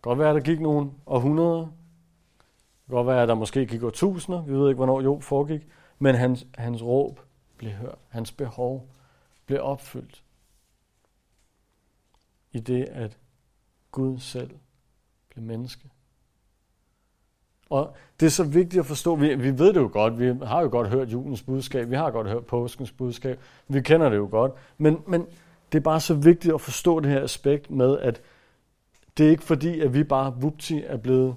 Godt 0.02 0.18
være, 0.18 0.28
at 0.28 0.34
der 0.34 0.40
gik 0.40 0.60
nogle 0.60 0.92
århundreder. 1.06 1.60
Det 1.60 2.86
kan 2.86 2.94
godt 2.94 3.06
være, 3.06 3.22
at 3.22 3.28
der 3.28 3.34
måske 3.34 3.66
gik 3.66 3.82
årtusinder. 3.82 4.42
Vi 4.42 4.52
ved 4.52 4.68
ikke, 4.68 4.76
hvornår 4.76 5.00
Job 5.00 5.22
foregik. 5.22 5.66
Men 5.98 6.14
hans, 6.14 6.46
hans 6.54 6.82
råb 6.82 7.20
blev 7.56 7.72
hørt. 7.72 7.98
Hans 8.08 8.32
behov 8.32 8.88
blev 9.46 9.62
opfyldt. 9.62 10.24
I 12.52 12.60
det, 12.60 12.84
at 12.84 13.18
Gud 13.90 14.18
selv 14.18 14.58
blev 15.28 15.44
menneske. 15.44 15.90
Og 17.70 17.96
det 18.20 18.26
er 18.26 18.30
så 18.30 18.44
vigtigt 18.44 18.80
at 18.80 18.86
forstå, 18.86 19.14
vi, 19.14 19.34
vi 19.34 19.58
ved 19.58 19.72
det 19.72 19.80
jo 19.80 19.90
godt, 19.92 20.18
vi 20.18 20.44
har 20.44 20.62
jo 20.62 20.68
godt 20.70 20.88
hørt 20.88 21.12
julens 21.12 21.42
budskab, 21.42 21.90
vi 21.90 21.96
har 21.96 22.10
godt 22.10 22.28
hørt 22.28 22.46
påskens 22.46 22.92
budskab, 22.92 23.40
vi 23.68 23.80
kender 23.80 24.08
det 24.08 24.16
jo 24.16 24.28
godt, 24.30 24.52
men, 24.78 25.02
men 25.06 25.26
det 25.72 25.78
er 25.78 25.82
bare 25.82 26.00
så 26.00 26.14
vigtigt 26.14 26.54
at 26.54 26.60
forstå 26.60 27.00
det 27.00 27.10
her 27.10 27.22
aspekt 27.22 27.70
med, 27.70 27.98
at 27.98 28.22
det 29.18 29.26
er 29.26 29.30
ikke 29.30 29.42
fordi, 29.42 29.80
at 29.80 29.94
vi 29.94 30.04
bare 30.04 30.34
vupti 30.40 30.82
er 30.86 30.96
blevet 30.96 31.36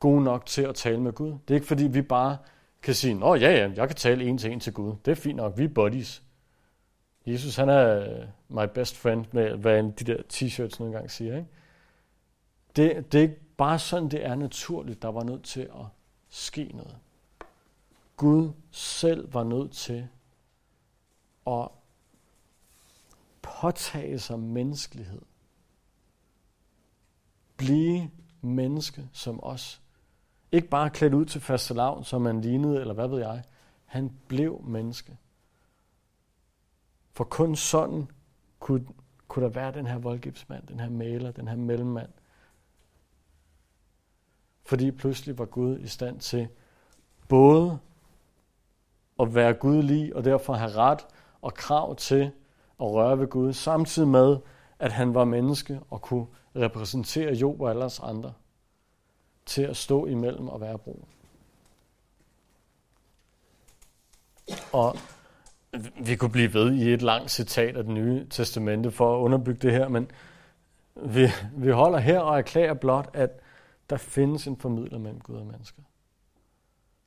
gode 0.00 0.24
nok 0.24 0.46
til 0.46 0.62
at 0.62 0.74
tale 0.74 1.00
med 1.00 1.12
Gud. 1.12 1.30
Det 1.30 1.50
er 1.50 1.54
ikke 1.54 1.66
fordi, 1.66 1.84
vi 1.84 2.02
bare 2.02 2.36
kan 2.82 2.94
sige, 2.94 3.14
nå 3.14 3.34
ja, 3.34 3.50
ja, 3.50 3.70
jeg 3.76 3.88
kan 3.88 3.96
tale 3.96 4.24
en 4.24 4.38
til 4.38 4.52
en 4.52 4.60
til 4.60 4.72
Gud. 4.72 4.94
Det 5.04 5.10
er 5.10 5.14
fint 5.14 5.36
nok, 5.36 5.58
vi 5.58 5.64
er 5.64 5.68
buddies. 5.68 6.22
Jesus, 7.26 7.56
han 7.56 7.68
er 7.68 8.06
my 8.48 8.68
best 8.74 8.96
friend, 8.96 9.24
med 9.32 9.56
hvad 9.56 9.82
de 9.82 10.04
der 10.04 10.16
t-shirts 10.32 10.76
nogle 10.78 10.94
gange 10.94 11.08
siger. 11.08 11.36
Ikke? 11.36 11.48
Det, 12.76 13.12
det 13.12 13.18
er 13.18 13.22
ikke 13.22 13.45
bare 13.56 13.78
sådan, 13.78 14.08
det 14.08 14.24
er 14.24 14.34
naturligt. 14.34 15.02
Der 15.02 15.08
var 15.08 15.22
nødt 15.22 15.44
til 15.44 15.60
at 15.60 15.86
ske 16.28 16.70
noget. 16.74 16.96
Gud 18.16 18.52
selv 18.70 19.34
var 19.34 19.44
nødt 19.44 19.72
til 19.72 20.08
at 21.46 21.68
påtage 23.42 24.18
sig 24.18 24.38
menneskelighed. 24.38 25.22
Blive 27.56 28.10
menneske 28.40 29.08
som 29.12 29.44
os. 29.44 29.82
Ikke 30.52 30.68
bare 30.68 30.90
klædt 30.90 31.14
ud 31.14 31.24
til 31.24 31.40
fastelavn, 31.40 32.04
som 32.04 32.22
man 32.22 32.40
lignede, 32.40 32.80
eller 32.80 32.94
hvad 32.94 33.08
ved 33.08 33.18
jeg. 33.18 33.44
Han 33.84 34.18
blev 34.28 34.62
menneske. 34.62 35.18
For 37.12 37.24
kun 37.24 37.56
sådan 37.56 38.08
kunne, 38.58 38.86
kunne 39.28 39.44
der 39.44 39.50
være 39.50 39.72
den 39.72 39.86
her 39.86 39.98
voldgiftsmand, 39.98 40.66
den 40.66 40.80
her 40.80 40.90
maler, 40.90 41.30
den 41.30 41.48
her 41.48 41.56
mellemmand. 41.56 42.10
Fordi 44.66 44.90
pludselig 44.90 45.38
var 45.38 45.44
Gud 45.44 45.78
i 45.78 45.88
stand 45.88 46.20
til 46.20 46.48
både 47.28 47.78
at 49.20 49.34
være 49.34 49.54
gudlig 49.54 50.16
og 50.16 50.24
derfor 50.24 50.52
have 50.52 50.70
ret 50.70 51.06
og 51.42 51.54
krav 51.54 51.96
til 51.96 52.30
at 52.80 52.86
røre 52.86 53.18
ved 53.18 53.26
Gud, 53.26 53.52
samtidig 53.52 54.08
med, 54.08 54.36
at 54.78 54.92
han 54.92 55.14
var 55.14 55.24
menneske 55.24 55.80
og 55.90 56.02
kunne 56.02 56.26
repræsentere 56.56 57.32
Job 57.32 57.60
og 57.60 57.70
alle 57.70 57.90
andre 58.02 58.32
til 59.46 59.62
at 59.62 59.76
stå 59.76 60.06
imellem 60.06 60.48
og 60.48 60.60
være 60.60 60.78
brug. 60.78 61.08
Og 64.72 64.96
vi 66.00 66.16
kunne 66.16 66.30
blive 66.30 66.54
ved 66.54 66.72
i 66.74 66.92
et 66.92 67.02
langt 67.02 67.30
citat 67.30 67.76
af 67.76 67.84
det 67.84 67.92
nye 67.92 68.26
testamente 68.30 68.90
for 68.90 69.16
at 69.16 69.20
underbygge 69.20 69.60
det 69.60 69.72
her, 69.72 69.88
men 69.88 70.10
vi, 70.94 71.28
vi 71.52 71.70
holder 71.70 71.98
her 71.98 72.20
og 72.20 72.38
erklærer 72.38 72.74
blot, 72.74 73.10
at 73.12 73.40
der 73.90 73.96
findes 73.96 74.46
en 74.46 74.56
formidler 74.56 74.98
mellem 74.98 75.20
Gud 75.20 75.36
og 75.36 75.46
mennesker. 75.46 75.82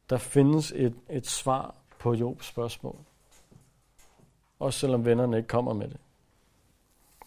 Der 0.09 0.17
findes 0.17 0.71
et, 0.71 0.95
et 1.09 1.27
svar 1.27 1.75
på 1.99 2.13
Jobs 2.13 2.45
spørgsmål. 2.45 2.99
Også 4.59 4.79
selvom 4.79 5.05
vennerne 5.05 5.37
ikke 5.37 5.47
kommer 5.47 5.73
med 5.73 5.89
det. 5.89 5.99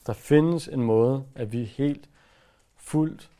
Der 0.06 0.12
findes 0.12 0.68
en 0.68 0.82
måde, 0.82 1.26
at 1.34 1.52
vi 1.52 1.64
helt 1.64 2.08
fuldt 2.76 3.30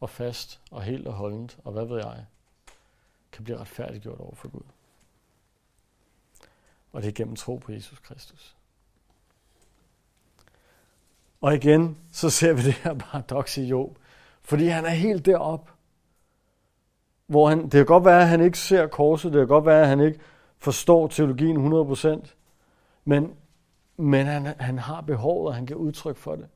og 0.00 0.10
fast 0.10 0.60
og 0.70 0.82
helt 0.82 1.06
og 1.06 1.12
holdent, 1.12 1.58
og 1.64 1.72
hvad 1.72 1.84
ved 1.84 1.96
jeg, 1.96 2.26
kan 3.32 3.44
blive 3.44 3.58
retfærdiggjort 3.58 4.20
over 4.20 4.34
for 4.34 4.48
Gud. 4.48 4.62
Og 6.92 7.02
det 7.02 7.08
er 7.08 7.12
gennem 7.12 7.36
tro 7.36 7.56
på 7.56 7.72
Jesus 7.72 7.98
Kristus. 7.98 8.56
Og 11.40 11.54
igen, 11.54 11.98
så 12.12 12.30
ser 12.30 12.52
vi 12.52 12.62
det 12.62 12.74
her 12.74 12.94
paradoks 13.10 13.58
i 13.58 13.62
Job. 13.62 13.98
Fordi 14.42 14.66
han 14.66 14.84
er 14.84 14.90
helt 14.90 15.26
derop, 15.26 15.70
hvor 17.26 17.48
han, 17.48 17.62
det 17.62 17.72
kan 17.72 17.86
godt 17.86 18.04
være, 18.04 18.20
at 18.20 18.28
han 18.28 18.40
ikke 18.40 18.58
ser 18.58 18.86
korset, 18.86 19.32
det 19.32 19.40
kan 19.40 19.48
godt 19.48 19.66
være, 19.66 19.82
at 19.82 19.88
han 19.88 20.00
ikke 20.00 20.20
forstår 20.58 21.08
teologien 21.08 21.72
100%, 21.72 22.34
men, 23.04 23.34
men 23.96 24.26
han, 24.26 24.46
han 24.46 24.78
har 24.78 25.00
behovet, 25.00 25.48
og 25.48 25.54
han 25.54 25.66
kan 25.66 25.76
udtryk 25.76 26.16
for 26.16 26.36
det. 26.36 26.48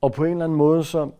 Og 0.00 0.12
på 0.12 0.24
en 0.24 0.30
eller 0.30 0.44
anden 0.44 0.58
måde, 0.58 0.84
så, 0.84 1.10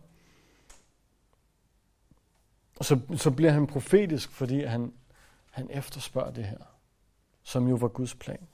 så, 2.81 2.99
så 3.15 3.31
bliver 3.31 3.51
han 3.51 3.67
profetisk, 3.67 4.31
fordi 4.31 4.63
han, 4.63 4.93
han 5.51 5.69
efterspørger 5.69 6.31
det 6.31 6.45
her, 6.45 6.57
som 7.43 7.67
jo 7.67 7.75
var 7.75 7.87
Guds 7.87 8.15
plan. 8.15 8.47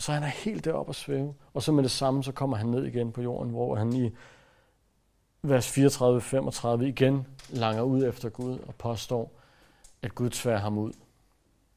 Så 0.00 0.12
han 0.12 0.22
er 0.22 0.26
helt 0.26 0.64
deroppe 0.64 0.90
at 0.90 0.96
svæve, 0.96 1.34
og 1.54 1.62
så 1.62 1.72
med 1.72 1.82
det 1.82 1.90
samme, 1.90 2.24
så 2.24 2.32
kommer 2.32 2.56
han 2.56 2.66
ned 2.66 2.84
igen 2.84 3.12
på 3.12 3.22
jorden, 3.22 3.50
hvor 3.50 3.74
han 3.74 3.92
i 3.92 4.10
vers 5.42 5.78
34-35 5.78 6.82
igen 6.82 7.26
langer 7.50 7.82
ud 7.82 8.04
efter 8.04 8.28
Gud 8.28 8.58
og 8.58 8.74
påstår, 8.74 9.32
at 10.02 10.14
Gud 10.14 10.30
tværer 10.30 10.58
ham 10.58 10.78
ud. 10.78 10.92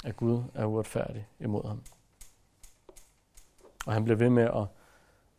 At 0.03 0.17
Gud 0.17 0.43
er 0.53 0.65
uretfærdig 0.65 1.28
imod 1.39 1.67
ham. 1.67 1.84
Og 3.86 3.93
han 3.93 4.03
bliver 4.03 4.17
ved 4.17 4.30
med 4.30 4.43
at, 4.43 4.67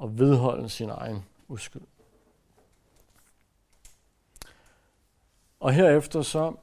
at 0.03 0.19
vedholde 0.19 0.69
sin 0.69 0.91
egen 0.91 1.25
uskyld. 1.49 1.83
Og 5.61 5.73
herefter 5.73 6.23
så, 6.23 6.55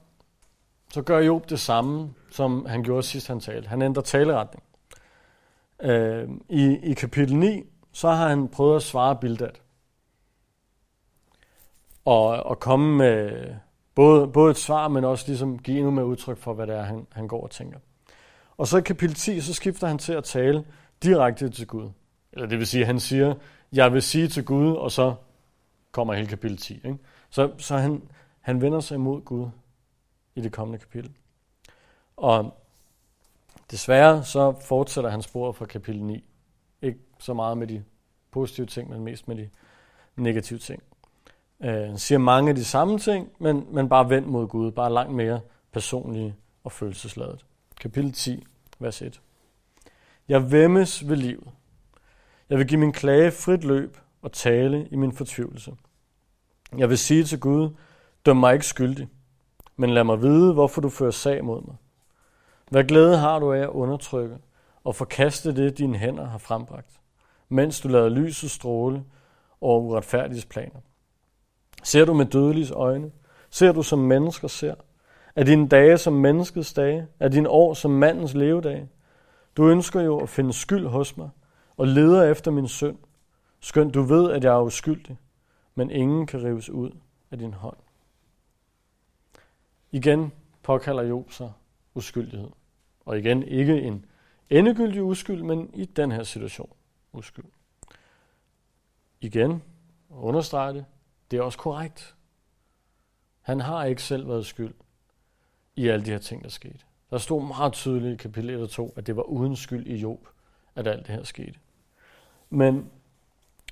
så 0.94 1.02
gør 1.02 1.20
Job 1.20 1.50
det 1.50 1.60
samme, 1.60 2.14
som 2.32 2.66
han 2.66 2.84
gjorde 2.84 3.04
sidst 3.04 3.28
han 3.28 3.40
talte. 3.40 3.70
Han 3.70 3.82
ændrer 3.82 4.04
taleretning. 4.04 4.64
Øh, 5.84 6.30
i, 6.50 6.78
I 6.84 6.94
kapitel 6.94 7.36
9, 7.36 7.64
så 7.92 8.10
har 8.10 8.30
han 8.30 8.48
prøvet 8.48 8.76
at 8.76 8.84
svare 8.84 9.16
Bildad. 9.16 9.52
Og, 12.06 12.28
og 12.28 12.60
komme 12.60 12.98
med 12.98 13.48
både, 13.96 14.28
både 14.28 14.52
et 14.52 14.58
svar, 14.58 14.88
men 14.88 15.04
også 15.04 15.28
ligesom 15.28 15.60
give 15.60 15.78
endnu 15.78 15.92
mere 15.92 16.06
udtryk 16.06 16.38
for, 16.38 16.54
hvad 16.54 16.68
det 16.68 16.76
er, 16.76 16.82
han, 16.82 17.08
han 17.12 17.28
går 17.28 17.44
og 17.44 17.52
tænker. 17.52 17.80
Og 18.58 18.68
så 18.68 18.78
i 18.78 18.82
kapitel 18.82 19.16
10, 19.16 19.42
så 19.42 19.54
skifter 19.54 19.88
han 19.88 19.98
til 19.98 20.14
at 20.14 20.24
tale 20.24 20.66
direkte 21.04 21.50
til 21.50 21.68
Gud. 21.68 21.90
Eller 22.34 22.48
det 22.48 22.58
vil 22.58 22.68
sige, 22.68 22.82
at 22.82 22.88
han 22.88 23.00
siger, 23.00 23.34
jeg 23.74 23.94
vil 23.94 24.02
sige 24.02 24.28
til 24.28 24.46
Gud, 24.46 24.76
og 24.76 24.92
så 24.92 25.16
kommer 25.92 26.14
hele 26.14 26.28
kapitel 26.28 26.58
10. 26.58 26.74
Ikke? 26.74 26.98
Så, 27.30 27.52
så 27.58 27.78
han, 27.78 28.02
han 28.42 28.62
vender 28.62 28.80
sig 28.80 28.96
imod 28.96 29.22
Gud 29.22 29.50
i 30.36 30.42
det 30.42 30.52
kommende 30.52 30.80
kapitel. 30.80 31.12
Og 32.18 32.61
desværre 33.72 34.24
så 34.24 34.56
fortsætter 34.62 35.10
han 35.10 35.22
sporet 35.22 35.56
fra 35.56 35.66
kapitel 35.66 36.04
9. 36.04 36.24
Ikke 36.82 37.00
så 37.20 37.34
meget 37.34 37.58
med 37.58 37.68
de 37.68 37.84
positive 38.32 38.68
ting, 38.68 38.90
men 38.90 39.04
mest 39.04 39.28
med 39.28 39.36
de 39.36 39.50
negative 40.16 40.60
ting. 40.60 40.84
Øh, 41.64 41.74
han 41.74 41.98
siger 41.98 42.20
mange 42.20 42.50
af 42.50 42.56
de 42.56 42.66
samme 42.66 43.00
ting, 43.00 43.32
men, 43.40 43.68
men 43.72 43.90
bare 43.90 44.10
vendt 44.10 44.28
mod 44.28 44.48
Gud, 44.48 44.72
bare 44.72 44.94
langt 44.94 45.14
mere 45.14 45.40
personlige 45.72 46.36
og 46.64 46.72
følelsesladet. 46.72 47.46
Kapitel 47.82 48.12
10, 48.12 48.44
vers 48.80 49.02
1. 49.02 49.22
Jeg 50.28 50.52
vemmes 50.52 51.10
ved 51.10 51.18
livet. 51.18 51.48
Jeg 52.50 52.58
vil 52.58 52.68
give 52.68 52.80
min 52.80 52.92
klage 52.92 53.32
frit 53.32 53.64
løb 53.64 53.98
og 54.22 54.32
tale 54.32 54.88
i 54.92 54.96
min 54.96 55.12
fortvivlelse. 55.12 55.76
Jeg 56.78 56.90
vil 56.90 56.98
sige 56.98 57.24
til 57.24 57.40
Gud, 57.40 57.70
døm 58.26 58.38
mig 58.38 58.54
ikke 58.54 58.66
skyldig, 58.66 59.08
men 59.76 59.90
lad 59.90 60.04
mig 60.04 60.22
vide, 60.22 60.54
hvorfor 60.54 60.82
du 60.82 60.90
fører 60.90 61.12
sag 61.12 61.46
mod 61.46 61.62
mig. 61.62 61.76
Hvad 62.72 62.84
glæde 62.84 63.18
har 63.18 63.40
du 63.40 63.54
af 63.54 63.60
at 63.60 63.70
undertrykke 63.70 64.38
og 64.84 64.96
forkaste 64.96 65.56
det, 65.56 65.78
dine 65.78 65.98
hænder 65.98 66.26
har 66.26 66.38
frembragt, 66.38 67.00
mens 67.50 67.82
du 67.82 67.88
lader 67.88 68.10
lyset 68.10 68.52
stråle 68.52 69.04
over 69.62 69.80
uretfærdiges 69.80 70.46
planer. 70.46 70.80
Ser 71.84 72.06
du 72.06 72.14
med 72.14 72.26
dødeliges 72.26 72.72
øjne? 72.72 73.12
Ser 73.50 73.72
du 73.72 73.84
som 73.84 74.00
mennesker 74.00 74.48
ser? 74.48 74.76
Er 75.36 75.44
dine 75.44 75.68
dage 75.68 75.98
som 75.98 76.14
menneskets 76.14 76.74
dage? 76.74 77.08
Er 77.20 77.28
dine 77.28 77.50
år 77.50 77.74
som 77.74 77.92
mandens 77.92 78.34
levedage? 78.34 78.90
Du 79.58 79.68
ønsker 79.68 80.02
jo 80.02 80.20
at 80.20 80.30
finde 80.30 80.54
skyld 80.54 80.88
hos 80.88 81.18
mig, 81.18 81.30
og 81.78 81.88
leder 81.88 82.24
efter 82.24 82.52
min 82.52 82.68
synd. 82.68 82.98
Skønt 83.60 83.94
du 83.94 84.02
ved, 84.02 84.32
at 84.32 84.44
jeg 84.44 84.54
er 84.54 84.62
uskyldig, 84.62 85.18
men 85.76 85.92
ingen 85.92 86.28
kan 86.28 86.44
rives 86.44 86.70
ud 86.70 86.92
af 87.32 87.38
din 87.38 87.54
hånd. 87.54 87.78
Igen 89.92 90.32
påkalder 90.64 91.04
Job 91.04 91.32
sig 91.32 91.52
uskyldighed. 91.96 92.50
Og 93.06 93.20
igen 93.20 93.44
ikke 93.44 93.82
en 93.82 94.06
endegyldig 94.50 95.04
uskyld, 95.04 95.44
men 95.44 95.74
i 95.74 95.86
den 95.86 96.12
her 96.12 96.24
situation 96.24 96.74
uskyld. 97.14 97.46
Igen 99.22 99.64
understrege 100.10 100.74
det, 100.74 100.86
det 101.32 101.40
er 101.40 101.44
også 101.44 101.58
korrekt. 101.58 102.16
Han 103.42 103.60
har 103.60 103.86
ikke 103.86 104.04
selv 104.04 104.28
været 104.28 104.46
skyld 104.46 104.74
i 105.76 105.88
alle 105.88 106.06
de 106.06 106.12
her 106.12 106.18
ting, 106.18 106.44
der 106.44 106.50
skete. 106.50 106.80
Der 107.10 107.18
stod 107.18 107.48
meget 107.48 107.74
tydeligt 107.74 108.14
i 108.14 108.24
kapitel 108.24 108.70
2, 108.70 108.94
at 108.98 109.08
det 109.08 109.16
var 109.16 109.24
uden 109.24 109.56
skyld 109.56 109.88
i 109.88 109.96
Job, 109.96 110.28
at 110.76 110.88
alt 110.88 111.08
det 111.08 111.16
her 111.16 111.24
skete. 111.24 111.60
Men 112.50 112.92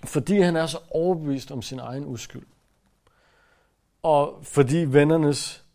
fordi 0.06 0.40
han 0.40 0.56
er 0.56 0.66
så 0.66 0.80
overbevist 0.92 1.52
om 1.52 1.62
sin 1.62 1.80
egen 1.80 2.06
uskyld, 2.06 2.46
og 4.04 4.40
fordi 4.44 4.78
vennernes 4.78 5.66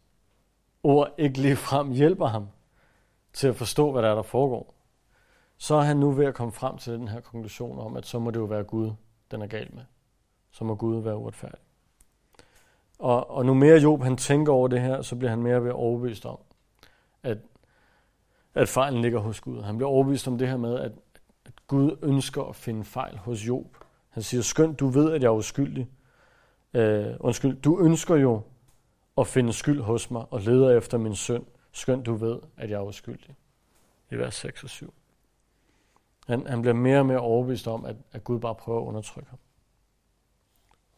ord 0.83 1.15
ikke 1.19 1.41
lige 1.41 1.57
frem 1.57 1.93
hjælper 1.93 2.27
ham 2.27 2.49
til 3.35 3.49
at 3.49 3.57
forstå, 3.57 3.93
hvad 3.93 4.03
der 4.03 4.09
er, 4.09 4.15
der 4.15 4.23
foregår, 4.23 4.75
så 5.57 5.75
er 5.75 5.83
han 5.83 5.97
nu 5.97 6.11
ved 6.11 6.27
at 6.27 6.35
komme 6.35 6.53
frem 6.53 6.79
til 6.79 6.93
den 6.93 7.09
her 7.09 7.21
konklusion 7.21 7.79
om, 7.79 7.97
at 7.97 8.07
så 8.07 8.19
må 8.19 8.31
det 8.31 8.41
jo 8.41 8.45
være 8.45 8.65
Gud, 8.65 8.93
den 9.31 9.43
er 9.43 9.47
gal 9.47 9.75
med. 9.75 9.83
Så 10.51 10.65
må 10.65 10.75
Gud 10.75 11.03
være 11.03 11.17
uretfærdig. 11.17 11.59
Og, 12.99 13.31
og 13.31 13.47
nu 13.47 13.55
mere 13.55 13.79
Job 13.79 14.03
han 14.03 14.17
tænker 14.17 14.53
over 14.53 14.69
det 14.69 14.81
her, 14.81 15.03
så 15.03 15.17
bliver 15.17 15.31
han 15.31 15.43
mere 15.43 15.65
ved 15.65 15.73
overbevist 15.73 16.27
om, 16.27 16.39
at, 17.23 17.39
at 18.55 18.69
fejlen 18.69 19.03
ligger 19.03 19.19
hos 19.19 19.41
Gud. 19.41 19.63
Han 19.63 19.77
bliver 19.77 19.91
overbevist 19.91 20.29
om 20.29 20.39
det 20.39 20.49
her 20.49 20.57
med, 20.57 20.81
at, 20.81 20.93
at 21.45 21.53
Gud 21.67 21.97
ønsker 22.03 22.43
at 22.43 22.57
finde 22.57 22.85
fejl 22.85 23.19
hos 23.19 23.49
Job. 23.49 23.77
Han 24.09 24.23
siger, 24.23 24.43
skønt 24.43 24.81
du 24.81 24.89
ved, 24.89 25.13
at 25.13 25.23
jeg 25.23 25.29
er 25.29 25.33
uskyldig. 25.33 25.89
Øh, 26.75 27.15
undskyld, 27.21 27.63
du 27.63 27.81
ønsker 27.81 28.17
jo 28.17 28.43
at 29.19 29.27
finde 29.27 29.53
skyld 29.53 29.81
hos 29.81 30.11
mig 30.11 30.25
og 30.31 30.41
leder 30.41 30.77
efter 30.77 30.99
min 30.99 31.15
synd, 31.15 31.45
skønt 31.75 32.07
du 32.07 32.15
ved, 32.15 32.41
at 32.57 32.71
jeg 32.71 32.77
er 32.77 32.83
uskyldig. 32.83 33.37
I 34.11 34.17
vers 34.17 34.35
6 34.35 34.65
og 34.65 34.71
7. 34.71 34.95
Han, 36.27 36.47
han 36.47 36.63
bliver 36.63 36.75
mere 36.75 36.99
og 36.99 37.07
mere 37.07 37.19
overbevist 37.19 37.69
om, 37.69 37.85
at, 37.85 37.97
at 38.13 38.25
Gud 38.25 38.41
bare 38.41 38.55
prøver 38.55 38.81
at 38.81 38.87
undertrykke 38.87 39.31
ham. 39.31 39.39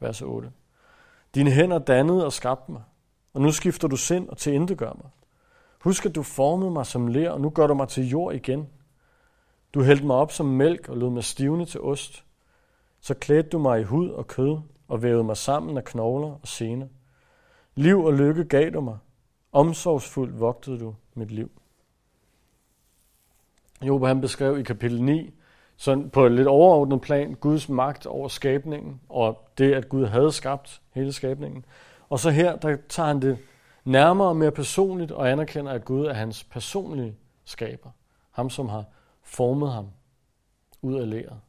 Vers 0.00 0.22
8. 0.22 0.52
Dine 1.34 1.50
hænder 1.50 1.78
dannede 1.78 2.24
og 2.24 2.32
skabte 2.32 2.72
mig, 2.72 2.82
og 3.34 3.40
nu 3.40 3.52
skifter 3.52 3.88
du 3.88 3.96
sind 3.96 4.28
og 4.28 4.38
til 4.38 4.60
mig. 4.80 5.10
Husk, 5.80 6.06
at 6.06 6.14
du 6.14 6.22
formede 6.22 6.70
mig 6.70 6.86
som 6.86 7.06
ler, 7.06 7.30
og 7.30 7.40
nu 7.40 7.50
gør 7.50 7.66
du 7.66 7.74
mig 7.74 7.88
til 7.88 8.08
jord 8.08 8.34
igen. 8.34 8.68
Du 9.74 9.82
hældte 9.82 10.06
mig 10.06 10.16
op 10.16 10.32
som 10.32 10.46
mælk 10.46 10.88
og 10.88 10.96
lod 10.96 11.10
mig 11.10 11.24
stivne 11.24 11.66
til 11.66 11.80
ost. 11.80 12.24
Så 13.00 13.14
klædte 13.14 13.50
du 13.50 13.58
mig 13.58 13.80
i 13.80 13.84
hud 13.84 14.10
og 14.10 14.26
kød 14.26 14.58
og 14.88 15.02
vævede 15.02 15.24
mig 15.24 15.36
sammen 15.36 15.76
af 15.76 15.84
knogler 15.84 16.28
og 16.28 16.48
sener. 16.48 16.86
Liv 17.74 18.04
og 18.04 18.14
lykke 18.14 18.44
gav 18.44 18.70
du 18.70 18.80
mig. 18.80 18.98
Omsorgsfuldt 19.56 20.40
vogtede 20.40 20.78
du 20.78 20.94
mit 21.14 21.30
liv. 21.30 21.50
Job 23.82 24.04
han 24.06 24.20
beskrev 24.20 24.58
i 24.58 24.62
kapitel 24.62 25.02
9, 25.02 25.34
sådan 25.76 26.10
på 26.10 26.26
et 26.26 26.32
lidt 26.32 26.48
overordnet 26.48 27.00
plan, 27.00 27.34
Guds 27.34 27.68
magt 27.68 28.06
over 28.06 28.28
skabningen, 28.28 29.00
og 29.08 29.50
det, 29.58 29.74
at 29.74 29.88
Gud 29.88 30.06
havde 30.06 30.32
skabt 30.32 30.82
hele 30.92 31.12
skabningen. 31.12 31.64
Og 32.08 32.18
så 32.18 32.30
her, 32.30 32.56
der 32.56 32.76
tager 32.88 33.06
han 33.06 33.22
det 33.22 33.38
nærmere 33.84 34.28
og 34.28 34.36
mere 34.36 34.50
personligt, 34.50 35.12
og 35.12 35.30
anerkender, 35.30 35.72
at 35.72 35.84
Gud 35.84 36.06
er 36.06 36.12
hans 36.12 36.44
personlige 36.44 37.16
skaber. 37.44 37.90
Ham, 38.30 38.50
som 38.50 38.68
har 38.68 38.84
formet 39.22 39.72
ham 39.72 39.86
ud 40.82 40.94
af 40.94 41.10
læret. 41.10 41.40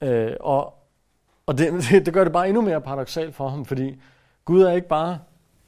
Øh, 0.00 0.36
og 0.40 0.74
og 1.46 1.58
det, 1.58 1.72
det, 1.72 2.06
det 2.06 2.14
gør 2.14 2.24
det 2.24 2.32
bare 2.32 2.48
endnu 2.48 2.62
mere 2.62 2.80
paradoxalt 2.80 3.34
for 3.34 3.48
ham, 3.48 3.64
fordi 3.64 4.00
Gud 4.44 4.62
er 4.62 4.72
ikke 4.72 4.88
bare 4.88 5.18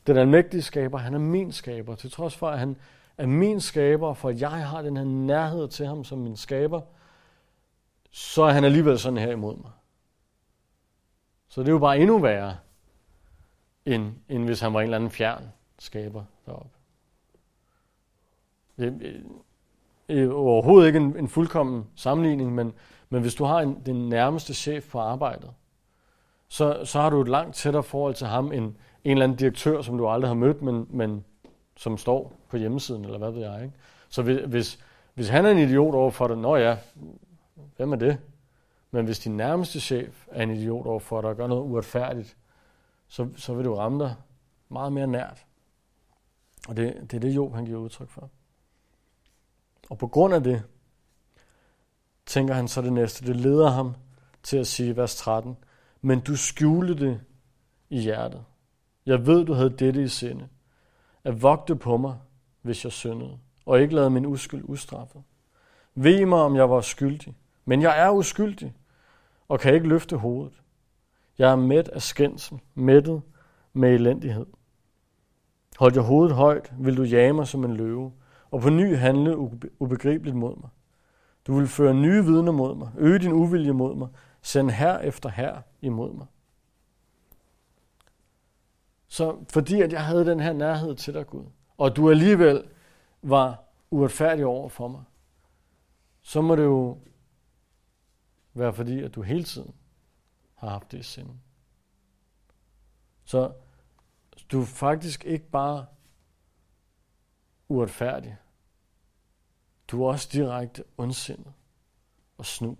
den 0.09 0.17
almægtige 0.17 0.63
skaber, 0.63 0.99
han 0.99 1.15
er 1.15 1.19
min 1.19 1.53
skaber. 1.53 1.95
Til 1.95 2.11
trods 2.11 2.37
for, 2.37 2.49
at 2.49 2.59
han 2.59 2.77
er 3.19 3.27
min 3.27 3.61
skaber, 3.61 4.15
for 4.15 4.29
at 4.29 4.41
jeg 4.41 4.69
har 4.69 4.83
den 4.83 4.97
her 4.97 5.05
nærhed 5.05 5.69
til 5.69 5.87
ham 5.87 6.05
som 6.05 6.19
min 6.19 6.37
skaber, 6.37 6.81
så 8.11 8.43
er 8.43 8.53
han 8.53 8.65
alligevel 8.65 8.99
sådan 8.99 9.19
her 9.19 9.33
imod 9.33 9.57
mig. 9.57 9.71
Så 11.49 11.61
det 11.61 11.69
er 11.69 11.73
jo 11.73 11.79
bare 11.79 11.99
endnu 11.99 12.19
værre, 12.19 12.57
end, 13.87 14.13
end 14.29 14.45
hvis 14.45 14.61
han 14.61 14.75
var 14.75 14.81
en 14.81 14.85
eller 14.85 14.97
anden 14.97 15.11
fjern 15.11 15.53
skaber 15.79 16.25
deroppe. 16.47 16.71
Det 18.79 19.25
er 20.09 20.33
overhovedet 20.33 20.87
ikke 20.87 20.97
en, 20.97 21.17
en 21.19 21.29
fuldkommen 21.29 21.87
sammenligning, 21.97 22.55
men, 22.55 22.73
men 23.09 23.23
hvis 23.23 23.35
du 23.35 23.45
har 23.45 23.61
en, 23.61 23.83
den 23.87 24.09
nærmeste 24.09 24.55
chef 24.55 24.91
på 24.91 24.99
arbejdet, 24.99 25.51
så, 26.49 26.85
så 26.85 27.01
har 27.01 27.11
du 27.11 27.21
et 27.21 27.29
langt 27.29 27.57
tættere 27.57 27.83
forhold 27.83 28.15
til 28.15 28.27
ham 28.27 28.53
end 28.53 28.75
en 29.05 29.11
eller 29.11 29.25
anden 29.25 29.39
direktør, 29.39 29.83
som 29.83 29.99
du 29.99 30.09
aldrig 30.09 30.29
har 30.29 30.35
mødt, 30.35 30.63
men, 30.63 30.87
men 30.91 31.25
som 31.77 31.99
står 31.99 32.33
på 32.49 32.57
hjemmesiden, 32.57 33.05
eller 33.05 33.19
hvad 33.19 33.31
ved 33.31 33.41
jeg. 33.41 33.63
Ikke? 33.65 33.75
Så 34.09 34.23
hvis, 34.23 34.41
hvis, 34.47 34.79
hvis 35.15 35.29
han 35.29 35.47
er 35.47 35.51
en 35.51 35.59
idiot 35.59 35.95
over 35.95 36.11
for 36.11 36.29
dig, 36.29 36.37
nå 36.37 36.57
ja, 36.57 36.77
hvem 37.77 37.93
er 37.93 37.97
det? 37.97 38.19
Men 38.91 39.05
hvis 39.05 39.19
din 39.19 39.37
nærmeste 39.37 39.81
chef 39.81 40.27
er 40.29 40.43
en 40.43 40.51
idiot 40.51 40.87
over 40.87 41.01
for 41.01 41.21
dig 41.21 41.31
og 41.31 41.37
gør 41.37 41.47
noget 41.47 41.63
uretfærdigt, 41.63 42.37
så, 43.09 43.29
så 43.37 43.55
vil 43.55 43.65
du 43.65 43.75
ramme 43.75 44.05
dig 44.05 44.15
meget 44.69 44.93
mere 44.93 45.07
nært. 45.07 45.47
Og 46.69 46.77
det, 46.77 46.97
det 47.01 47.15
er 47.15 47.21
det, 47.21 47.37
Job 47.37 47.55
han 47.55 47.65
giver 47.65 47.79
udtryk 47.79 48.11
for. 48.11 48.31
Og 49.91 49.99
på 49.99 50.07
grund 50.07 50.35
af 50.35 50.43
det, 50.43 50.63
tænker 52.27 52.55
han 52.55 52.69
så 52.69 52.83
det 52.83 52.93
næste. 52.93 53.27
Det 53.27 53.37
leder 53.37 53.71
ham 53.71 53.95
til 54.43 54.57
at 54.57 54.67
sige, 54.67 54.97
vers 54.97 55.17
13, 55.17 55.57
men 56.01 56.21
du 56.21 56.37
skjulte 56.37 56.95
det 56.95 57.21
i 57.89 58.01
hjertet. 58.01 58.45
Jeg 59.09 59.27
ved, 59.27 59.45
du 59.45 59.53
havde 59.53 59.71
dette 59.71 60.03
i 60.03 60.09
sinde. 60.09 60.49
At 61.25 61.43
vogte 61.43 61.77
på 61.77 61.97
mig, 61.97 62.17
hvis 62.63 62.85
jeg 62.85 62.93
syndede, 62.93 63.39
og 63.67 63.81
ikke 63.81 63.95
lade 63.95 64.11
min 64.11 64.27
uskyld 64.27 64.65
ustraffet. 64.65 65.23
Ved 65.95 66.27
mig, 66.27 66.39
om 66.39 66.57
jeg 66.57 66.71
var 66.71 66.81
skyldig. 66.81 67.35
Men 67.65 67.83
jeg 67.83 68.01
er 68.01 68.11
uskyldig, 68.11 68.75
og 69.49 69.61
kan 69.61 69.75
ikke 69.75 69.89
løfte 69.89 70.17
hovedet. 70.17 70.63
Jeg 71.39 71.51
er 71.51 71.57
mæt 71.57 71.89
af 71.89 72.03
skændsel, 72.03 72.61
mættet 72.75 73.23
med 73.73 73.95
elendighed. 73.95 74.47
Hold 75.79 75.95
jeg 75.95 76.03
hovedet 76.03 76.37
højt, 76.37 76.73
vil 76.79 76.97
du 76.97 77.03
jage 77.03 77.33
mig 77.33 77.47
som 77.47 77.65
en 77.65 77.77
løve, 77.77 78.13
og 78.51 78.61
på 78.61 78.71
ny 78.71 78.97
handle 78.97 79.37
ubegribeligt 79.79 80.37
mod 80.37 80.57
mig. 80.57 80.69
Du 81.47 81.55
vil 81.55 81.67
føre 81.67 81.95
nye 81.95 82.25
vidner 82.25 82.53
mod 82.53 82.75
mig, 82.75 82.91
øge 82.99 83.19
din 83.19 83.33
uvilje 83.33 83.73
mod 83.73 83.95
mig, 83.97 84.09
send 84.43 84.71
her 84.71 84.99
efter 84.99 85.29
her 85.29 85.63
imod 85.83 86.15
mig. 86.15 86.27
Så 89.09 89.45
fordi 89.49 89.81
at 89.81 89.93
jeg 89.93 90.07
havde 90.07 90.27
den 90.27 90.41
her 90.41 90.53
nærhed 90.53 90.95
til 90.95 91.15
dig, 91.15 91.27
Gud, 91.27 91.45
og 91.79 91.97
du 91.97 92.11
alligevel 92.11 92.69
var 93.23 93.65
uretfærdig 93.91 94.47
over 94.47 94.69
for 94.69 94.89
mig, 94.89 95.05
så 96.21 96.41
må 96.41 96.57
det 96.57 96.65
jo 96.65 96.99
være 98.55 98.73
fordi, 98.73 99.03
at 99.03 99.15
du 99.15 99.23
hele 99.23 99.45
tiden 99.45 99.75
har 100.55 100.69
haft 100.69 100.93
det 100.93 100.99
i 100.99 101.03
sinde. 101.03 101.35
Så 103.25 103.53
du 104.53 104.61
er 104.61 104.67
faktisk 104.67 105.25
ikke 105.25 105.51
bare 105.51 105.87
uretfærdig. 107.69 108.37
Du 109.89 110.03
er 110.03 110.09
også 110.09 110.29
direkte 110.33 110.85
ondsindet 110.99 111.53
og 112.39 112.47
snu. 112.47 112.77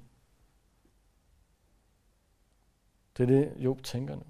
Det 3.17 3.23
er 3.23 3.27
det, 3.27 3.53
Job 3.57 3.83
tænker 3.83 4.15
nu. 4.15 4.23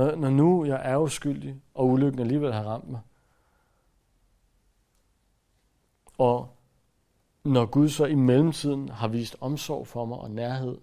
Når, 0.00 0.16
når 0.16 0.30
nu 0.30 0.64
jeg 0.64 0.80
er 0.84 0.96
uskyldig, 0.96 1.60
og 1.74 1.88
ulykken 1.88 2.20
alligevel 2.20 2.52
har 2.52 2.62
ramt 2.62 2.88
mig, 2.88 3.00
og 6.18 6.56
når 7.44 7.66
Gud 7.66 7.88
så 7.88 8.04
i 8.04 8.14
mellemtiden 8.14 8.88
har 8.88 9.08
vist 9.08 9.36
omsorg 9.40 9.86
for 9.86 10.04
mig 10.04 10.18
og 10.18 10.30
nærhed, 10.30 10.78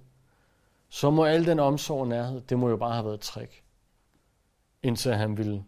så 0.89 1.09
må 1.11 1.26
al 1.26 1.45
den 1.45 1.59
omsorg 1.59 1.99
og 1.99 2.07
nærhed, 2.07 2.41
det 2.41 2.59
må 2.59 2.70
jo 2.70 2.78
bare 2.78 2.93
have 2.93 3.05
været 3.05 3.15
et 3.15 3.22
trick, 3.22 3.63
indtil 4.84 5.13
han 5.13 5.38
ville 5.38 5.65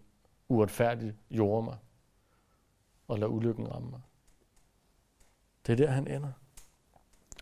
uretfærdigt 0.48 1.16
jorde 1.32 1.66
mig 1.66 1.78
og 3.08 3.20
lade 3.20 3.32
ulykken 3.32 3.72
ramme 3.72 3.90
mig. 3.90 4.02
Det 5.68 5.74
er 5.74 5.86
der, 5.86 5.92
han 5.92 6.08
ender. 6.08 6.32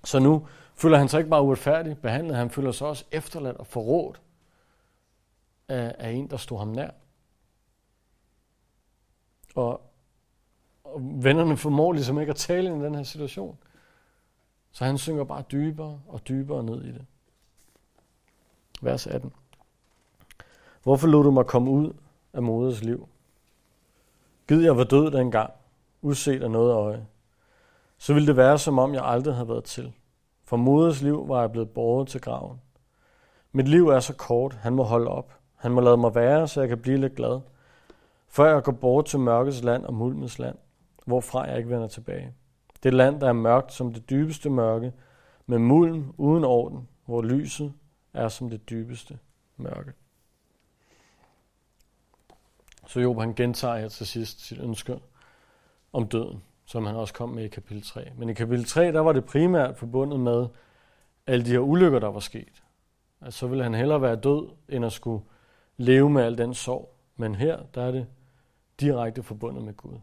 Så 0.03 0.19
nu 0.19 0.47
føler 0.75 0.97
han 0.97 1.09
sig 1.09 1.17
ikke 1.17 1.29
bare 1.29 1.43
uretfærdigt 1.43 2.01
behandlet, 2.01 2.37
han 2.37 2.49
føler 2.49 2.71
sig 2.71 2.87
også 2.87 3.05
efterladt 3.11 3.57
og 3.57 3.67
forrådt 3.67 4.21
af, 5.67 5.95
af 5.99 6.11
en, 6.11 6.29
der 6.29 6.37
stod 6.37 6.57
ham 6.57 6.67
nær. 6.67 6.89
Og, 9.55 9.81
og 10.83 11.01
vennerne 11.01 11.57
formår 11.57 11.93
ligesom 11.93 12.19
ikke 12.19 12.29
at 12.29 12.35
tale 12.35 12.69
ind 12.69 12.81
i 12.81 12.85
den 12.85 12.95
her 12.95 13.03
situation. 13.03 13.57
Så 14.71 14.85
han 14.85 14.97
synker 14.97 15.23
bare 15.23 15.43
dybere 15.51 16.01
og 16.07 16.27
dybere 16.27 16.63
ned 16.63 16.83
i 16.83 16.91
det. 16.91 17.05
Vers 18.81 19.07
18. 19.07 19.33
Hvorfor 20.83 21.07
lod 21.07 21.23
du 21.23 21.31
mig 21.31 21.45
komme 21.45 21.71
ud 21.71 21.93
af 22.33 22.43
moders 22.43 22.83
liv? 22.83 23.07
Gid 24.47 24.63
jeg 24.63 24.77
var 24.77 24.83
død 24.83 25.11
dengang, 25.11 25.53
uset 26.01 26.43
af 26.43 26.51
noget 26.51 26.73
øje. 26.73 27.07
Så 27.97 28.13
ville 28.13 28.27
det 28.27 28.37
være, 28.37 28.57
som 28.57 28.79
om 28.79 28.93
jeg 28.93 29.05
aldrig 29.05 29.33
havde 29.35 29.49
været 29.49 29.63
til. 29.63 29.93
For 30.43 30.57
moders 30.57 31.01
liv 31.01 31.29
var 31.29 31.41
jeg 31.41 31.51
blevet 31.51 31.69
båret 31.69 32.07
til 32.07 32.21
graven. 32.21 32.61
Mit 33.51 33.67
liv 33.67 33.87
er 33.87 33.99
så 33.99 34.13
kort, 34.13 34.53
han 34.53 34.73
må 34.73 34.83
holde 34.83 35.07
op. 35.07 35.39
Han 35.57 35.71
må 35.71 35.81
lade 35.81 35.97
mig 35.97 36.15
være, 36.15 36.47
så 36.47 36.59
jeg 36.59 36.69
kan 36.69 36.77
blive 36.77 36.97
lidt 36.97 37.15
glad. 37.15 37.39
Før 38.27 38.53
jeg 38.53 38.63
går 38.63 38.71
bort 38.71 39.05
til 39.05 39.19
mørkets 39.19 39.63
land 39.63 39.85
og 39.85 39.93
mulmens 39.93 40.39
land, 40.39 40.57
hvorfra 41.05 41.41
jeg 41.41 41.57
ikke 41.57 41.69
vender 41.69 41.87
tilbage. 41.87 42.33
Det 42.83 42.93
land, 42.93 43.21
der 43.21 43.27
er 43.27 43.33
mørkt 43.33 43.73
som 43.73 43.93
det 43.93 44.09
dybeste 44.09 44.49
mørke, 44.49 44.93
med 45.45 45.59
mulm 45.59 46.13
uden 46.17 46.43
orden, 46.43 46.87
hvor 47.05 47.21
lyset 47.21 47.73
er 48.13 48.27
som 48.27 48.49
det 48.49 48.69
dybeste 48.69 49.19
mørke. 49.57 49.93
Så 52.87 52.99
Job 52.99 53.19
han 53.19 53.33
gentager 53.33 53.77
her 53.77 53.87
til 53.87 54.07
sidst 54.07 54.45
sit 54.45 54.59
ønske 54.59 54.99
om 55.93 56.07
døden, 56.07 56.43
som 56.65 56.85
han 56.85 56.95
også 56.95 57.13
kom 57.13 57.29
med 57.29 57.43
i 57.43 57.47
kapitel 57.47 57.83
3. 57.83 58.11
Men 58.17 58.29
i 58.29 58.33
kapitel 58.33 58.65
3, 58.65 58.91
der 58.91 58.99
var 58.99 59.13
det 59.13 59.25
primært 59.25 59.77
forbundet 59.77 60.19
med 60.19 60.47
alle 61.27 61.45
de 61.45 61.51
her 61.51 61.59
ulykker, 61.59 61.99
der 61.99 62.07
var 62.07 62.19
sket. 62.19 62.63
Altså, 63.21 63.39
så 63.39 63.47
ville 63.47 63.63
han 63.63 63.73
hellere 63.73 64.01
være 64.01 64.15
død, 64.15 64.49
end 64.69 64.85
at 64.85 64.91
skulle 64.91 65.23
leve 65.77 66.09
med 66.09 66.23
al 66.23 66.37
den 66.37 66.53
sorg. 66.53 66.93
Men 67.15 67.35
her, 67.35 67.63
der 67.63 67.81
er 67.81 67.91
det 67.91 68.07
direkte 68.79 69.23
forbundet 69.23 69.63
med 69.63 69.73
Gud. 69.73 69.99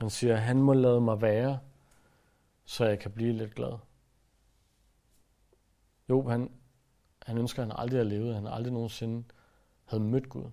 Han 0.00 0.10
siger, 0.10 0.36
han 0.36 0.62
må 0.62 0.72
lade 0.72 1.00
mig 1.00 1.20
være, 1.20 1.58
så 2.64 2.84
jeg 2.84 2.98
kan 2.98 3.10
blive 3.10 3.32
lidt 3.32 3.54
glad. 3.54 3.78
Job, 6.08 6.28
han, 6.28 6.50
han 7.22 7.38
ønsker, 7.38 7.62
at 7.62 7.68
han 7.68 7.76
aldrig 7.78 7.98
har 7.98 8.04
levet. 8.04 8.34
Han 8.34 8.46
aldrig 8.46 8.72
nogensinde 8.72 9.24
havde 9.84 10.02
mødt 10.02 10.28
Gud. 10.28 10.50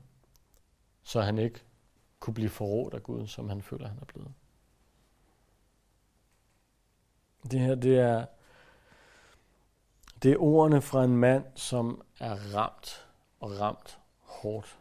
Så 1.03 1.21
han 1.21 1.37
ikke 1.37 1.63
kunne 2.19 2.33
blive 2.33 2.49
forrådt 2.49 2.93
af 2.93 3.03
Gud, 3.03 3.27
som 3.27 3.49
han 3.49 3.61
føler, 3.61 3.87
han 3.87 3.97
er 4.01 4.05
blevet. 4.05 4.31
Det 7.51 7.59
her, 7.59 7.75
det 7.75 7.99
er, 7.99 8.25
det 10.23 10.31
er 10.31 10.37
ordene 10.37 10.81
fra 10.81 11.03
en 11.03 11.17
mand, 11.17 11.45
som 11.55 12.01
er 12.19 12.55
ramt 12.55 13.07
og 13.39 13.59
ramt 13.59 13.99
hårdt. 14.41 14.77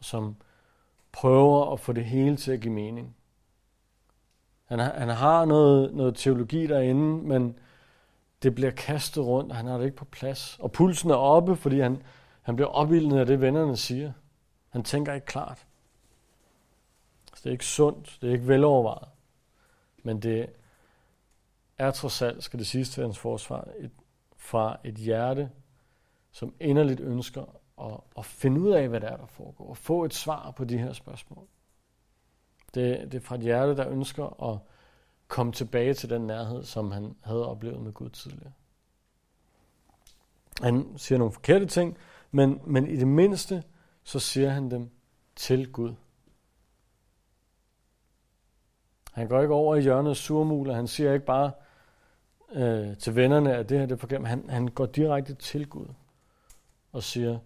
Som 0.00 0.36
prøver 1.12 1.72
at 1.72 1.80
få 1.80 1.92
det 1.92 2.04
hele 2.04 2.36
til 2.36 2.52
at 2.52 2.60
give 2.60 2.74
mening. 2.74 3.16
Han 4.64 4.78
han 4.78 5.08
har 5.08 5.44
noget, 5.44 5.94
noget 5.94 6.16
teologi 6.16 6.66
derinde, 6.66 7.22
men 7.28 7.58
det 8.42 8.54
bliver 8.54 8.70
kastet 8.70 9.24
rundt, 9.24 9.50
og 9.50 9.56
han 9.56 9.66
har 9.66 9.78
det 9.78 9.84
ikke 9.84 9.96
på 9.96 10.04
plads. 10.04 10.58
Og 10.60 10.72
pulsen 10.72 11.10
er 11.10 11.14
oppe, 11.14 11.56
fordi 11.56 11.80
han, 11.80 12.02
han 12.42 12.56
bliver 12.56 12.68
opvildet 12.68 13.18
af 13.18 13.26
det, 13.26 13.40
vennerne 13.40 13.76
siger. 13.76 14.12
Han 14.68 14.82
tænker 14.82 15.12
ikke 15.14 15.26
klart. 15.26 15.66
det 17.36 17.46
er 17.46 17.50
ikke 17.50 17.66
sundt, 17.66 18.18
det 18.20 18.28
er 18.28 18.32
ikke 18.32 18.48
velovervejet. 18.48 19.08
Men 20.02 20.22
det 20.22 20.46
er 21.78 21.90
trods 21.90 22.22
alt, 22.22 22.44
skal 22.44 22.58
det 22.58 22.66
siges 22.66 22.90
til 22.90 23.02
hans 23.02 23.18
forsvar, 23.18 23.68
et, 23.78 23.90
fra 24.36 24.78
et 24.84 24.94
hjerte, 24.94 25.50
som 26.32 26.54
inderligt 26.60 27.00
ønsker 27.00 27.59
at, 27.86 28.00
at 28.18 28.24
finde 28.24 28.60
ud 28.60 28.70
af, 28.70 28.88
hvad 28.88 29.00
der 29.00 29.08
er, 29.08 29.16
der 29.16 29.26
foregår, 29.26 29.68
og 29.68 29.76
få 29.76 30.04
et 30.04 30.14
svar 30.14 30.50
på 30.50 30.64
de 30.64 30.78
her 30.78 30.92
spørgsmål. 30.92 31.46
Det, 32.74 33.12
det 33.12 33.14
er 33.14 33.20
fra 33.20 33.34
et 33.34 33.40
hjerte, 33.40 33.76
der 33.76 33.88
ønsker 33.88 34.52
at 34.52 34.58
komme 35.28 35.52
tilbage 35.52 35.94
til 35.94 36.10
den 36.10 36.26
nærhed, 36.26 36.64
som 36.64 36.90
han 36.90 37.16
havde 37.22 37.46
oplevet 37.46 37.80
med 37.80 37.92
Gud 37.92 38.10
tidligere. 38.10 38.52
Han 40.62 40.94
siger 40.96 41.18
nogle 41.18 41.32
forkerte 41.32 41.66
ting, 41.66 41.96
men, 42.30 42.60
men 42.64 42.86
i 42.86 42.96
det 42.96 43.08
mindste, 43.08 43.62
så 44.04 44.18
siger 44.18 44.50
han 44.50 44.70
dem 44.70 44.90
til 45.36 45.72
Gud. 45.72 45.94
Han 49.12 49.28
går 49.28 49.40
ikke 49.40 49.54
over 49.54 49.76
i 49.76 49.80
hjørnet 49.80 50.16
surmul, 50.16 50.70
og 50.70 50.76
han 50.76 50.86
siger 50.86 51.12
ikke 51.12 51.26
bare 51.26 51.52
øh, 52.52 52.96
til 52.96 53.16
vennerne, 53.16 53.56
at 53.56 53.68
det 53.68 53.78
her 53.78 53.86
det 53.86 53.94
er 53.94 53.98
forkert, 53.98 54.28
han, 54.28 54.50
han 54.50 54.68
går 54.68 54.86
direkte 54.86 55.34
til 55.34 55.68
Gud 55.68 55.86
og 56.92 57.02
siger, 57.02 57.38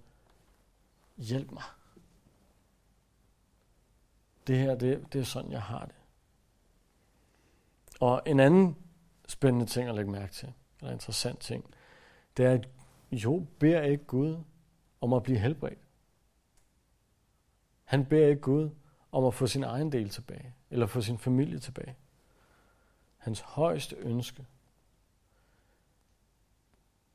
hjælp 1.17 1.51
mig. 1.53 1.63
Det 4.47 4.59
her, 4.59 4.75
det, 4.75 5.13
det 5.13 5.21
er 5.21 5.25
sådan, 5.25 5.53
jeg 5.53 5.63
har 5.63 5.85
det. 5.85 5.95
Og 8.01 8.23
en 8.27 8.41
anden 8.41 8.77
spændende 9.29 9.67
ting 9.67 9.89
at 9.89 9.95
lægge 9.95 10.11
mærke 10.11 10.33
til, 10.33 10.53
eller 10.81 10.93
interessant 10.93 11.41
ting, 11.41 11.75
det 12.37 12.47
er, 12.47 12.53
at 12.53 12.69
Jo 13.13 13.47
beder 13.59 13.83
ikke 13.83 14.05
Gud 14.05 14.45
om 15.01 15.13
at 15.13 15.23
blive 15.23 15.39
helbredt. 15.39 15.79
Han 17.85 18.07
beder 18.07 18.29
ikke 18.29 18.41
Gud 18.41 18.71
om 19.13 19.25
at 19.25 19.35
få 19.35 19.47
sin 19.47 19.65
egen 19.65 19.93
del 19.93 20.09
tilbage, 20.09 20.55
eller 20.71 20.87
få 20.87 21.01
sin 21.01 21.19
familie 21.19 21.59
tilbage. 21.59 21.97
Hans 23.17 23.41
højeste 23.41 23.97
ønske, 23.97 24.47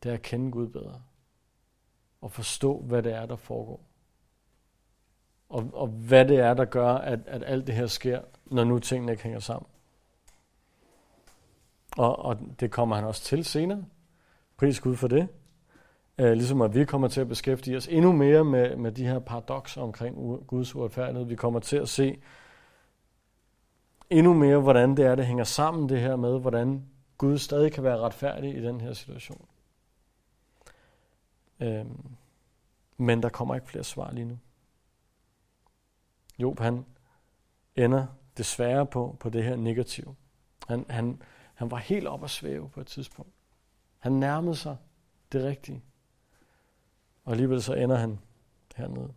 det 0.04 0.10
er 0.10 0.14
at 0.14 0.22
kende 0.22 0.52
Gud 0.52 0.68
bedre, 0.68 1.04
og 2.22 2.32
forstå, 2.32 2.82
hvad 2.82 3.04
det 3.04 3.14
er, 3.14 3.26
der 3.26 3.36
foregår. 3.36 3.89
Og, 5.50 5.70
og 5.74 5.88
hvad 5.88 6.26
det 6.26 6.40
er, 6.40 6.54
der 6.54 6.66
gør, 6.66 6.88
at, 6.88 7.20
at 7.26 7.44
alt 7.46 7.68
det 7.68 7.76
her 7.76 7.88
sker, 7.88 8.22
når 8.46 8.64
nu 8.64 8.80
tingene 8.80 9.12
ikke 9.12 9.24
hænger 9.24 9.40
sammen. 9.40 9.68
Og, 11.98 12.20
og 12.20 12.40
det 12.60 12.72
kommer 12.72 12.96
han 12.96 13.06
også 13.06 13.22
til 13.22 13.46
senere. 13.46 13.86
Pris 14.58 14.80
Gud 14.80 14.96
for 14.96 15.08
det. 15.08 15.28
Uh, 16.22 16.26
ligesom 16.26 16.62
at 16.62 16.76
vi 16.76 16.86
kommer 16.86 17.08
til 17.08 17.22
at 17.22 17.28
beskæftige 17.28 17.78
os 17.78 17.88
endnu 17.88 18.12
mere 18.12 18.46
med, 18.46 18.76
med 18.76 18.92
de 18.92 19.06
her 19.06 19.20
paradoxer 19.20 19.82
omkring 19.82 20.18
Guds 20.48 20.76
uretfærdighed. 20.76 21.26
Vi 21.26 21.36
kommer 21.36 21.60
til 21.60 21.78
at 21.78 21.90
se 21.90 22.20
endnu 24.10 24.34
mere, 24.34 24.60
hvordan 24.60 24.98
det 24.98 25.06
er, 25.06 25.16
det 25.16 25.26
hænger 25.26 25.44
sammen 25.44 25.90
det 25.90 26.00
her 26.00 26.16
med, 26.16 26.40
hvordan 26.40 26.86
Gud 27.18 27.38
stadig 27.38 27.72
kan 27.72 27.84
være 27.84 27.98
retfærdig 27.98 28.58
i 28.58 28.62
den 28.62 28.82
her 28.82 28.94
situation. 28.94 29.46
Uh, 31.60 31.86
men 32.98 33.24
der 33.24 33.30
kommer 33.30 33.56
ikke 33.56 33.68
flere 33.68 33.84
svar 33.84 34.12
lige 34.12 34.26
nu. 34.26 34.38
Job 36.40 36.60
han 36.60 36.86
ender 37.76 38.08
desværre 38.38 38.86
på, 38.86 39.18
på 39.20 39.30
det 39.30 39.44
her 39.44 39.56
negativ. 39.56 40.16
Han, 40.68 40.86
han, 40.90 41.22
han 41.54 41.72
var 41.72 41.78
helt 41.78 42.08
op 42.08 42.24
at 42.24 42.30
svæve 42.30 42.70
på 42.70 42.82
et 42.82 42.88
tidspunkt. 42.88 43.34
Han 43.98 44.12
nærmede 44.12 44.56
sig 44.56 44.78
det 45.32 45.44
rigtige. 45.44 45.84
Og 47.26 47.32
alligevel 47.32 47.64
så 47.64 47.74
ender 47.74 47.98
han 47.98 48.20
hernede. 48.76 49.14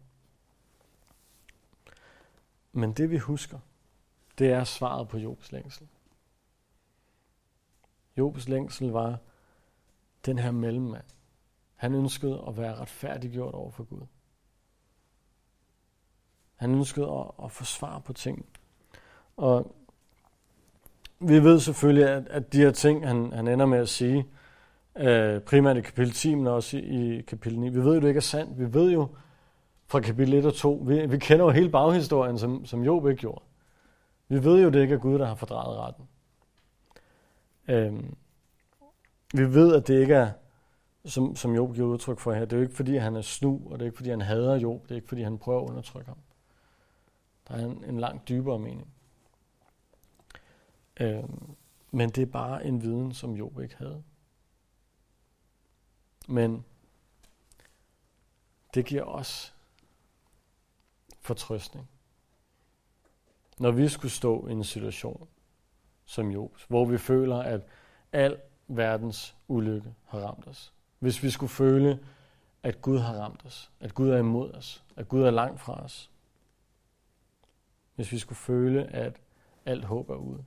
Men 2.72 2.92
det 2.92 3.10
vi 3.10 3.18
husker, 3.18 3.58
det 4.38 4.52
er 4.52 4.64
svaret 4.64 5.08
på 5.08 5.18
Jobs 5.18 5.52
længsel. 5.52 5.88
Jobs 8.16 8.48
længsel 8.48 8.88
var 8.88 9.18
den 10.26 10.38
her 10.38 10.50
mellemmand. 10.50 11.04
Han 11.74 11.94
ønskede 11.94 12.44
at 12.48 12.56
være 12.56 12.74
retfærdiggjort 12.74 13.54
over 13.54 13.70
for 13.70 13.84
Gud. 13.84 14.06
Han 16.62 16.74
ønskede 16.74 17.06
at, 17.06 17.44
at 17.44 17.50
få 17.50 17.64
svar 17.64 17.98
på 17.98 18.12
ting. 18.12 18.46
Og 19.36 19.74
vi 21.20 21.44
ved 21.44 21.60
selvfølgelig, 21.60 22.08
at, 22.08 22.28
at 22.30 22.52
de 22.52 22.58
her 22.58 22.70
ting, 22.70 23.06
han, 23.08 23.32
han 23.32 23.48
ender 23.48 23.66
med 23.66 23.78
at 23.78 23.88
sige, 23.88 24.26
øh, 24.96 25.40
primært 25.40 25.76
i 25.76 25.80
kapitel 25.80 26.12
10, 26.12 26.34
men 26.34 26.46
også 26.46 26.76
i, 26.76 27.18
i 27.18 27.22
kapitel 27.22 27.58
9, 27.58 27.68
vi 27.68 27.84
ved 27.84 27.94
jo, 27.94 28.00
det 28.00 28.08
ikke 28.08 28.18
er 28.18 28.22
sandt. 28.22 28.58
Vi 28.58 28.74
ved 28.74 28.90
jo 28.90 29.08
fra 29.86 30.00
kapitel 30.00 30.34
1 30.34 30.46
og 30.46 30.54
2, 30.54 30.82
vi, 30.86 31.06
vi 31.06 31.18
kender 31.18 31.44
jo 31.44 31.50
hele 31.50 31.70
baghistorien, 31.70 32.38
som, 32.38 32.66
som 32.66 32.84
Job 32.84 33.08
ikke 33.08 33.20
gjorde. 33.20 33.42
Vi 34.28 34.44
ved 34.44 34.62
jo, 34.62 34.70
det 34.70 34.82
ikke 34.82 34.94
er 34.94 34.98
Gud, 34.98 35.18
der 35.18 35.26
har 35.26 35.34
fordrejet 35.34 35.78
retten. 35.78 36.08
Øh, 37.68 38.02
vi 39.34 39.54
ved, 39.54 39.74
at 39.74 39.88
det 39.88 40.00
ikke 40.00 40.14
er, 40.14 40.30
som, 41.04 41.36
som 41.36 41.54
Job 41.54 41.74
giver 41.74 41.88
udtryk 41.88 42.18
for 42.18 42.32
her, 42.32 42.40
det 42.40 42.52
er 42.52 42.56
jo 42.56 42.62
ikke, 42.62 42.74
fordi 42.74 42.96
han 42.96 43.16
er 43.16 43.20
snu, 43.20 43.60
og 43.66 43.72
det 43.72 43.80
er 43.80 43.86
ikke, 43.86 43.96
fordi 43.96 44.10
han 44.10 44.20
hader 44.20 44.54
Job, 44.54 44.82
det 44.82 44.90
er 44.90 44.94
ikke, 44.94 45.08
fordi 45.08 45.22
han 45.22 45.38
prøver 45.38 45.62
at 45.62 45.68
undertrykke 45.70 46.08
ham. 46.08 46.18
Der 47.52 47.58
er 47.58 47.64
en, 47.64 47.84
en 47.84 48.00
langt 48.00 48.28
dybere 48.28 48.58
mening. 48.58 48.88
Øh, 51.00 51.24
men 51.90 52.10
det 52.10 52.22
er 52.22 52.26
bare 52.26 52.64
en 52.64 52.82
viden, 52.82 53.14
som 53.14 53.34
Job 53.34 53.60
ikke 53.60 53.76
havde. 53.76 54.02
Men 56.28 56.64
det 58.74 58.86
giver 58.86 59.04
os 59.04 59.54
fortrøstning. 61.20 61.88
Når 63.58 63.70
vi 63.70 63.88
skulle 63.88 64.12
stå 64.12 64.46
i 64.46 64.52
en 64.52 64.64
situation 64.64 65.28
som 66.04 66.30
Jobs, 66.30 66.64
hvor 66.68 66.84
vi 66.84 66.98
føler, 66.98 67.36
at 67.36 67.60
al 68.12 68.40
verdens 68.68 69.36
ulykke 69.48 69.94
har 70.06 70.18
ramt 70.18 70.46
os. 70.46 70.72
Hvis 70.98 71.22
vi 71.22 71.30
skulle 71.30 71.50
føle, 71.50 72.06
at 72.62 72.82
Gud 72.82 72.98
har 72.98 73.14
ramt 73.14 73.46
os, 73.46 73.70
at 73.80 73.94
Gud 73.94 74.10
er 74.10 74.18
imod 74.18 74.52
os, 74.52 74.84
at 74.96 75.08
Gud 75.08 75.22
er 75.22 75.30
langt 75.30 75.60
fra 75.60 75.84
os. 75.84 76.11
Hvis 77.94 78.12
vi 78.12 78.18
skulle 78.18 78.38
føle, 78.38 78.86
at 78.86 79.20
alt 79.64 79.84
håb 79.84 80.10
er 80.10 80.14
ude, 80.14 80.44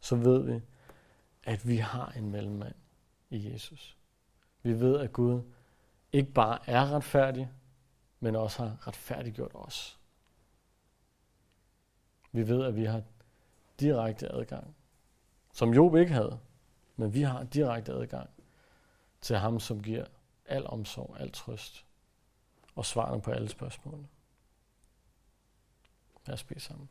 så 0.00 0.16
ved 0.16 0.42
vi, 0.42 0.60
at 1.44 1.68
vi 1.68 1.76
har 1.76 2.12
en 2.16 2.30
mellemmand 2.30 2.74
i 3.30 3.52
Jesus. 3.52 3.96
Vi 4.62 4.80
ved, 4.80 5.00
at 5.00 5.12
Gud 5.12 5.42
ikke 6.12 6.32
bare 6.32 6.58
er 6.66 6.92
retfærdig, 6.92 7.50
men 8.20 8.36
også 8.36 8.62
har 8.62 8.86
retfærdiggjort 8.86 9.50
os. 9.54 9.98
Vi 12.32 12.48
ved, 12.48 12.64
at 12.64 12.76
vi 12.76 12.84
har 12.84 13.02
direkte 13.80 14.32
adgang, 14.32 14.76
som 15.52 15.74
Job 15.74 15.96
ikke 15.96 16.12
havde, 16.12 16.38
men 16.96 17.14
vi 17.14 17.22
har 17.22 17.44
direkte 17.44 17.92
adgang 17.92 18.30
til 19.20 19.36
ham, 19.36 19.60
som 19.60 19.82
giver 19.82 20.04
al 20.46 20.66
omsorg, 20.66 21.16
al 21.20 21.32
trøst 21.32 21.84
og 22.74 22.86
svarene 22.86 23.22
på 23.22 23.30
alle 23.30 23.48
spørgsmål. 23.48 24.06
Lad 26.28 26.34
os 26.34 26.44
bede 26.44 26.60
sammen. 26.60 26.88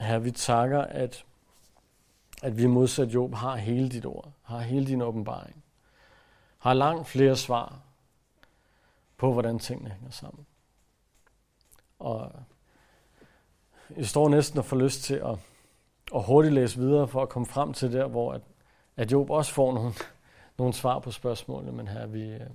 Herre, 0.00 0.22
vi 0.22 0.30
takker, 0.30 0.80
at, 0.80 1.24
at 2.42 2.56
vi 2.56 2.66
modsat 2.66 3.08
Job 3.08 3.34
har 3.34 3.56
hele 3.56 3.88
dit 3.88 4.06
ord, 4.06 4.32
har 4.42 4.60
hele 4.60 4.86
din 4.86 5.02
åbenbaring, 5.02 5.64
har 6.58 6.74
langt 6.74 7.08
flere 7.08 7.36
svar 7.36 7.80
på, 9.16 9.32
hvordan 9.32 9.58
tingene 9.58 9.90
hænger 9.90 10.10
sammen. 10.10 10.46
Og 11.98 12.32
jeg 13.96 14.06
står 14.06 14.28
næsten 14.28 14.58
og 14.58 14.64
får 14.64 14.76
lyst 14.76 15.02
til 15.02 15.14
at, 15.14 15.38
at 16.14 16.22
hurtigt 16.24 16.54
læse 16.54 16.78
videre 16.78 17.08
for 17.08 17.22
at 17.22 17.28
komme 17.28 17.46
frem 17.46 17.72
til 17.72 17.92
der, 17.92 18.06
hvor 18.06 18.32
at, 18.32 18.42
at 18.96 19.12
Job 19.12 19.30
også 19.30 19.52
får 19.52 19.72
nogle, 19.72 19.92
nogle 20.58 20.74
svar 20.74 20.98
på 20.98 21.10
spørgsmålene, 21.10 21.72
men 21.72 21.88
her 21.88 22.06
vi, 22.06 22.22
øh, 22.22 22.50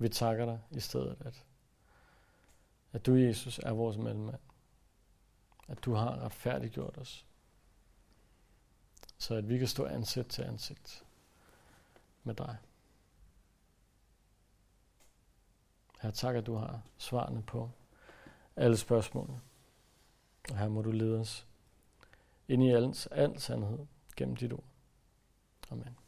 vi 0.00 0.08
takker 0.08 0.44
dig 0.44 0.60
i 0.70 0.80
stedet, 0.80 1.16
at, 1.20 1.44
at 2.92 3.06
du, 3.06 3.14
Jesus, 3.14 3.58
er 3.58 3.72
vores 3.72 3.96
mellemmand 3.96 4.40
at 5.70 5.84
du 5.84 5.94
har 5.94 6.24
retfærdiggjort 6.24 6.98
os, 6.98 7.26
så 9.18 9.34
at 9.34 9.48
vi 9.48 9.58
kan 9.58 9.68
stå 9.68 9.86
ansigt 9.86 10.28
til 10.28 10.42
ansigt 10.42 11.04
med 12.24 12.34
dig. 12.34 12.56
Her 16.00 16.10
tak, 16.10 16.36
at 16.36 16.46
du 16.46 16.54
har 16.54 16.82
svarene 16.98 17.42
på 17.42 17.70
alle 18.56 18.76
spørgsmålene. 18.76 19.40
Og 20.50 20.58
her 20.58 20.68
må 20.68 20.82
du 20.82 20.90
lede 20.90 21.20
os 21.20 21.46
ind 22.48 22.62
i 22.62 22.70
al, 22.70 22.94
al 23.10 23.40
sandhed 23.40 23.86
gennem 24.16 24.36
dit 24.36 24.52
ord. 24.52 24.64
Amen. 25.70 25.99